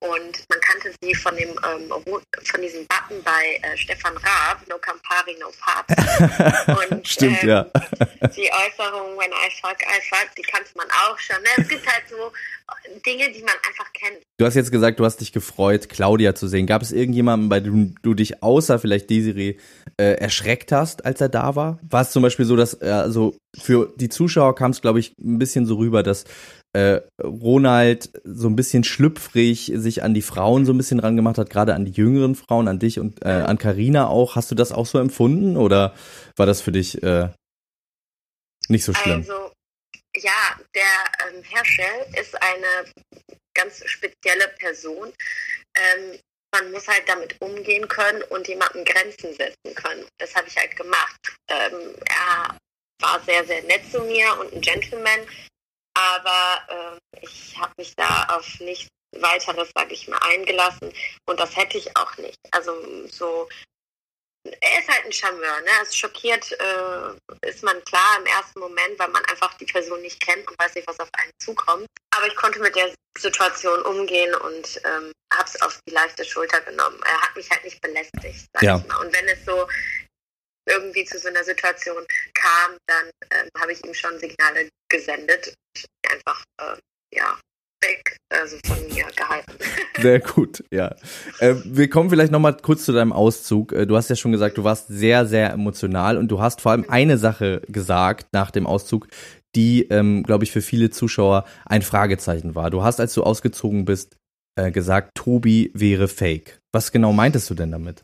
Und 0.03 0.43
man 0.49 0.59
kannte 0.59 0.91
sie 1.01 1.15
von 1.15 1.33
dem 1.37 1.49
ähm, 1.49 1.89
von 2.43 2.61
diesem 2.61 2.85
Button 2.87 3.23
bei 3.23 3.59
äh, 3.61 3.77
Stefan 3.77 4.11
Raab, 4.17 4.59
No 4.67 4.77
Campari, 4.77 5.37
No 5.39 5.47
Papst. 5.57 6.91
Und 6.91 7.07
Stimmt, 7.07 7.41
ähm, 7.43 7.49
ja. 7.49 7.63
die 8.35 8.51
Äußerung, 8.51 9.17
when 9.17 9.31
I 9.31 9.49
fuck, 9.61 9.77
I 9.81 10.01
fuck, 10.09 10.35
die 10.37 10.41
kannte 10.41 10.71
man 10.75 10.87
auch 10.91 11.17
schon. 11.17 11.41
Ne? 11.41 11.49
Es 11.57 11.69
gibt 11.69 11.87
halt 11.87 12.03
so 12.09 12.33
Dinge, 13.05 13.31
die 13.31 13.41
man 13.43 13.55
einfach 13.65 13.93
kennt. 13.93 14.17
Du 14.37 14.45
hast 14.45 14.55
jetzt 14.55 14.71
gesagt, 14.71 14.99
du 14.99 15.05
hast 15.05 15.21
dich 15.21 15.31
gefreut, 15.31 15.87
Claudia 15.87 16.35
zu 16.35 16.49
sehen. 16.49 16.67
Gab 16.67 16.81
es 16.81 16.91
irgendjemanden, 16.91 17.47
bei 17.47 17.61
dem 17.61 17.95
du 18.01 18.13
dich 18.13 18.43
außer 18.43 18.79
vielleicht 18.79 19.09
Desiree 19.09 19.55
äh, 19.97 20.15
erschreckt 20.15 20.73
hast, 20.73 21.05
als 21.05 21.21
er 21.21 21.29
da 21.29 21.55
war? 21.55 21.79
War 21.81 22.01
es 22.01 22.11
zum 22.11 22.23
Beispiel 22.23 22.45
so, 22.45 22.57
dass 22.57 22.81
äh, 22.81 22.89
also 22.89 23.37
für 23.57 23.93
die 23.95 24.09
Zuschauer 24.09 24.55
kam 24.55 24.71
es, 24.71 24.81
glaube 24.81 24.99
ich, 24.99 25.13
ein 25.17 25.39
bisschen 25.39 25.65
so 25.65 25.75
rüber, 25.75 26.03
dass 26.03 26.25
äh, 26.73 27.01
Ronald 27.21 28.09
so 28.23 28.47
ein 28.47 28.55
bisschen 28.55 28.83
schlüpfrig 28.83 29.71
sich 29.75 29.92
an 30.01 30.13
die 30.13 30.21
Frauen 30.21 30.65
so 30.65 30.73
ein 30.73 30.77
bisschen 30.77 30.99
rangemacht 30.99 31.37
hat, 31.37 31.49
gerade 31.49 31.75
an 31.75 31.85
die 31.85 31.91
jüngeren 31.91 32.35
Frauen, 32.35 32.67
an 32.67 32.79
dich 32.79 32.99
und 32.99 33.23
äh, 33.23 33.29
an 33.29 33.57
Karina 33.57 34.07
auch. 34.07 34.35
Hast 34.35 34.49
du 34.49 34.55
das 34.55 34.71
auch 34.71 34.87
so 34.87 34.97
empfunden 34.97 35.57
oder 35.57 35.93
war 36.35 36.45
das 36.45 36.61
für 36.61 36.71
dich 36.71 37.03
äh, 37.03 37.29
nicht 38.69 38.83
so 38.83 38.93
schlimm? 38.93 39.19
Also 39.19 39.51
ja, 40.15 40.59
der 40.73 41.27
ähm, 41.27 41.43
Herschel 41.43 42.19
ist 42.19 42.41
eine 42.41 42.91
ganz 43.53 43.83
spezielle 43.85 44.47
Person. 44.59 45.11
Ähm, 45.75 46.19
man 46.53 46.71
muss 46.71 46.87
halt 46.87 47.07
damit 47.07 47.35
umgehen 47.41 47.87
können 47.87 48.21
und 48.23 48.47
jemandem 48.47 48.85
Grenzen 48.85 49.33
setzen 49.33 49.75
können. 49.75 50.05
Das 50.19 50.35
habe 50.35 50.47
ich 50.47 50.55
halt 50.55 50.75
gemacht. 50.75 51.19
Ähm, 51.47 51.95
er 52.07 52.57
war 53.01 53.19
sehr, 53.21 53.43
sehr 53.45 53.63
nett 53.63 53.91
zu 53.91 54.01
mir 54.01 54.39
und 54.39 54.53
ein 54.53 54.61
Gentleman, 54.61 55.19
aber 55.95 56.99
äh, 57.13 57.19
ich 57.21 57.57
habe 57.59 57.73
mich 57.77 57.95
da 57.95 58.25
auf 58.29 58.59
nichts 58.59 58.87
weiteres, 59.19 59.69
sage 59.75 59.93
ich 59.93 60.07
mal, 60.07 60.19
eingelassen 60.21 60.91
und 61.25 61.39
das 61.39 61.55
hätte 61.55 61.77
ich 61.77 61.95
auch 61.95 62.17
nicht. 62.17 62.39
Also 62.51 62.73
so, 63.07 63.47
er 64.43 64.79
ist 64.79 64.89
halt 64.89 65.05
ein 65.05 65.13
Charmeur, 65.13 65.61
ne? 65.61 65.69
Es 65.81 65.95
schockiert 65.95 66.51
äh, 66.51 67.47
ist 67.47 67.63
man 67.63 67.83
klar 67.85 68.17
im 68.19 68.25
ersten 68.25 68.59
Moment, 68.59 68.99
weil 68.99 69.09
man 69.09 69.23
einfach 69.25 69.53
die 69.57 69.65
Person 69.65 70.01
nicht 70.01 70.19
kennt 70.19 70.47
und 70.49 70.59
weiß 70.59 70.75
nicht, 70.75 70.87
was 70.87 70.99
auf 70.99 71.09
einen 71.13 71.31
zukommt. 71.39 71.87
Aber 72.15 72.27
ich 72.27 72.35
konnte 72.35 72.59
mit 72.59 72.75
der 72.75 72.93
Situation 73.17 73.81
umgehen 73.83 74.33
und 74.35 74.81
ähm, 74.83 75.11
habe 75.33 75.45
es 75.45 75.61
auf 75.61 75.79
die 75.87 75.93
leichte 75.93 76.25
Schulter 76.25 76.59
genommen. 76.61 76.99
Er 77.05 77.21
hat 77.21 77.35
mich 77.35 77.49
halt 77.49 77.63
nicht 77.63 77.81
belästigt, 77.81 78.45
sag 78.53 78.63
ja. 78.63 78.77
ich 78.77 78.87
mal. 78.87 79.05
Und 79.05 79.13
wenn 79.13 79.27
es 79.27 79.45
so 79.45 79.67
irgendwie 80.65 81.05
zu 81.05 81.19
so 81.19 81.27
einer 81.29 81.43
Situation 81.43 82.05
kam, 82.33 82.77
dann 82.87 83.09
ähm, 83.31 83.49
habe 83.59 83.73
ich 83.73 83.83
ihm 83.85 83.93
schon 83.93 84.17
Signale 84.19 84.69
gesendet 84.89 85.47
und 85.47 86.11
einfach, 86.11 86.43
äh, 86.61 86.77
ja, 87.13 87.39
weg, 87.83 88.17
also 88.29 88.57
von 88.65 88.77
mir 88.87 89.05
gehalten. 89.15 89.51
Sehr 90.01 90.19
gut, 90.19 90.63
ja. 90.71 90.95
Äh, 91.39 91.55
wir 91.65 91.89
kommen 91.89 92.09
vielleicht 92.09 92.31
nochmal 92.31 92.57
kurz 92.57 92.85
zu 92.85 92.91
deinem 92.91 93.13
Auszug. 93.13 93.73
Äh, 93.73 93.85
du 93.85 93.95
hast 93.95 94.09
ja 94.09 94.15
schon 94.15 94.31
gesagt, 94.31 94.57
du 94.57 94.63
warst 94.63 94.87
sehr, 94.87 95.25
sehr 95.25 95.51
emotional 95.51 96.17
und 96.17 96.29
du 96.29 96.41
hast 96.41 96.61
vor 96.61 96.71
allem 96.71 96.85
eine 96.87 97.17
Sache 97.17 97.61
gesagt 97.67 98.27
nach 98.33 98.51
dem 98.51 98.65
Auszug, 98.65 99.07
die, 99.55 99.83
ähm, 99.89 100.23
glaube 100.23 100.43
ich, 100.43 100.51
für 100.51 100.61
viele 100.61 100.89
Zuschauer 100.89 101.45
ein 101.65 101.81
Fragezeichen 101.81 102.55
war. 102.55 102.71
Du 102.71 102.83
hast, 102.83 102.99
als 102.99 103.13
du 103.13 103.23
ausgezogen 103.23 103.85
bist, 103.85 104.17
äh, 104.55 104.71
gesagt, 104.71 105.11
Tobi 105.15 105.71
wäre 105.73 106.07
fake. 106.07 106.59
Was 106.71 106.91
genau 106.91 107.13
meintest 107.13 107.49
du 107.49 107.53
denn 107.53 107.71
damit? 107.71 108.03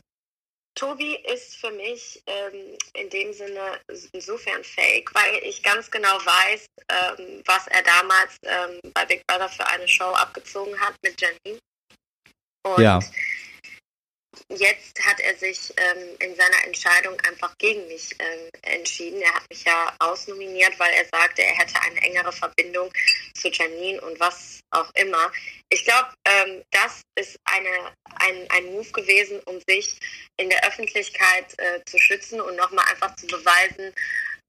Tobi 0.80 1.14
ist 1.30 1.56
für 1.56 1.70
mich 1.72 2.22
ähm, 2.26 2.78
in 2.94 3.10
dem 3.10 3.34
Sinne 3.34 3.78
insofern 4.12 4.64
fake, 4.64 5.14
weil 5.14 5.36
ich 5.42 5.62
ganz 5.62 5.90
genau 5.90 6.16
weiß, 6.24 6.66
ähm, 6.88 7.42
was 7.44 7.66
er 7.66 7.82
damals 7.82 8.38
ähm, 8.44 8.80
bei 8.94 9.04
Big 9.04 9.22
Brother 9.26 9.50
für 9.50 9.66
eine 9.66 9.86
Show 9.86 10.10
abgezogen 10.12 10.80
hat 10.80 10.94
mit 11.02 11.20
Janine. 11.20 11.60
Und 12.64 12.82
ja 12.82 12.98
jetzt 14.58 15.04
hat 15.04 15.20
er 15.20 15.36
sich 15.36 15.72
ähm, 15.76 16.16
in 16.18 16.34
seiner 16.34 16.64
Entscheidung 16.64 17.18
einfach 17.20 17.56
gegen 17.58 17.86
mich 17.86 18.14
ähm, 18.18 18.50
entschieden. 18.62 19.22
Er 19.22 19.34
hat 19.34 19.48
mich 19.48 19.64
ja 19.64 19.94
ausnominiert, 19.98 20.78
weil 20.78 20.92
er 20.92 21.04
sagte, 21.06 21.42
er 21.42 21.56
hätte 21.56 21.80
eine 21.82 22.00
engere 22.02 22.32
Verbindung 22.32 22.92
zu 23.34 23.48
Janine 23.48 24.00
und 24.00 24.18
was 24.18 24.60
auch 24.70 24.90
immer. 24.94 25.32
Ich 25.68 25.84
glaube, 25.84 26.08
ähm, 26.24 26.62
das 26.70 27.02
ist 27.14 27.36
eine, 27.44 27.94
ein, 28.16 28.46
ein 28.50 28.66
Move 28.72 28.90
gewesen, 28.90 29.40
um 29.46 29.60
sich 29.68 29.98
in 30.36 30.50
der 30.50 30.66
Öffentlichkeit 30.66 31.58
äh, 31.58 31.80
zu 31.86 31.98
schützen 31.98 32.40
und 32.40 32.56
nochmal 32.56 32.86
einfach 32.90 33.14
zu 33.16 33.26
beweisen, 33.26 33.94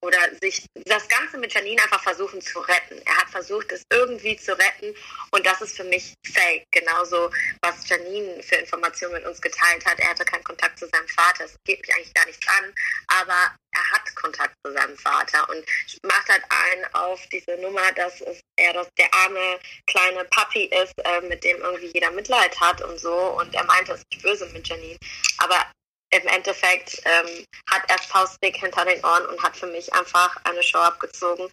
oder 0.02 0.18
sich 0.42 0.66
das 0.86 1.08
Ganze 1.08 1.38
mit 1.38 1.54
Janine 1.54 1.82
einfach 1.84 2.02
versuchen 2.02 2.42
zu 2.42 2.60
retten. 2.60 3.02
Er 3.06 3.18
hat 3.18 3.30
versucht, 3.30 3.72
es 3.72 3.84
irgendwie 3.92 4.36
zu 4.36 4.58
retten 4.58 4.96
und 5.32 5.46
das 5.46 5.62
ist 5.62 5.78
für 5.78 5.84
mich 5.84 6.14
fake. 6.26 6.66
Genauso, 6.72 7.30
was 7.62 7.88
Janine 7.88 8.42
für 8.42 8.56
Informationen 8.56 9.14
mit 9.14 9.26
uns 9.26 9.42
geteilt 9.42 9.86
hat. 9.86 10.00
Er 10.00 10.10
hatte 10.10 10.26
keinen 10.26 10.44
Kontakt 10.44 10.80
zu 10.80 10.88
seinem 10.88 11.08
Vater. 11.08 11.46
Es 11.46 11.56
geht 11.66 11.82
mich 11.82 11.96
eigentlich 11.96 12.14
gar 12.14 12.26
nichts 12.26 12.48
an, 12.48 12.74
aber 13.08 13.56
er 13.74 13.92
hat 13.92 14.16
Kontakt 14.16 14.56
zu 14.66 14.74
seinem 14.74 14.98
Vater 14.98 15.48
und 15.50 15.66
macht 16.04 16.28
halt 16.30 16.44
ein 16.50 16.94
auf 16.94 17.26
diese 17.28 17.56
Nummer, 17.62 17.92
dass 17.94 18.22
er 18.58 18.74
das 18.74 18.88
der 18.98 19.14
arme 19.14 19.60
kleine 19.88 20.26
Papi 20.26 20.66
ist, 20.66 20.94
äh, 21.04 21.22
mit 21.22 21.44
dem 21.44 21.58
irgendwie 21.58 21.92
jeder 21.94 22.12
Mitleid 22.12 22.60
hat 22.60 22.82
und 22.82 23.00
so. 23.00 23.14
Und 23.14 23.54
er 23.54 23.64
meinte, 23.66 23.94
es 23.94 24.00
ist 24.00 24.12
nicht 24.12 24.24
böse 24.24 24.46
mit 24.48 24.68
Janine. 24.68 24.98
Aber 25.38 25.66
im 26.12 26.28
Endeffekt 26.28 27.02
ähm, 27.06 27.46
hat 27.70 27.84
er 27.90 27.98
Faustdick 28.00 28.58
hinter 28.58 28.86
den 28.86 29.04
Ohren 29.04 29.26
und 29.28 29.42
hat 29.44 29.56
für 29.56 29.68
mich 29.68 29.94
einfach 29.94 30.38
eine 30.44 30.62
Show 30.64 30.80
abgezogen, 30.80 31.48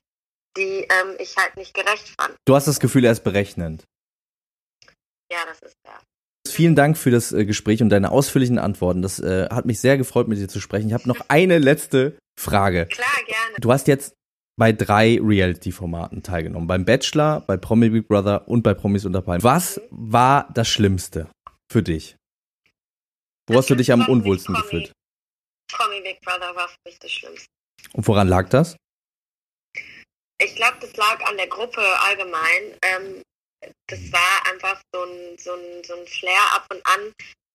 die 0.56 0.86
ähm, 0.88 1.16
ich 1.18 1.36
halt 1.36 1.56
nicht 1.56 1.74
gerecht 1.74 2.14
fand. 2.20 2.34
Du 2.46 2.54
hast 2.54 2.66
das 2.66 2.80
Gefühl, 2.80 3.04
er 3.04 3.12
ist 3.12 3.24
berechnend. 3.24 3.84
Ja, 5.30 5.38
das 5.46 5.60
ist 5.62 5.76
er. 5.84 6.00
Vielen 6.48 6.74
Dank 6.74 6.96
für 6.96 7.10
das 7.10 7.32
äh, 7.32 7.44
Gespräch 7.44 7.82
und 7.82 7.90
deine 7.90 8.10
ausführlichen 8.10 8.58
Antworten. 8.58 9.02
Das 9.02 9.20
äh, 9.20 9.48
hat 9.50 9.66
mich 9.66 9.80
sehr 9.80 9.96
gefreut, 9.96 10.28
mit 10.28 10.38
dir 10.38 10.48
zu 10.48 10.60
sprechen. 10.60 10.88
Ich 10.88 10.94
habe 10.94 11.08
noch 11.08 11.20
eine 11.28 11.58
letzte 11.58 12.18
Frage. 12.38 12.86
Klar, 12.86 13.08
gerne. 13.26 13.56
Du 13.60 13.70
hast 13.70 13.86
jetzt 13.86 14.14
bei 14.58 14.72
drei 14.72 15.20
Reality-Formaten 15.22 16.22
teilgenommen. 16.22 16.66
Beim 16.66 16.84
Bachelor, 16.84 17.44
bei 17.46 17.56
Promi 17.56 17.90
Big 17.90 18.08
Brother 18.08 18.48
und 18.48 18.62
bei 18.62 18.74
Promis 18.74 19.04
unter 19.04 19.22
Palmen. 19.22 19.44
Was 19.44 19.80
war 19.90 20.48
das 20.52 20.68
Schlimmste 20.68 21.28
für 21.70 21.82
dich? 21.82 22.17
Wo 23.48 23.56
hast 23.56 23.70
du 23.70 23.74
dich 23.74 23.90
am 23.90 24.06
unwohlsten 24.06 24.54
Promi, 24.54 24.62
gefühlt? 24.62 24.92
Promi 25.72 26.00
Big 26.02 26.20
Brother 26.20 26.54
war 26.54 26.68
für 26.68 26.76
mich 26.84 26.98
das 26.98 27.10
Schlimmste. 27.10 27.48
Und 27.94 28.06
woran 28.06 28.28
lag 28.28 28.48
das? 28.50 28.76
Ich 30.40 30.54
glaube, 30.54 30.76
das 30.80 30.94
lag 30.96 31.24
an 31.24 31.36
der 31.38 31.48
Gruppe 31.48 31.82
allgemein. 32.00 32.78
Ähm, 32.82 33.22
das 33.88 34.12
war 34.12 34.52
einfach 34.52 34.80
so 34.94 35.02
ein, 35.02 35.38
so, 35.38 35.54
ein, 35.54 35.82
so 35.82 35.94
ein 35.94 36.06
Flair 36.06 36.40
ab 36.54 36.66
und 36.70 36.84
an, 36.86 37.12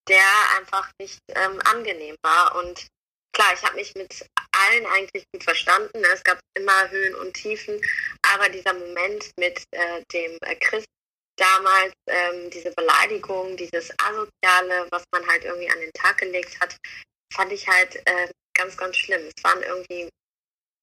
der 0.10 0.26
einfach 0.58 0.90
nicht 1.00 1.20
ähm, 1.30 1.62
angenehm 1.64 2.16
war. 2.24 2.56
Und 2.56 2.88
klar, 3.34 3.54
ich 3.54 3.64
habe 3.64 3.76
mich 3.76 3.94
mit 3.94 4.26
allen 4.52 4.86
eigentlich 4.88 5.24
gut 5.32 5.44
verstanden. 5.44 6.04
Es 6.12 6.24
gab 6.24 6.40
immer 6.58 6.90
Höhen 6.90 7.16
und 7.16 7.34
Tiefen, 7.34 7.80
aber 8.34 8.50
dieser 8.50 8.74
Moment 8.74 9.32
mit 9.40 9.64
äh, 9.72 10.02
dem 10.12 10.38
äh, 10.42 10.56
Chris 10.56 10.86
damals 11.36 11.94
ähm, 12.08 12.50
diese 12.50 12.72
Beleidigung, 12.72 13.58
dieses 13.58 13.92
Asoziale, 14.00 14.88
was 14.92 15.04
man 15.12 15.28
halt 15.28 15.44
irgendwie 15.44 15.70
an 15.70 15.80
den 15.80 15.92
Tag 15.94 16.18
gelegt 16.18 16.60
hat, 16.60 16.78
fand 17.34 17.52
ich 17.52 17.68
halt 17.68 17.96
äh, 18.08 18.30
ganz, 18.54 18.78
ganz 18.78 18.98
schlimm. 18.98 19.22
Es 19.36 19.44
waren 19.44 19.62
irgendwie, 19.64 20.10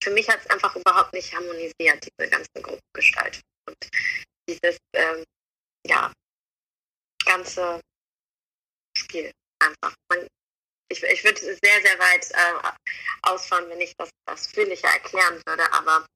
für 0.03 0.11
mich 0.11 0.29
hat 0.29 0.41
es 0.41 0.51
einfach 0.51 0.75
überhaupt 0.77 1.13
nicht 1.13 1.33
harmonisiert, 1.35 1.75
diese 2.19 2.31
ganze 2.31 2.51
Gruppengestaltung. 2.55 3.43
Und 3.69 3.77
dieses, 4.49 4.79
ähm, 4.95 5.25
ja, 5.87 6.13
ganze 7.25 7.81
Spiel 8.97 9.31
einfach. 9.61 9.95
Man, 10.11 10.27
ich, 10.91 11.03
ich 11.03 11.25
würde 11.25 11.41
sehr, 11.41 11.83
sehr 11.83 11.99
weit 11.99 12.31
äh, 12.33 12.73
ausfahren, 13.23 13.69
wenn 13.69 13.81
ich 13.81 13.95
das 13.97 14.11
ausführlicher 14.29 14.89
erklären 14.89 15.41
würde, 15.47 15.73
aber 15.73 16.07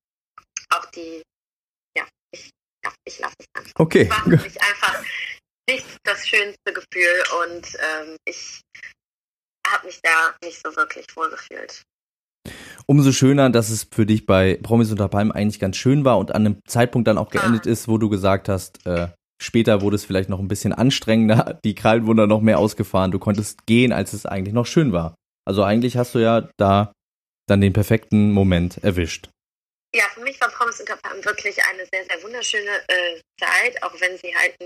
auch 0.70 0.86
die, 0.86 1.22
ich, 2.84 2.84
ja, 2.84 2.92
ich 3.04 3.18
lasse 3.18 3.34
es 3.38 3.46
einfach. 3.54 3.72
Okay. 3.76 4.02
Es 4.02 4.10
war 4.10 4.22
für 4.24 4.30
mich 4.30 4.62
einfach 4.62 5.04
nicht 5.68 5.86
das 6.04 6.28
schönste 6.28 6.72
Gefühl 6.72 7.22
und 7.46 7.66
ähm, 7.74 8.16
ich 8.26 8.60
habe 9.66 9.86
mich 9.86 10.00
da 10.02 10.34
nicht 10.44 10.60
so 10.64 10.74
wirklich 10.76 11.06
wohl 11.16 11.30
gefühlt. 11.30 11.82
Umso 12.86 13.12
schöner, 13.12 13.48
dass 13.48 13.70
es 13.70 13.86
für 13.90 14.04
dich 14.04 14.26
bei 14.26 14.58
Promis 14.62 14.90
unter 14.90 15.08
Palmen 15.08 15.32
eigentlich 15.32 15.58
ganz 15.58 15.76
schön 15.76 16.04
war 16.04 16.18
und 16.18 16.34
an 16.34 16.44
einem 16.44 16.58
Zeitpunkt 16.66 17.08
dann 17.08 17.16
auch 17.16 17.30
geendet 17.30 17.66
ah. 17.66 17.70
ist, 17.70 17.88
wo 17.88 17.96
du 17.96 18.10
gesagt 18.10 18.48
hast, 18.50 18.84
äh, 18.86 19.08
später 19.40 19.80
wurde 19.80 19.96
es 19.96 20.04
vielleicht 20.04 20.28
noch 20.28 20.38
ein 20.38 20.48
bisschen 20.48 20.74
anstrengender, 20.74 21.58
die 21.64 21.74
Krallen 21.74 22.06
wurden 22.06 22.28
noch 22.28 22.42
mehr 22.42 22.58
ausgefahren, 22.58 23.10
du 23.10 23.18
konntest 23.18 23.66
gehen, 23.66 23.92
als 23.92 24.12
es 24.12 24.26
eigentlich 24.26 24.54
noch 24.54 24.66
schön 24.66 24.92
war. 24.92 25.14
Also 25.46 25.62
eigentlich 25.62 25.96
hast 25.96 26.14
du 26.14 26.18
ja 26.18 26.48
da 26.58 26.92
dann 27.46 27.60
den 27.60 27.72
perfekten 27.72 28.32
Moment 28.32 28.78
erwischt. 28.82 29.30
Ja, 29.94 30.08
für 30.12 30.22
mich 30.22 30.40
war 30.40 30.48
Promis 30.48 30.80
unter 30.80 30.96
Palmen 30.96 31.24
wirklich 31.24 31.56
eine 31.66 31.86
sehr, 31.86 32.04
sehr 32.04 32.20
wunderschöne 32.24 32.82
äh, 32.88 33.20
Zeit, 33.38 33.80
auch 33.84 33.94
wenn 34.00 34.18
sie 34.18 34.36
halt 34.36 34.56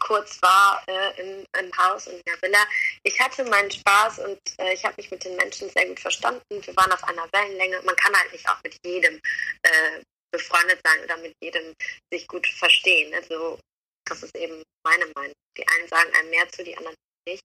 kurz 0.00 0.42
war 0.42 0.82
äh, 0.88 1.20
im, 1.20 1.46
im, 1.56 1.78
Haus 1.78 2.08
und 2.08 2.14
in 2.14 2.22
der 2.26 2.42
Villa. 2.42 2.66
Ich 3.04 3.18
hatte 3.20 3.44
meinen 3.44 3.70
Spaß 3.70 4.18
und 4.18 4.40
äh, 4.58 4.74
ich 4.74 4.84
habe 4.84 4.94
mich 4.96 5.08
mit 5.12 5.24
den 5.24 5.36
Menschen 5.36 5.70
sehr 5.70 5.86
gut 5.86 6.00
verstanden. 6.00 6.42
Wir 6.48 6.74
waren 6.74 6.90
auf 6.90 7.04
einer 7.04 7.28
Wellenlänge. 7.32 7.80
Man 7.82 7.94
kann 7.94 8.12
halt 8.12 8.32
nicht 8.32 8.48
auch 8.48 8.60
mit 8.64 8.76
jedem 8.84 9.20
äh, 9.62 10.02
befreundet 10.32 10.80
sein 10.84 11.04
oder 11.04 11.16
mit 11.18 11.36
jedem 11.40 11.74
sich 12.12 12.26
gut 12.26 12.44
verstehen. 12.48 13.14
Also 13.14 13.60
das 14.06 14.24
ist 14.24 14.34
eben 14.34 14.64
meine 14.84 15.06
Meinung. 15.14 15.36
Die 15.56 15.68
einen 15.68 15.86
sagen 15.86 16.12
einem 16.12 16.30
mehr 16.30 16.48
zu, 16.48 16.64
die 16.64 16.76
anderen 16.76 16.96
nicht. 17.28 17.44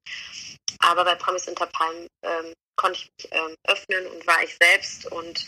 Aber 0.79 1.05
bei 1.05 1.13
Promis 1.13 1.47
unter 1.47 1.67
Palmen 1.67 2.07
ähm, 2.23 2.53
konnte 2.77 2.97
ich 2.99 3.09
mich 3.19 3.31
ähm, 3.31 3.55
öffnen 3.67 4.07
und 4.07 4.25
war 4.25 4.41
ich 4.43 4.57
selbst 4.59 5.05
und 5.11 5.45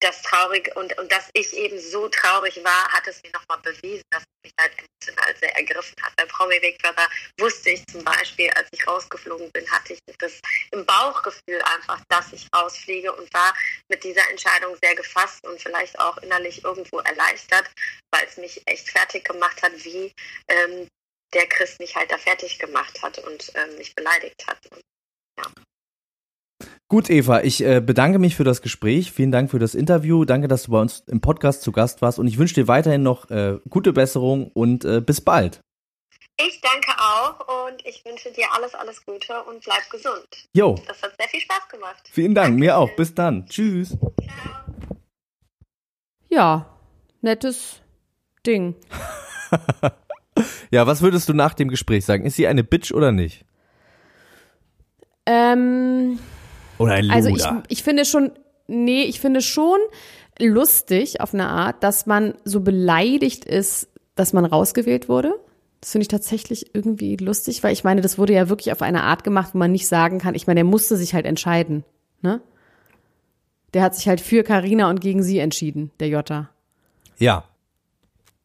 das 0.00 0.22
traurig 0.22 0.74
und, 0.76 0.96
und 0.98 1.12
dass 1.12 1.28
ich 1.34 1.52
eben 1.52 1.78
so 1.78 2.08
traurig 2.08 2.62
war, 2.64 2.88
hat 2.92 3.06
es 3.06 3.22
mir 3.22 3.30
nochmal 3.32 3.58
bewiesen, 3.58 4.02
dass 4.10 4.22
es 4.22 4.50
mich 4.50 4.54
halt 4.58 4.72
emotional 4.78 5.36
sehr 5.36 5.56
ergriffen 5.56 5.94
hat. 6.02 6.16
Bei 6.16 6.24
Promi-Wegfahrer 6.24 7.08
wusste 7.38 7.70
ich 7.70 7.86
zum 7.86 8.02
Beispiel, 8.02 8.50
als 8.50 8.68
ich 8.72 8.86
rausgeflogen 8.86 9.50
bin, 9.52 9.70
hatte 9.70 9.92
ich 9.92 10.00
das 10.18 10.40
im 10.72 10.84
Bauchgefühl 10.86 11.60
einfach, 11.62 12.00
dass 12.08 12.32
ich 12.32 12.48
rausfliege 12.54 13.12
und 13.12 13.32
war 13.34 13.54
mit 13.88 14.02
dieser 14.02 14.28
Entscheidung 14.30 14.76
sehr 14.82 14.94
gefasst 14.94 15.46
und 15.46 15.60
vielleicht 15.60 15.98
auch 15.98 16.16
innerlich 16.18 16.64
irgendwo 16.64 17.00
erleichtert, 17.00 17.70
weil 18.10 18.26
es 18.26 18.36
mich 18.38 18.62
echt 18.66 18.88
fertig 18.90 19.24
gemacht 19.24 19.62
hat, 19.62 19.72
wie 19.84 20.12
ähm, 20.48 20.88
der 21.34 21.46
Christ 21.46 21.78
mich 21.78 21.94
halt 21.94 22.10
da 22.10 22.18
fertig 22.18 22.58
gemacht 22.58 23.02
hat 23.02 23.18
und 23.18 23.52
ähm, 23.54 23.76
mich 23.76 23.94
beleidigt 23.94 24.46
hat. 24.46 24.58
Und, 24.70 24.80
ja. 25.38 25.44
Gut, 26.90 27.08
Eva, 27.08 27.42
ich 27.42 27.64
äh, 27.64 27.80
bedanke 27.80 28.18
mich 28.18 28.34
für 28.34 28.42
das 28.42 28.62
Gespräch. 28.62 29.12
Vielen 29.12 29.30
Dank 29.30 29.48
für 29.52 29.60
das 29.60 29.76
Interview. 29.76 30.24
Danke, 30.24 30.48
dass 30.48 30.64
du 30.64 30.72
bei 30.72 30.80
uns 30.80 31.04
im 31.06 31.20
Podcast 31.20 31.62
zu 31.62 31.70
Gast 31.70 32.02
warst. 32.02 32.18
Und 32.18 32.26
ich 32.26 32.36
wünsche 32.36 32.54
dir 32.56 32.66
weiterhin 32.66 33.04
noch 33.04 33.30
äh, 33.30 33.58
gute 33.68 33.92
Besserung 33.92 34.50
und 34.54 34.84
äh, 34.84 35.00
bis 35.00 35.20
bald. 35.20 35.60
Ich 36.36 36.60
danke 36.60 36.90
auch 36.98 37.68
und 37.68 37.86
ich 37.86 38.04
wünsche 38.04 38.32
dir 38.32 38.46
alles, 38.56 38.74
alles 38.74 39.06
Gute 39.06 39.40
und 39.44 39.62
bleib 39.62 39.88
gesund. 39.88 40.26
Jo. 40.52 40.74
Das 40.88 41.00
hat 41.00 41.12
sehr 41.16 41.28
viel 41.28 41.38
Spaß 41.38 41.68
gemacht. 41.68 42.08
Vielen 42.10 42.34
Dank, 42.34 42.48
danke. 42.48 42.58
mir 42.58 42.76
auch. 42.76 42.90
Bis 42.96 43.14
dann. 43.14 43.46
Tschüss. 43.46 43.90
Ciao. 43.90 44.56
Ja, 46.28 46.76
nettes 47.20 47.82
Ding. 48.44 48.74
ja, 50.72 50.88
was 50.88 51.02
würdest 51.02 51.28
du 51.28 51.34
nach 51.34 51.54
dem 51.54 51.68
Gespräch 51.68 52.04
sagen? 52.04 52.26
Ist 52.26 52.34
sie 52.34 52.48
eine 52.48 52.64
Bitch 52.64 52.90
oder 52.90 53.12
nicht? 53.12 53.44
Ähm 55.24 56.18
oder 56.80 56.94
ein 56.94 57.04
Luder. 57.04 57.14
Also 57.14 57.28
ich, 57.28 57.44
ich 57.68 57.82
finde 57.82 58.04
schon, 58.04 58.32
nee, 58.66 59.02
ich 59.02 59.20
finde 59.20 59.42
schon 59.42 59.78
lustig 60.38 61.20
auf 61.20 61.34
eine 61.34 61.48
Art, 61.48 61.82
dass 61.84 62.06
man 62.06 62.34
so 62.44 62.60
beleidigt 62.60 63.44
ist, 63.44 63.88
dass 64.14 64.32
man 64.32 64.44
rausgewählt 64.44 65.08
wurde. 65.08 65.34
Das 65.80 65.92
finde 65.92 66.02
ich 66.02 66.08
tatsächlich 66.08 66.74
irgendwie 66.74 67.16
lustig, 67.16 67.62
weil 67.62 67.72
ich 67.72 67.84
meine, 67.84 68.00
das 68.00 68.18
wurde 68.18 68.32
ja 68.32 68.48
wirklich 68.48 68.72
auf 68.72 68.82
eine 68.82 69.02
Art 69.02 69.24
gemacht, 69.24 69.50
wo 69.54 69.58
man 69.58 69.72
nicht 69.72 69.88
sagen 69.88 70.18
kann, 70.18 70.34
ich 70.34 70.46
meine, 70.46 70.58
der 70.58 70.64
musste 70.64 70.96
sich 70.96 71.14
halt 71.14 71.26
entscheiden, 71.26 71.84
ne? 72.22 72.40
Der 73.72 73.82
hat 73.82 73.94
sich 73.94 74.08
halt 74.08 74.20
für 74.20 74.42
Karina 74.42 74.90
und 74.90 75.00
gegen 75.00 75.22
sie 75.22 75.38
entschieden, 75.38 75.92
der 76.00 76.08
Jota. 76.08 76.50
Ja. 77.18 77.44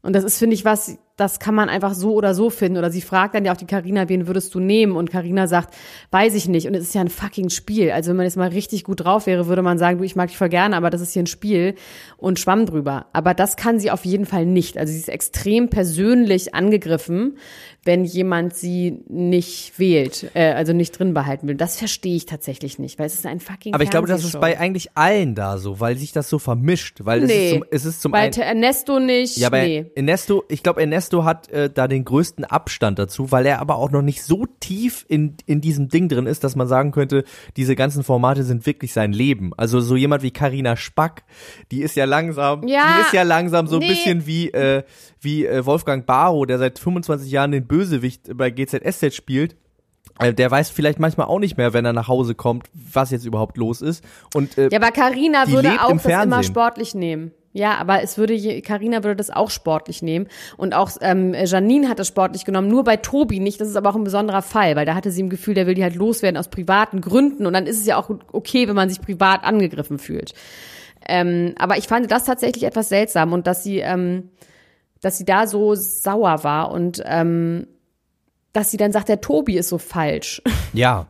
Und 0.03 0.13
das 0.13 0.23
ist, 0.23 0.37
finde 0.37 0.53
ich, 0.53 0.65
was, 0.65 0.99
das 1.15 1.39
kann 1.39 1.55
man 1.55 1.69
einfach 1.69 1.93
so 1.93 2.13
oder 2.13 2.33
so 2.33 2.49
finden. 2.49 2.77
Oder 2.77 2.91
sie 2.91 3.01
fragt 3.01 3.35
dann 3.35 3.45
ja 3.45 3.53
auch 3.53 3.57
die 3.57 3.65
Karina, 3.65 4.09
wen 4.09 4.27
würdest 4.27 4.53
du 4.53 4.59
nehmen? 4.59 4.95
Und 4.95 5.09
Karina 5.09 5.47
sagt, 5.47 5.73
weiß 6.11 6.35
ich 6.35 6.47
nicht. 6.49 6.67
Und 6.67 6.75
es 6.75 6.83
ist 6.83 6.95
ja 6.95 7.01
ein 7.01 7.09
fucking 7.09 7.49
Spiel. 7.49 7.91
Also 7.91 8.09
wenn 8.09 8.17
man 8.17 8.25
jetzt 8.25 8.35
mal 8.35 8.49
richtig 8.49 8.83
gut 8.83 9.05
drauf 9.05 9.25
wäre, 9.25 9.47
würde 9.47 9.61
man 9.61 9.77
sagen, 9.77 9.97
du, 9.99 10.03
ich 10.03 10.15
mag 10.15 10.27
dich 10.27 10.37
voll 10.37 10.49
gerne, 10.49 10.75
aber 10.75 10.89
das 10.89 11.01
ist 11.01 11.13
hier 11.13 11.23
ein 11.23 11.27
Spiel 11.27 11.75
und 12.17 12.39
schwamm 12.39 12.65
drüber. 12.65 13.05
Aber 13.13 13.33
das 13.33 13.55
kann 13.55 13.79
sie 13.79 13.91
auf 13.91 14.03
jeden 14.03 14.25
Fall 14.25 14.45
nicht. 14.45 14.77
Also 14.77 14.91
sie 14.91 14.99
ist 14.99 15.09
extrem 15.09 15.69
persönlich 15.69 16.53
angegriffen, 16.53 17.37
wenn 17.85 18.03
jemand 18.03 18.55
sie 18.55 18.99
nicht 19.07 19.77
wählt, 19.77 20.31
äh, 20.33 20.51
also 20.53 20.73
nicht 20.73 20.97
drin 20.97 21.13
behalten 21.13 21.47
will. 21.47 21.55
Das 21.55 21.77
verstehe 21.77 22.15
ich 22.15 22.25
tatsächlich 22.25 22.79
nicht, 22.79 22.97
weil 22.97 23.05
es 23.05 23.13
ist 23.13 23.27
ein 23.27 23.39
fucking 23.39 23.75
Aber 23.75 23.83
ich 23.83 23.91
glaube, 23.91 24.07
das 24.07 24.23
ist 24.23 24.39
bei 24.39 24.59
eigentlich 24.59 24.89
allen 24.95 25.35
da 25.35 25.59
so, 25.59 25.79
weil 25.79 25.95
sich 25.95 26.11
das 26.11 26.27
so 26.27 26.39
vermischt. 26.39 27.05
Weil 27.05 27.21
nee, 27.21 27.27
es 27.27 27.43
ist 27.43 27.51
zum, 27.51 27.65
es 27.69 27.85
ist 27.85 28.01
zum 28.01 28.11
bei 28.11 28.29
Ernesto 28.29 28.99
nicht. 28.99 29.37
Ja, 29.37 29.49
bei 29.49 29.67
nee. 29.67 29.85
Ernesto, 29.95 30.43
ich 30.49 30.63
glaube, 30.63 30.81
Ernesto 30.81 31.04
Ernesto 31.05 31.23
hat 31.23 31.49
äh, 31.49 31.69
da 31.69 31.87
den 31.87 32.03
größten 32.03 32.45
Abstand 32.45 32.97
dazu, 32.97 33.31
weil 33.31 33.45
er 33.45 33.59
aber 33.59 33.75
auch 33.75 33.91
noch 33.91 34.01
nicht 34.01 34.23
so 34.23 34.45
tief 34.59 35.05
in, 35.07 35.35
in 35.45 35.61
diesem 35.61 35.89
Ding 35.89 36.09
drin 36.09 36.25
ist, 36.25 36.43
dass 36.43 36.55
man 36.55 36.67
sagen 36.67 36.91
könnte, 36.91 37.23
diese 37.57 37.75
ganzen 37.75 38.03
Formate 38.03 38.43
sind 38.43 38.65
wirklich 38.65 38.91
sein 38.91 39.13
Leben. 39.13 39.51
Also 39.55 39.81
so 39.81 39.95
jemand 39.95 40.23
wie 40.23 40.31
Karina 40.31 40.75
Spack, 40.75 41.23
die 41.71 41.81
ist 41.81 41.95
ja 41.95 42.05
langsam, 42.05 42.67
ja, 42.67 42.95
die 42.95 43.01
ist 43.01 43.13
ja 43.13 43.23
langsam 43.23 43.67
so 43.67 43.79
ein 43.79 43.87
bisschen 43.87 44.25
wie, 44.25 44.49
äh, 44.49 44.83
wie 45.21 45.45
äh, 45.45 45.65
Wolfgang 45.65 46.05
Barrow, 46.05 46.45
der 46.45 46.57
seit 46.57 46.79
25 46.79 47.31
Jahren 47.31 47.51
den 47.51 47.67
Bösewicht 47.67 48.35
bei 48.35 48.49
GZSZ 48.49 49.13
spielt. 49.13 49.55
Äh, 50.19 50.33
der 50.33 50.49
weiß 50.49 50.69
vielleicht 50.69 50.99
manchmal 50.99 51.27
auch 51.27 51.39
nicht 51.39 51.57
mehr, 51.57 51.73
wenn 51.73 51.85
er 51.85 51.93
nach 51.93 52.07
Hause 52.07 52.33
kommt, 52.35 52.67
was 52.73 53.11
jetzt 53.11 53.25
überhaupt 53.25 53.57
los 53.57 53.81
ist. 53.81 54.03
Und, 54.33 54.57
äh, 54.57 54.69
ja, 54.71 54.79
aber 54.79 54.91
Karina 54.91 55.47
würde 55.49 55.83
auch 55.83 55.91
das 55.91 56.23
immer 56.23 56.41
sportlich 56.41 56.95
nehmen. 56.95 57.31
Ja, 57.55 57.77
aber 57.77 58.03
es 58.03 58.17
würde, 58.17 58.61
Karina 58.61 59.01
würde 59.05 59.15
das 59.15 59.29
auch 59.29 59.49
sportlich 59.49 60.01
nehmen. 60.01 60.27
Und 60.57 60.75
auch 60.75 60.91
ähm, 60.99 61.33
Janine 61.33 61.87
hat 61.87 61.99
das 61.99 62.09
sportlich 62.09 62.43
genommen, 62.43 62.67
nur 62.67 62.83
bei 62.83 62.97
Tobi 62.97 63.39
nicht. 63.39 63.61
Das 63.61 63.69
ist 63.69 63.77
aber 63.77 63.89
auch 63.91 63.95
ein 63.95 64.03
besonderer 64.03 64.41
Fall, 64.41 64.75
weil 64.75 64.85
da 64.85 64.93
hatte 64.93 65.09
sie 65.09 65.21
im 65.21 65.29
Gefühl, 65.29 65.53
der 65.53 65.65
will 65.65 65.73
die 65.73 65.83
halt 65.83 65.95
loswerden 65.95 66.35
aus 66.35 66.49
privaten 66.49 66.99
Gründen. 66.99 67.45
Und 67.45 67.53
dann 67.53 67.65
ist 67.65 67.79
es 67.79 67.85
ja 67.85 67.95
auch 67.95 68.09
okay, 68.33 68.67
wenn 68.67 68.75
man 68.75 68.89
sich 68.89 68.99
privat 68.99 69.45
angegriffen 69.45 69.99
fühlt. 69.99 70.33
Ähm, 71.07 71.55
aber 71.57 71.77
ich 71.77 71.87
fand 71.87 72.11
das 72.11 72.25
tatsächlich 72.25 72.65
etwas 72.65 72.89
seltsam 72.89 73.31
und 73.31 73.47
dass 73.47 73.63
sie, 73.63 73.79
ähm, 73.79 74.31
dass 74.99 75.17
sie 75.17 75.23
da 75.23 75.47
so 75.47 75.75
sauer 75.75 76.43
war 76.43 76.71
und 76.71 77.01
ähm, 77.05 77.67
dass 78.51 78.69
sie 78.69 78.77
dann 78.77 78.91
sagt, 78.91 79.07
der 79.07 79.21
Tobi 79.21 79.57
ist 79.57 79.69
so 79.69 79.77
falsch. 79.77 80.41
Ja. 80.73 81.07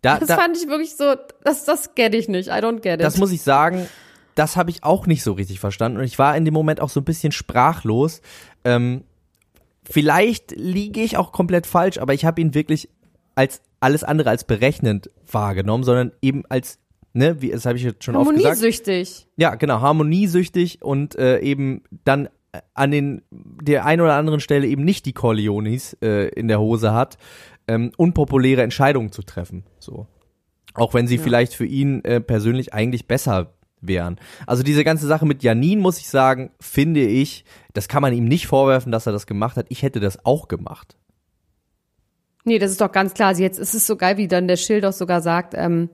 Da, 0.00 0.18
das 0.18 0.28
da, 0.28 0.36
fand 0.38 0.56
ich 0.56 0.66
wirklich 0.66 0.96
so, 0.96 1.16
das, 1.44 1.66
das 1.66 1.94
get 1.94 2.14
ich 2.14 2.30
nicht. 2.30 2.48
I 2.48 2.52
don't 2.52 2.80
get 2.80 2.94
it. 2.94 3.02
Das 3.02 3.18
muss 3.18 3.30
ich 3.30 3.42
sagen 3.42 3.86
das 4.34 4.56
habe 4.56 4.70
ich 4.70 4.84
auch 4.84 5.06
nicht 5.06 5.22
so 5.22 5.32
richtig 5.32 5.60
verstanden 5.60 5.98
und 5.98 6.04
ich 6.04 6.18
war 6.18 6.36
in 6.36 6.44
dem 6.44 6.54
Moment 6.54 6.80
auch 6.80 6.88
so 6.88 7.00
ein 7.00 7.04
bisschen 7.04 7.32
sprachlos. 7.32 8.22
Ähm, 8.64 9.04
vielleicht 9.84 10.52
liege 10.52 11.00
ich 11.00 11.16
auch 11.16 11.32
komplett 11.32 11.66
falsch, 11.66 11.98
aber 11.98 12.14
ich 12.14 12.24
habe 12.24 12.40
ihn 12.40 12.54
wirklich 12.54 12.88
als 13.34 13.62
alles 13.80 14.04
andere 14.04 14.30
als 14.30 14.44
berechnend 14.44 15.10
wahrgenommen, 15.30 15.84
sondern 15.84 16.12
eben 16.22 16.44
als 16.48 16.78
ne, 17.12 17.40
wie 17.40 17.50
das 17.50 17.66
habe 17.66 17.78
ich 17.78 17.84
jetzt 17.84 18.04
schon 18.04 18.16
oft 18.16 18.30
gesagt. 18.30 18.44
Harmoniesüchtig. 18.44 19.26
Ja, 19.36 19.54
genau, 19.54 19.80
harmoniesüchtig 19.80 20.82
und 20.82 21.16
äh, 21.16 21.40
eben 21.40 21.82
dann 22.04 22.28
an 22.74 22.90
den 22.90 23.22
der 23.30 23.84
einen 23.86 24.02
oder 24.02 24.14
anderen 24.14 24.40
Stelle 24.40 24.66
eben 24.66 24.84
nicht 24.84 25.06
die 25.06 25.12
Corleones 25.12 25.96
äh, 26.02 26.28
in 26.28 26.48
der 26.48 26.60
Hose 26.60 26.92
hat, 26.92 27.16
ähm, 27.68 27.92
unpopuläre 27.96 28.62
Entscheidungen 28.62 29.12
zu 29.12 29.22
treffen. 29.22 29.64
So. 29.78 30.06
Auch 30.74 30.94
wenn 30.94 31.06
sie 31.06 31.16
ja. 31.16 31.22
vielleicht 31.22 31.54
für 31.54 31.66
ihn 31.66 32.04
äh, 32.04 32.20
persönlich 32.20 32.74
eigentlich 32.74 33.06
besser 33.06 33.52
wären. 33.80 34.18
Also 34.46 34.62
diese 34.62 34.84
ganze 34.84 35.06
Sache 35.06 35.26
mit 35.26 35.42
Janin, 35.42 35.80
muss 35.80 35.98
ich 35.98 36.08
sagen, 36.08 36.50
finde 36.60 37.00
ich, 37.00 37.44
das 37.72 37.88
kann 37.88 38.02
man 38.02 38.12
ihm 38.12 38.24
nicht 38.24 38.46
vorwerfen, 38.46 38.92
dass 38.92 39.06
er 39.06 39.12
das 39.12 39.26
gemacht 39.26 39.56
hat. 39.56 39.66
Ich 39.68 39.82
hätte 39.82 40.00
das 40.00 40.24
auch 40.24 40.48
gemacht. 40.48 40.96
Nee, 42.44 42.58
das 42.58 42.70
ist 42.70 42.80
doch 42.80 42.92
ganz 42.92 43.14
klar. 43.14 43.36
Jetzt 43.36 43.58
ist 43.58 43.74
es 43.74 43.86
so 43.86 43.96
geil, 43.96 44.16
wie 44.16 44.28
dann 44.28 44.48
der 44.48 44.56
Schild 44.56 44.84
auch 44.84 44.92
sogar 44.92 45.20
sagt, 45.20 45.54
ähm, 45.54 45.90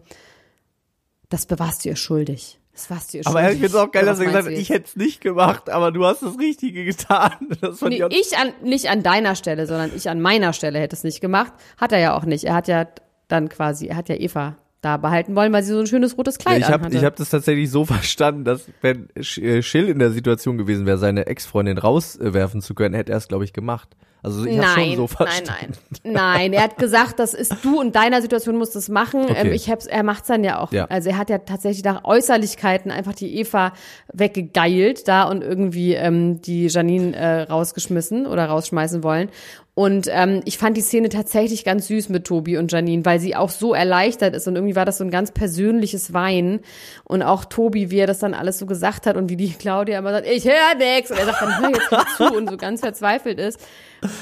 das 1.29 1.47
bewahrst 1.47 1.85
du 1.85 1.89
ihr 1.89 1.97
schuldig. 1.97 2.61
Das 2.73 2.91
warst 2.91 3.13
du 3.13 3.19
ihr 3.19 3.27
aber 3.27 3.41
schuldig. 3.41 3.47
Aber 3.47 3.53
ich 3.53 3.61
finde 3.61 3.79
es 3.79 3.83
auch 3.83 3.91
geil, 3.91 4.05
dass 4.05 4.19
er 4.21 4.27
gesagt 4.27 4.47
hat, 4.47 4.53
ich 4.53 4.71
hätte 4.71 4.87
es 4.87 4.97
nicht 4.97 5.21
gemacht, 5.21 5.71
aber 5.71 5.93
du 5.93 6.05
hast 6.05 6.23
das 6.23 6.39
Richtige 6.39 6.85
getan. 6.85 7.33
Das 7.61 7.81
nee, 7.81 8.03
ich 8.11 8.37
an, 8.37 8.53
nicht 8.63 8.91
an 8.91 9.03
deiner 9.03 9.35
Stelle, 9.35 9.67
sondern 9.67 9.91
ich 9.95 10.09
an 10.09 10.21
meiner 10.21 10.53
Stelle 10.53 10.79
hätte 10.79 10.95
es 10.95 11.03
nicht 11.03 11.21
gemacht. 11.21 11.53
Hat 11.79 11.93
er 11.93 11.99
ja 11.99 12.17
auch 12.17 12.25
nicht. 12.25 12.45
Er 12.45 12.55
hat 12.55 12.69
ja 12.69 12.87
dann 13.29 13.49
quasi, 13.49 13.87
er 13.87 13.97
hat 13.97 14.09
ja 14.09 14.17
Eva 14.17 14.57
da 14.87 14.97
behalten 14.97 15.35
wollen, 15.35 15.53
weil 15.53 15.63
sie 15.63 15.73
so 15.73 15.81
ein 15.81 15.87
schönes 15.87 16.17
rotes 16.17 16.39
Kleid 16.39 16.61
ja, 16.61 16.69
ich 16.69 16.73
hab, 16.73 16.93
Ich 16.93 17.05
habe 17.05 17.17
das 17.17 17.31
tatsächlich 17.31 17.71
so 17.71 17.85
verstanden, 17.85 18.45
dass 18.45 18.67
wenn 18.81 19.09
äh, 19.15 19.63
Schill 19.63 19.89
in 19.89 19.99
der 19.99 20.13
Situation 20.13 20.59
gewesen 20.59 20.87
wäre, 20.87 20.99
seine 20.99 21.27
Ex-Freundin 21.27 21.79
rauswerfen 21.79 22.63
zu 22.63 22.75
können, 22.75 22.95
hätte 22.95 23.13
er 23.13 23.19
es, 23.19 23.29
glaube 23.29 23.45
ich, 23.45 23.53
gemacht. 23.53 23.97
Also 24.27 24.45
ich 24.45 24.59
habe 24.59 24.81
schon 24.81 24.97
so 24.97 25.07
verstanden. 25.07 25.73
Nein, 26.03 26.13
nein, 26.13 26.13
nein. 26.13 26.53
Er 26.55 26.65
hat 26.65 26.79
gesagt, 26.79 27.21
das 27.21 27.33
ist 27.33 27.55
du 27.63 27.81
in 27.81 27.93
deiner 27.93 28.21
Situation 28.21 28.57
musst 28.57 28.75
es 28.75 28.89
machen. 28.89 29.23
Okay. 29.23 29.35
Ähm, 29.37 29.53
ich 29.53 29.71
hab's, 29.71 29.87
er 29.87 30.03
macht's 30.03 30.27
dann 30.27 30.43
ja 30.43 30.59
auch. 30.59 30.73
Ja. 30.73 30.87
Also 30.87 31.11
er 31.11 31.17
hat 31.17 31.31
ja 31.31 31.39
tatsächlich 31.39 31.85
nach 31.85 32.03
Äußerlichkeiten 32.03 32.91
einfach 32.91 33.15
die 33.15 33.39
Eva 33.39 33.73
weggegeilt 34.13 35.07
da 35.07 35.29
und 35.29 35.45
irgendwie 35.45 35.95
ähm, 35.95 36.43
die 36.43 36.67
Janine 36.67 37.15
äh, 37.15 37.43
rausgeschmissen 37.43 38.27
oder 38.27 38.47
rausschmeißen 38.47 39.05
wollen. 39.05 39.31
Und 39.79 40.09
ähm, 40.11 40.41
ich 40.47 40.57
fand 40.57 40.75
die 40.79 40.81
Szene 40.81 41.11
tatsächlich 41.11 41.63
ganz 41.63 41.89
süß 41.89 42.09
mit 42.09 42.25
Tobi 42.25 42.57
und 42.57 42.73
Janine, 42.73 43.05
weil 43.05 43.21
sie 43.21 43.37
auch 43.37 43.51
so 43.51 43.75
erleichtert 43.75 44.35
ist 44.35 44.49
und 44.49 44.57
irgendwie 44.57 44.75
war 44.75 44.87
das 44.87 44.97
so 44.97 45.05
ein 45.05 45.11
ganz 45.11 45.33
persönliches 45.33 46.15
Weinen. 46.15 46.61
Und 47.05 47.23
auch 47.23 47.45
Tobi, 47.45 47.91
wie 47.91 47.99
er 47.99 48.07
das 48.07 48.19
dann 48.19 48.33
alles 48.33 48.59
so 48.59 48.65
gesagt 48.65 49.05
hat 49.05 49.19
und 49.19 49.29
wie 49.29 49.37
die 49.37 49.53
Claudia 49.59 49.99
immer 49.99 50.13
sagt, 50.13 50.27
ich 50.27 50.47
höre 50.47 50.75
nix. 50.79 51.11
Und 51.11 51.19
er 51.19 51.27
sagt 51.27 51.43
dann, 51.43 51.61
hör 51.61 51.69
jetzt 51.69 52.17
zu 52.17 52.25
und 52.25 52.49
so 52.49 52.57
ganz 52.57 52.81
verzweifelt 52.81 53.39
ist. 53.39 53.61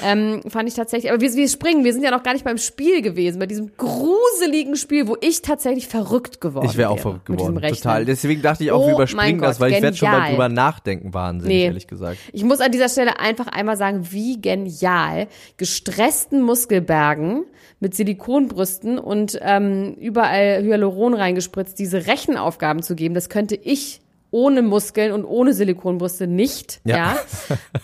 Ähm, 0.03 0.41
fand 0.47 0.67
ich 0.67 0.75
tatsächlich, 0.75 1.11
aber 1.11 1.21
wir, 1.21 1.33
wir 1.33 1.47
springen, 1.49 1.83
wir 1.83 1.93
sind 1.93 2.03
ja 2.03 2.11
noch 2.11 2.23
gar 2.23 2.33
nicht 2.33 2.45
beim 2.45 2.57
Spiel 2.57 3.01
gewesen, 3.01 3.39
bei 3.39 3.45
diesem 3.45 3.71
gruseligen 3.77 4.75
Spiel, 4.75 5.07
wo 5.07 5.17
ich 5.21 5.41
tatsächlich 5.41 5.87
verrückt 5.87 6.41
geworden 6.41 6.65
Ich 6.69 6.77
wäre 6.77 6.89
auch 6.89 6.99
verrückt 6.99 7.25
geworden, 7.25 7.61
total. 7.61 8.05
Deswegen 8.05 8.41
dachte 8.41 8.63
ich 8.63 8.71
auch, 8.71 8.81
Oh 8.83 8.87
wir 8.87 8.93
überspringen 8.95 9.41
das, 9.41 9.57
Gott, 9.57 9.61
weil 9.67 9.73
ich 9.73 9.81
werde 9.81 9.97
schon 9.97 10.09
mal 10.09 10.15
genial. 10.17 10.31
drüber 10.31 10.49
nachdenken, 10.49 11.13
wahnsinnig, 11.13 11.55
Nee. 11.57 11.65
ehrlich 11.65 11.87
gesagt. 11.87 12.17
Ich 12.33 12.43
muss 12.43 12.59
an 12.59 12.71
dieser 12.71 12.89
Stelle 12.89 13.19
einfach 13.19 13.47
einmal 13.47 13.77
sagen, 13.77 14.07
wie 14.11 14.39
genial 14.41 15.27
gestressten 15.57 16.41
Muskelbergen 16.41 17.45
mit 17.79 17.95
Silikonbrüsten 17.95 18.97
und 18.99 19.37
ähm, 19.41 19.95
überall 19.99 20.63
Hyaluron 20.63 21.13
reingespritzt 21.13 21.77
diese 21.77 22.07
Rechenaufgaben 22.07 22.81
zu 22.81 22.95
geben, 22.95 23.13
das 23.15 23.29
könnte 23.29 23.55
ich 23.55 24.01
ohne 24.35 24.61
Muskeln 24.61 25.13
und 25.13 25.23
ohne 25.23 25.53
Silikonbrüste 25.53 26.27
nicht, 26.27 26.81
ja. 26.83 27.15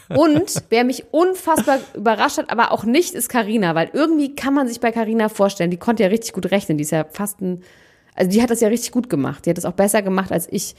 Ja. 0.09 0.17
Und 0.17 0.51
wer 0.69 0.83
mich 0.83 1.05
unfassbar 1.11 1.79
überrascht 1.95 2.39
hat, 2.39 2.49
aber 2.49 2.71
auch 2.73 2.83
nicht, 2.83 3.13
ist 3.13 3.29
Karina, 3.29 3.73
weil 3.73 3.89
irgendwie 3.93 4.35
kann 4.35 4.53
man 4.53 4.67
sich 4.67 4.81
bei 4.81 4.91
Karina 4.91 5.29
vorstellen, 5.29 5.71
die 5.71 5.77
konnte 5.77 6.03
ja 6.03 6.09
richtig 6.09 6.33
gut 6.33 6.51
rechnen, 6.51 6.77
die 6.77 6.83
ist 6.83 6.91
ja 6.91 7.05
fast 7.09 7.39
ein, 7.39 7.63
also 8.15 8.29
die 8.29 8.41
hat 8.41 8.49
das 8.49 8.59
ja 8.59 8.67
richtig 8.67 8.91
gut 8.91 9.09
gemacht, 9.09 9.45
die 9.45 9.49
hat 9.49 9.57
das 9.57 9.63
auch 9.63 9.71
besser 9.71 10.01
gemacht, 10.01 10.33
als 10.33 10.45
ich 10.51 10.75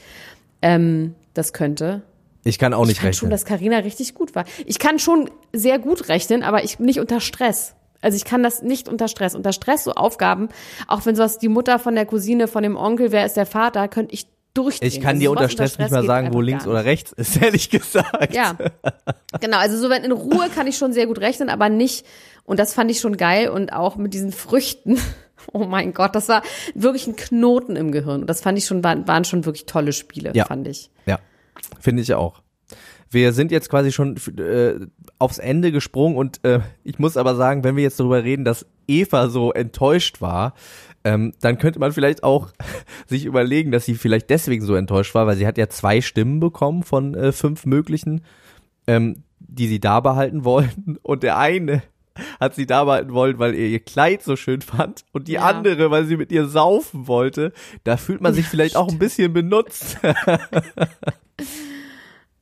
ähm, 0.61 1.15
das 1.33 1.53
könnte. 1.53 2.03
Ich 2.43 2.59
kann 2.59 2.75
auch 2.75 2.83
Ich 2.83 2.89
nicht 2.89 3.01
fand 3.01 3.15
schon, 3.15 3.29
rechnen. 3.29 3.31
dass 3.31 3.45
Karina 3.45 3.77
richtig 3.79 4.13
gut 4.13 4.35
war. 4.35 4.45
Ich 4.67 4.77
kann 4.77 4.99
schon 4.99 5.31
sehr 5.53 5.79
gut 5.79 6.07
rechnen, 6.07 6.43
aber 6.43 6.63
ich 6.63 6.77
nicht 6.77 6.99
unter 6.99 7.19
Stress. 7.19 7.73
Also 7.99 8.15
ich 8.17 8.25
kann 8.25 8.43
das 8.43 8.61
nicht 8.61 8.89
unter 8.89 9.07
Stress. 9.07 9.33
Unter 9.33 9.53
Stress 9.53 9.85
so 9.85 9.93
Aufgaben, 9.93 10.49
auch 10.87 11.05
wenn 11.07 11.15
sowas 11.15 11.39
die 11.39 11.47
Mutter 11.49 11.79
von 11.79 11.95
der 11.95 12.05
Cousine, 12.05 12.47
von 12.47 12.61
dem 12.61 12.75
Onkel, 12.75 13.11
wer 13.11 13.25
ist 13.25 13.37
der 13.37 13.45
Vater, 13.47 13.87
könnte 13.87 14.13
ich 14.13 14.27
durchdrehen. 14.53 14.87
Ich 14.87 15.01
kann 15.01 15.11
Also 15.15 15.19
dir 15.19 15.29
sowas 15.29 15.41
unter 15.41 15.49
Stress 15.49 15.79
nicht 15.79 15.91
mal 15.91 16.05
sagen, 16.05 16.33
wo 16.33 16.41
links 16.41 16.67
oder 16.67 16.85
rechts 16.85 17.11
ist, 17.11 17.37
ehrlich 17.41 17.69
gesagt. 17.69 18.33
Ja, 18.33 18.55
genau. 19.39 19.57
Also 19.57 19.77
so 19.77 19.89
wenn 19.89 20.03
in 20.03 20.11
Ruhe 20.11 20.49
kann 20.53 20.67
ich 20.67 20.77
schon 20.77 20.93
sehr 20.93 21.07
gut 21.07 21.19
rechnen, 21.19 21.49
aber 21.49 21.69
nicht. 21.69 22.05
Und 22.45 22.59
das 22.59 22.73
fand 22.73 22.91
ich 22.91 22.99
schon 22.99 23.17
geil 23.17 23.49
und 23.49 23.71
auch 23.73 23.95
mit 23.95 24.13
diesen 24.13 24.31
Früchten. 24.31 24.97
Oh 25.51 25.65
mein 25.65 25.93
Gott, 25.93 26.15
das 26.15 26.29
war 26.29 26.41
wirklich 26.73 27.05
ein 27.05 27.17
Knoten 27.17 27.75
im 27.75 27.91
Gehirn. 27.91 28.21
Und 28.21 28.27
das 28.29 28.39
fand 28.39 28.57
ich 28.57 28.65
schon, 28.65 28.81
waren, 28.81 29.09
waren 29.09 29.25
schon 29.25 29.43
wirklich 29.43 29.65
tolle 29.65 29.91
Spiele, 29.91 30.31
Ja. 30.33 30.45
fand 30.45 30.65
ich. 30.69 30.89
Ja, 31.05 31.19
finde 31.81 32.01
ich 32.01 32.13
auch. 32.13 32.41
Wir 33.09 33.33
sind 33.33 33.51
jetzt 33.51 33.69
quasi 33.69 33.91
schon 33.91 34.15
äh, 34.37 34.75
aufs 35.19 35.39
Ende 35.39 35.73
gesprungen 35.73 36.15
und 36.15 36.45
äh, 36.45 36.61
ich 36.85 36.97
muss 36.97 37.17
aber 37.17 37.35
sagen, 37.35 37.65
wenn 37.65 37.75
wir 37.75 37.83
jetzt 37.83 37.99
darüber 37.99 38.23
reden, 38.23 38.45
dass 38.45 38.65
Eva 38.87 39.27
so 39.27 39.51
enttäuscht 39.51 40.21
war, 40.21 40.53
ähm, 41.03 41.33
dann 41.41 41.57
könnte 41.57 41.79
man 41.79 41.91
vielleicht 41.91 42.23
auch 42.23 42.49
sich 43.07 43.25
überlegen, 43.25 43.71
dass 43.71 43.85
sie 43.85 43.95
vielleicht 43.95 44.29
deswegen 44.29 44.65
so 44.65 44.75
enttäuscht 44.75 45.13
war, 45.15 45.27
weil 45.27 45.35
sie 45.37 45.47
hat 45.47 45.57
ja 45.57 45.67
zwei 45.69 46.01
Stimmen 46.01 46.39
bekommen 46.39 46.83
von 46.83 47.13
äh, 47.15 47.31
fünf 47.31 47.65
möglichen, 47.65 48.21
ähm, 48.87 49.23
die 49.39 49.67
sie 49.67 49.79
da 49.79 49.99
behalten 49.99 50.43
wollten 50.45 50.97
und 51.01 51.23
der 51.23 51.37
eine 51.37 51.83
hat 52.39 52.53
sie 52.53 52.67
da 52.67 52.83
behalten 52.83 53.11
wollen, 53.13 53.39
weil 53.39 53.55
er 53.55 53.67
ihr 53.67 53.79
Kleid 53.79 54.21
so 54.21 54.35
schön 54.35 54.61
fand 54.61 55.03
und 55.13 55.27
die 55.27 55.31
Ja. 55.33 55.41
andere, 55.45 55.89
weil 55.89 56.05
sie 56.05 56.15
mit 56.15 56.31
ihr 56.31 56.47
saufen 56.47 57.07
wollte. 57.07 57.53
Da 57.83 57.97
fühlt 57.97 58.21
man 58.21 58.35
sich 58.35 58.45
vielleicht 58.45 58.75
auch 58.75 58.87
ein 58.89 58.99
bisschen 58.99 59.33
benutzt. 59.33 59.97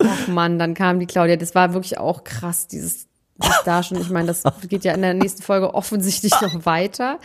Ach 0.04 0.28
Mann, 0.28 0.60
dann 0.60 0.74
kam 0.74 1.00
die 1.00 1.06
Claudia. 1.06 1.38
Das 1.38 1.56
war 1.56 1.74
wirklich 1.74 1.98
auch 1.98 2.24
krass, 2.24 2.68
dieses 2.68 3.08
sich 3.44 3.56
da 3.66 3.84
schon. 3.84 4.00
Ich 4.02 4.10
meine, 4.10 4.28
das 4.28 4.44
geht 4.68 4.84
ja 4.84 4.94
in 4.94 5.02
der 5.02 5.14
nächsten 5.14 5.42
Folge 5.44 5.74
offensichtlich 5.74 6.32
noch 6.42 6.66
weiter. 6.66 7.20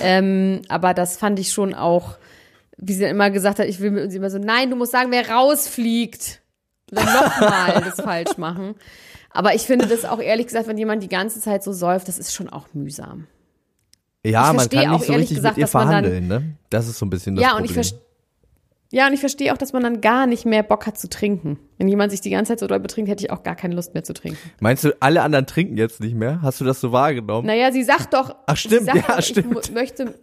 Ähm, 0.00 0.62
aber 0.68 0.94
das 0.94 1.16
fand 1.16 1.38
ich 1.38 1.52
schon 1.52 1.74
auch, 1.74 2.16
wie 2.78 2.94
sie 2.94 3.04
immer 3.04 3.30
gesagt 3.30 3.58
hat, 3.58 3.66
ich 3.66 3.80
will 3.80 3.90
mit 3.90 4.04
uns 4.04 4.14
immer 4.14 4.30
so, 4.30 4.38
nein, 4.38 4.70
du 4.70 4.76
musst 4.76 4.92
sagen, 4.92 5.10
wer 5.10 5.28
rausfliegt. 5.30 6.40
Dann 6.90 7.04
nochmal 7.06 7.82
das 7.84 8.00
falsch 8.04 8.36
machen. 8.36 8.74
Aber 9.30 9.54
ich 9.54 9.62
finde 9.62 9.86
das 9.86 10.04
auch 10.04 10.18
ehrlich 10.20 10.46
gesagt, 10.48 10.66
wenn 10.66 10.76
jemand 10.76 11.02
die 11.02 11.08
ganze 11.08 11.40
Zeit 11.40 11.62
so 11.64 11.72
säuft, 11.72 12.06
das 12.08 12.18
ist 12.18 12.34
schon 12.34 12.50
auch 12.50 12.66
mühsam. 12.74 13.26
Ja, 14.24 14.50
Ich 14.50 14.56
man 14.56 14.68
kann 14.68 14.88
auch 14.88 14.98
nicht 14.98 15.06
so 15.06 15.12
ehrlich 15.12 15.22
richtig 15.30 15.36
gesagt, 15.38 15.56
mit 15.56 15.66
ihr 15.66 15.70
man 15.72 15.88
dann- 15.88 16.04
verhandeln, 16.04 16.28
ne? 16.28 16.54
Das 16.70 16.86
ist 16.88 16.98
so 16.98 17.06
ein 17.06 17.10
bisschen 17.10 17.34
das 17.36 17.42
ja, 17.42 17.48
Problem. 17.50 17.62
und 17.62 17.70
ich 17.70 17.74
verstehe. 17.74 18.00
Ja, 18.94 19.06
und 19.06 19.14
ich 19.14 19.20
verstehe 19.20 19.52
auch, 19.54 19.56
dass 19.56 19.72
man 19.72 19.82
dann 19.82 20.02
gar 20.02 20.26
nicht 20.26 20.44
mehr 20.44 20.62
Bock 20.62 20.86
hat 20.86 20.98
zu 20.98 21.08
trinken. 21.08 21.58
Wenn 21.78 21.88
jemand 21.88 22.10
sich 22.12 22.20
die 22.20 22.28
ganze 22.28 22.52
Zeit 22.52 22.60
so 22.60 22.66
doll 22.66 22.78
betrinkt, 22.78 23.10
hätte 23.10 23.24
ich 23.24 23.30
auch 23.30 23.42
gar 23.42 23.56
keine 23.56 23.74
Lust 23.74 23.94
mehr 23.94 24.04
zu 24.04 24.12
trinken. 24.12 24.38
Meinst 24.60 24.84
du, 24.84 24.94
alle 25.00 25.22
anderen 25.22 25.46
trinken 25.46 25.78
jetzt 25.78 26.00
nicht 26.00 26.14
mehr? 26.14 26.42
Hast 26.42 26.60
du 26.60 26.66
das 26.66 26.78
so 26.78 26.92
wahrgenommen? 26.92 27.46
Naja, 27.46 27.72
sie 27.72 27.84
sagt 27.84 28.12
doch, 28.12 28.36
Ach, 28.46 28.56
stimmt, 28.56 28.88
ja, 28.88 28.94
doch, 28.94 29.22
stimmt. 29.22 29.56
ich 29.64 29.72
möchte, 29.72 30.14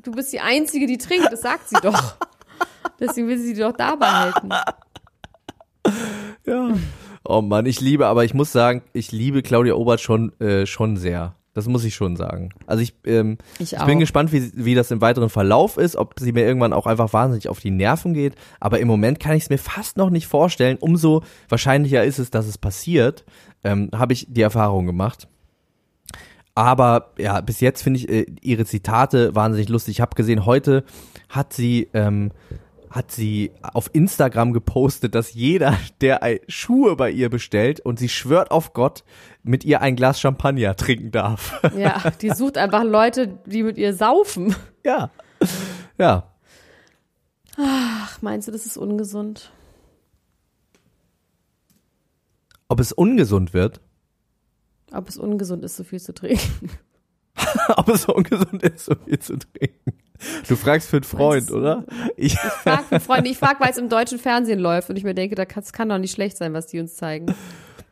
du 0.00 0.12
bist 0.12 0.32
die 0.32 0.38
Einzige, 0.38 0.86
die 0.86 0.96
trinkt, 0.96 1.32
das 1.32 1.42
sagt 1.42 1.68
sie 1.68 1.76
doch. 1.82 2.14
Deswegen 3.00 3.26
will 3.26 3.38
sie 3.38 3.54
die 3.54 3.60
doch 3.60 3.72
da 3.72 3.96
behalten. 3.96 4.50
Ja. 6.46 6.68
Oh 7.24 7.40
Mann, 7.40 7.66
ich 7.66 7.80
liebe, 7.80 8.06
aber 8.06 8.24
ich 8.24 8.32
muss 8.32 8.52
sagen, 8.52 8.82
ich 8.92 9.10
liebe 9.10 9.42
Claudia 9.42 9.74
Obert 9.74 10.00
schon, 10.00 10.38
äh, 10.40 10.66
schon 10.66 10.96
sehr. 10.96 11.34
Das 11.54 11.68
muss 11.68 11.84
ich 11.84 11.94
schon 11.94 12.16
sagen. 12.16 12.50
Also 12.66 12.82
ich, 12.82 12.94
ähm, 13.06 13.38
Ich 13.60 13.74
ich 13.74 13.84
bin 13.84 14.00
gespannt, 14.00 14.32
wie, 14.32 14.50
wie 14.54 14.74
das 14.74 14.90
im 14.90 15.00
weiteren 15.00 15.30
Verlauf 15.30 15.76
ist, 15.76 15.94
ob 15.94 16.18
sie 16.18 16.32
mir 16.32 16.44
irgendwann 16.44 16.72
auch 16.72 16.86
einfach 16.86 17.12
wahnsinnig 17.12 17.48
auf 17.48 17.60
die 17.60 17.70
Nerven 17.70 18.12
geht. 18.12 18.34
Aber 18.58 18.80
im 18.80 18.88
Moment 18.88 19.20
kann 19.20 19.36
ich 19.36 19.44
es 19.44 19.50
mir 19.50 19.58
fast 19.58 19.96
noch 19.96 20.10
nicht 20.10 20.26
vorstellen. 20.26 20.76
Umso 20.80 21.22
wahrscheinlicher 21.48 22.02
ist 22.04 22.18
es, 22.18 22.30
dass 22.30 22.46
es 22.46 22.58
passiert. 22.58 23.24
Ähm, 23.62 23.88
Habe 23.94 24.12
ich 24.12 24.26
die 24.28 24.42
Erfahrung 24.42 24.84
gemacht. 24.84 25.28
Aber 26.56 27.12
ja, 27.18 27.40
bis 27.40 27.60
jetzt 27.60 27.82
finde 27.82 28.00
ich 28.00 28.08
äh, 28.08 28.26
ihre 28.40 28.64
Zitate 28.64 29.34
wahnsinnig 29.34 29.68
lustig. 29.68 29.96
Ich 29.96 30.00
habe 30.00 30.16
gesehen, 30.16 30.46
heute 30.46 30.84
hat 31.28 31.52
sie 31.52 31.88
ähm, 31.94 32.32
hat 32.94 33.10
sie 33.10 33.50
auf 33.60 33.90
Instagram 33.92 34.52
gepostet, 34.52 35.16
dass 35.16 35.34
jeder, 35.34 35.76
der 36.00 36.20
Schuhe 36.46 36.94
bei 36.94 37.10
ihr 37.10 37.28
bestellt 37.28 37.80
und 37.80 37.98
sie 37.98 38.08
schwört 38.08 38.52
auf 38.52 38.72
Gott, 38.72 39.02
mit 39.42 39.64
ihr 39.64 39.80
ein 39.80 39.96
Glas 39.96 40.20
Champagner 40.20 40.76
trinken 40.76 41.10
darf. 41.10 41.60
Ja, 41.76 42.10
die 42.22 42.30
sucht 42.30 42.56
einfach 42.56 42.84
Leute, 42.84 43.36
die 43.46 43.64
mit 43.64 43.78
ihr 43.78 43.94
saufen. 43.94 44.54
ja. 44.84 45.10
Ja. 45.98 46.32
Ach, 47.56 48.22
meinst 48.22 48.46
du, 48.46 48.52
das 48.52 48.64
ist 48.64 48.76
ungesund? 48.76 49.52
Ob 52.68 52.78
es 52.80 52.92
ungesund 52.92 53.54
wird? 53.54 53.80
Ob 54.92 55.08
es 55.08 55.16
ungesund 55.18 55.64
ist, 55.64 55.76
so 55.76 55.82
viel 55.84 56.00
zu 56.00 56.14
trinken? 56.14 56.70
Ob 57.76 57.88
es 57.88 58.06
ungesund 58.06 58.62
ist, 58.62 58.84
so 58.84 58.94
viel 59.04 59.18
zu 59.18 59.36
trinken? 59.36 59.98
Du 60.48 60.56
fragst 60.56 60.88
für 60.88 60.96
einen 60.96 61.04
Freund, 61.04 61.50
oder? 61.50 61.84
Ich, 62.16 62.34
Ich 62.34 62.38
frage 62.40 62.84
für 62.88 63.00
Freunde, 63.00 63.30
ich 63.30 63.38
frage, 63.38 63.60
weil 63.60 63.70
es 63.70 63.78
im 63.78 63.88
deutschen 63.88 64.18
Fernsehen 64.18 64.58
läuft 64.58 64.90
und 64.90 64.96
ich 64.96 65.04
mir 65.04 65.14
denke, 65.14 65.34
da 65.34 65.44
kann- 65.44 65.62
das 65.62 65.72
kann 65.72 65.88
doch 65.88 65.98
nicht 65.98 66.12
schlecht 66.12 66.36
sein, 66.36 66.52
was 66.54 66.66
die 66.66 66.80
uns 66.80 66.94
zeigen. 66.96 67.34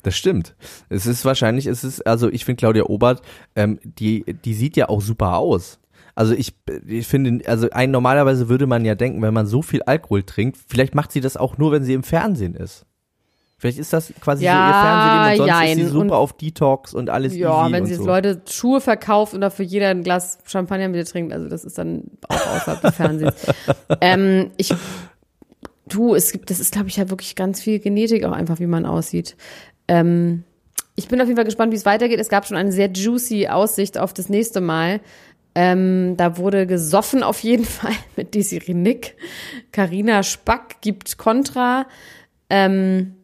Das 0.03 0.17
stimmt. 0.17 0.55
Es 0.89 1.07
ist 1.07 1.25
wahrscheinlich, 1.25 1.67
es 1.67 1.85
ist, 1.85 2.07
also 2.07 2.29
ich 2.29 2.45
finde 2.45 2.59
Claudia 2.61 2.85
Obert, 2.85 3.23
ähm, 3.55 3.79
die, 3.85 4.25
die 4.45 4.55
sieht 4.55 4.77
ja 4.77 4.89
auch 4.89 5.01
super 5.01 5.37
aus. 5.37 5.79
Also 6.15 6.35
ich, 6.35 6.55
ich 6.87 7.07
finde, 7.07 7.49
also 7.49 7.71
ein, 7.71 7.91
normalerweise 7.91 8.49
würde 8.49 8.67
man 8.67 8.85
ja 8.85 8.95
denken, 8.95 9.23
wenn 9.23 9.33
man 9.33 9.47
so 9.47 9.63
viel 9.63 9.83
Alkohol 9.85 10.25
trinkt, 10.25 10.59
vielleicht 10.69 10.95
macht 10.95 11.13
sie 11.13 11.21
das 11.21 11.37
auch 11.37 11.57
nur, 11.57 11.73
wenn 11.73 11.85
sie 11.85 11.95
im 11.95 12.03
Fernsehen 12.03 12.55
ist. 12.55 12.85
Vielleicht 13.63 13.79
ist 13.79 13.93
das 13.93 14.13
quasi 14.21 14.45
Ja, 14.45 14.55
so 14.57 14.65
ihr 14.65 14.75
Fernsehleben 14.83 15.31
und 15.31 15.37
sonst 15.37 15.63
ist 15.63 15.69
jein. 15.69 15.79
sie 15.79 15.85
super 15.93 16.01
Und- 16.01 16.11
auf 16.13 16.33
Detox 16.33 16.95
und 16.95 17.11
alles 17.11 17.37
Ja, 17.37 17.63
easy 17.63 17.73
wenn 17.73 17.87
sie 17.87 17.93
jetzt 17.93 18.01
so. 18.01 18.07
Leute 18.07 18.43
Schuhe 18.51 18.81
verkauft 18.81 19.35
und 19.35 19.41
dafür 19.41 19.65
jeder 19.65 19.89
ein 19.91 20.03
Glas 20.03 20.39
Champagner 20.45 20.89
mit 20.89 20.97
ihr 20.97 21.05
trinkt, 21.05 21.33
also 21.33 21.49
das 21.49 21.65
ist 21.65 21.79
dann 21.79 22.03
auch 22.29 22.35
außerhalb 22.57 22.81
des 22.83 22.95
Fernsehens. 22.97 23.35
ähm, 24.01 24.51
ich, 24.57 24.75
du, 25.89 26.17
es 26.17 26.33
gibt, 26.33 26.51
das 26.51 26.59
ist, 26.59 26.73
glaube 26.73 26.89
ich, 26.89 26.97
ja 26.97 27.09
wirklich 27.09 27.37
ganz 27.37 27.61
viel 27.63 27.79
Genetik 27.79 28.25
auch 28.25 28.33
einfach, 28.33 28.59
wie 28.59 28.67
man 28.67 28.85
aussieht. 28.85 29.37
Ähm, 29.87 30.43
ich 30.97 31.07
bin 31.07 31.21
auf 31.21 31.29
jeden 31.29 31.37
Fall 31.37 31.45
gespannt, 31.45 31.71
wie 31.73 31.77
es 31.77 31.87
weitergeht. 31.87 32.19
Es 32.19 32.29
gab 32.29 32.45
schon 32.47 32.57
eine 32.57 32.73
sehr 32.73 32.91
juicy 32.91 33.47
Aussicht 33.47 33.97
auf 33.97 34.13
das 34.13 34.29
nächste 34.29 34.61
Mal. 34.61 35.01
Ähm, 35.55 36.17
da 36.17 36.37
wurde 36.37 36.67
gesoffen 36.67 37.23
auf 37.23 37.39
jeden 37.45 37.65
Fall 37.79 37.93
mit 38.17 38.35
Desiree 38.35 38.75
Nick. 38.75 39.15
Carina 39.71 40.25
Spack 40.25 40.81
gibt 40.81 41.17
Kontra. 41.17 41.87
Ähm, 42.51 43.15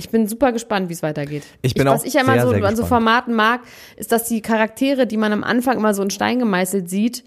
ich 0.00 0.10
bin 0.10 0.26
super 0.26 0.52
gespannt, 0.52 0.88
wie 0.88 0.94
es 0.94 1.02
weitergeht. 1.02 1.44
Ich 1.62 1.74
bin 1.74 1.86
was 1.86 2.00
auch 2.00 2.06
ich 2.06 2.14
ja 2.14 2.22
immer 2.22 2.32
sehr, 2.32 2.42
so 2.42 2.50
sehr 2.50 2.64
an 2.64 2.76
so. 2.76 2.86
Formaten 2.86 3.34
mag, 3.34 3.60
ist, 3.96 4.10
dass 4.12 4.24
die 4.24 4.40
Charaktere, 4.40 5.06
die 5.06 5.16
man 5.16 5.32
am 5.32 5.44
Anfang 5.44 5.76
immer 5.76 5.94
so 5.94 6.02
in 6.02 6.10
Stein 6.10 6.38
gemeißelt 6.38 6.88
sieht, 6.88 7.22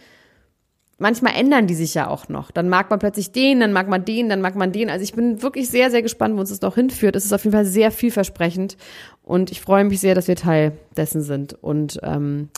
manchmal 0.97 1.33
ändern 1.35 1.67
die 1.67 1.75
sich 1.75 1.93
ja 1.93 2.07
auch 2.07 2.29
noch. 2.29 2.49
Dann 2.49 2.69
mag 2.69 2.89
man 2.89 2.97
plötzlich 2.97 3.31
den, 3.31 3.59
dann 3.59 3.73
mag 3.73 3.87
man 3.87 4.05
den, 4.05 4.27
dann 4.27 4.41
mag 4.41 4.55
man 4.55 4.71
den. 4.71 4.89
Also 4.89 5.03
ich 5.03 5.13
bin 5.13 5.41
wirklich 5.43 5.69
sehr, 5.69 5.91
sehr 5.91 6.01
gespannt, 6.01 6.35
wo 6.35 6.39
uns 6.39 6.49
das 6.49 6.61
noch 6.61 6.75
hinführt. 6.75 7.15
Es 7.15 7.25
ist 7.25 7.33
auf 7.33 7.43
jeden 7.43 7.55
Fall 7.55 7.65
sehr 7.65 7.91
vielversprechend 7.91 8.77
und 9.21 9.51
ich 9.51 9.61
freue 9.61 9.83
mich 9.83 9.99
sehr, 9.99 10.15
dass 10.15 10.27
wir 10.27 10.35
Teil 10.35 10.73
dessen 10.97 11.21
sind. 11.21 11.53
Und 11.61 11.99
ähm, 12.03 12.49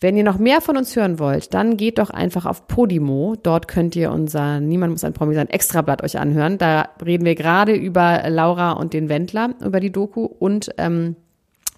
wenn 0.00 0.16
ihr 0.16 0.24
noch 0.24 0.38
mehr 0.38 0.60
von 0.60 0.76
uns 0.76 0.94
hören 0.94 1.18
wollt, 1.18 1.54
dann 1.54 1.76
geht 1.76 1.98
doch 1.98 2.10
einfach 2.10 2.44
auf 2.44 2.68
Podimo. 2.68 3.34
Dort 3.42 3.66
könnt 3.66 3.96
ihr 3.96 4.10
unser 4.10 4.60
Niemand 4.60 4.92
muss 4.92 5.04
ein 5.04 5.14
Promi 5.14 5.34
sein 5.34 5.48
Extrablatt 5.48 6.02
euch 6.02 6.18
anhören. 6.18 6.58
Da 6.58 6.90
reden 7.04 7.24
wir 7.24 7.34
gerade 7.34 7.72
über 7.72 8.22
Laura 8.28 8.72
und 8.72 8.92
den 8.92 9.08
Wendler, 9.08 9.54
über 9.64 9.80
die 9.80 9.92
Doku 9.92 10.24
und 10.24 10.70
ähm, 10.76 11.16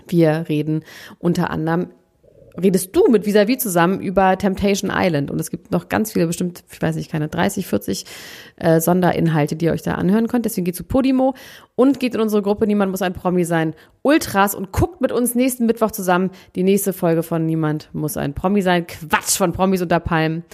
wir 0.08 0.46
reden 0.48 0.84
unter 1.18 1.50
anderem 1.50 1.88
redest 2.58 2.94
du 2.94 3.08
mit 3.08 3.26
Visavi 3.26 3.58
zusammen 3.58 4.00
über 4.00 4.36
Temptation 4.36 4.90
Island 4.94 5.30
und 5.30 5.40
es 5.40 5.50
gibt 5.50 5.70
noch 5.70 5.88
ganz 5.88 6.12
viele, 6.12 6.26
bestimmt, 6.26 6.64
ich 6.70 6.80
weiß 6.80 6.96
nicht, 6.96 7.10
keine 7.10 7.28
30, 7.28 7.66
40 7.66 8.04
äh, 8.56 8.80
Sonderinhalte, 8.80 9.56
die 9.56 9.66
ihr 9.66 9.72
euch 9.72 9.82
da 9.82 9.94
anhören 9.94 10.28
könnt. 10.28 10.44
Deswegen 10.44 10.64
geht 10.64 10.76
zu 10.76 10.84
Podimo 10.84 11.34
und 11.74 12.00
geht 12.00 12.14
in 12.14 12.20
unsere 12.20 12.42
Gruppe 12.42 12.66
Niemand 12.66 12.90
muss 12.90 13.02
ein 13.02 13.14
Promi 13.14 13.44
sein, 13.44 13.74
Ultras 14.02 14.54
und 14.54 14.72
guckt 14.72 15.00
mit 15.00 15.12
uns 15.12 15.34
nächsten 15.34 15.66
Mittwoch 15.66 15.90
zusammen 15.90 16.30
die 16.54 16.62
nächste 16.62 16.92
Folge 16.92 17.22
von 17.22 17.46
Niemand 17.46 17.88
muss 17.92 18.16
ein 18.16 18.34
Promi 18.34 18.62
sein. 18.62 18.86
Quatsch 18.86 19.36
von 19.36 19.52
Promis 19.52 19.82
unter 19.82 20.00
Palmen. 20.00 20.44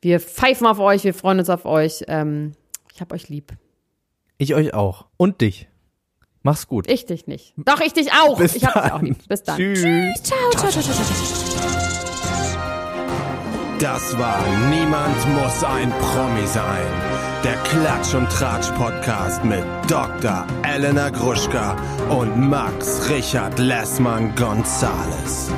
Wir 0.00 0.20
pfeifen 0.20 0.66
auf 0.66 0.80
euch, 0.80 1.04
wir 1.04 1.14
freuen 1.14 1.38
uns 1.38 1.48
auf 1.48 1.64
euch. 1.64 2.04
Ähm, 2.08 2.52
ich 2.94 3.00
hab 3.00 3.12
euch 3.12 3.28
lieb. 3.28 3.52
Ich 4.38 4.54
euch 4.54 4.74
auch. 4.74 5.06
Und 5.16 5.40
dich. 5.40 5.68
Mach's 6.42 6.66
gut. 6.66 6.90
Ich 6.90 7.06
dich 7.06 7.26
nicht. 7.26 7.54
Doch, 7.56 7.80
ich 7.80 7.92
dich 7.92 8.12
auch. 8.12 8.38
Bis 8.38 8.56
ich 8.56 8.64
hab 8.64 8.74
dann. 8.74 8.82
dich 8.84 8.92
auch 8.92 9.02
lieb. 9.02 9.28
Bis 9.28 9.42
dann. 9.42 9.56
Tschüss. 9.56 9.82
Ciao, 10.22 10.38
ciao, 10.50 10.70
ciao, 10.70 10.82
ciao, 10.82 10.94
ciao, 10.94 11.04
ciao. 11.04 11.72
Das 13.78 14.16
war 14.16 14.40
Niemand 14.70 15.34
muss 15.34 15.64
ein 15.64 15.90
Promi 15.90 16.46
sein. 16.46 16.86
Der 17.42 17.56
Klatsch 17.64 18.14
und 18.14 18.30
Tratsch 18.30 18.70
Podcast 18.76 19.44
mit 19.44 19.64
Dr. 19.88 20.46
Elena 20.62 21.10
Gruschka 21.10 21.76
und 22.08 22.48
Max 22.48 23.10
Richard 23.10 23.58
Lessmann 23.58 24.32
Gonzales. 24.36 25.50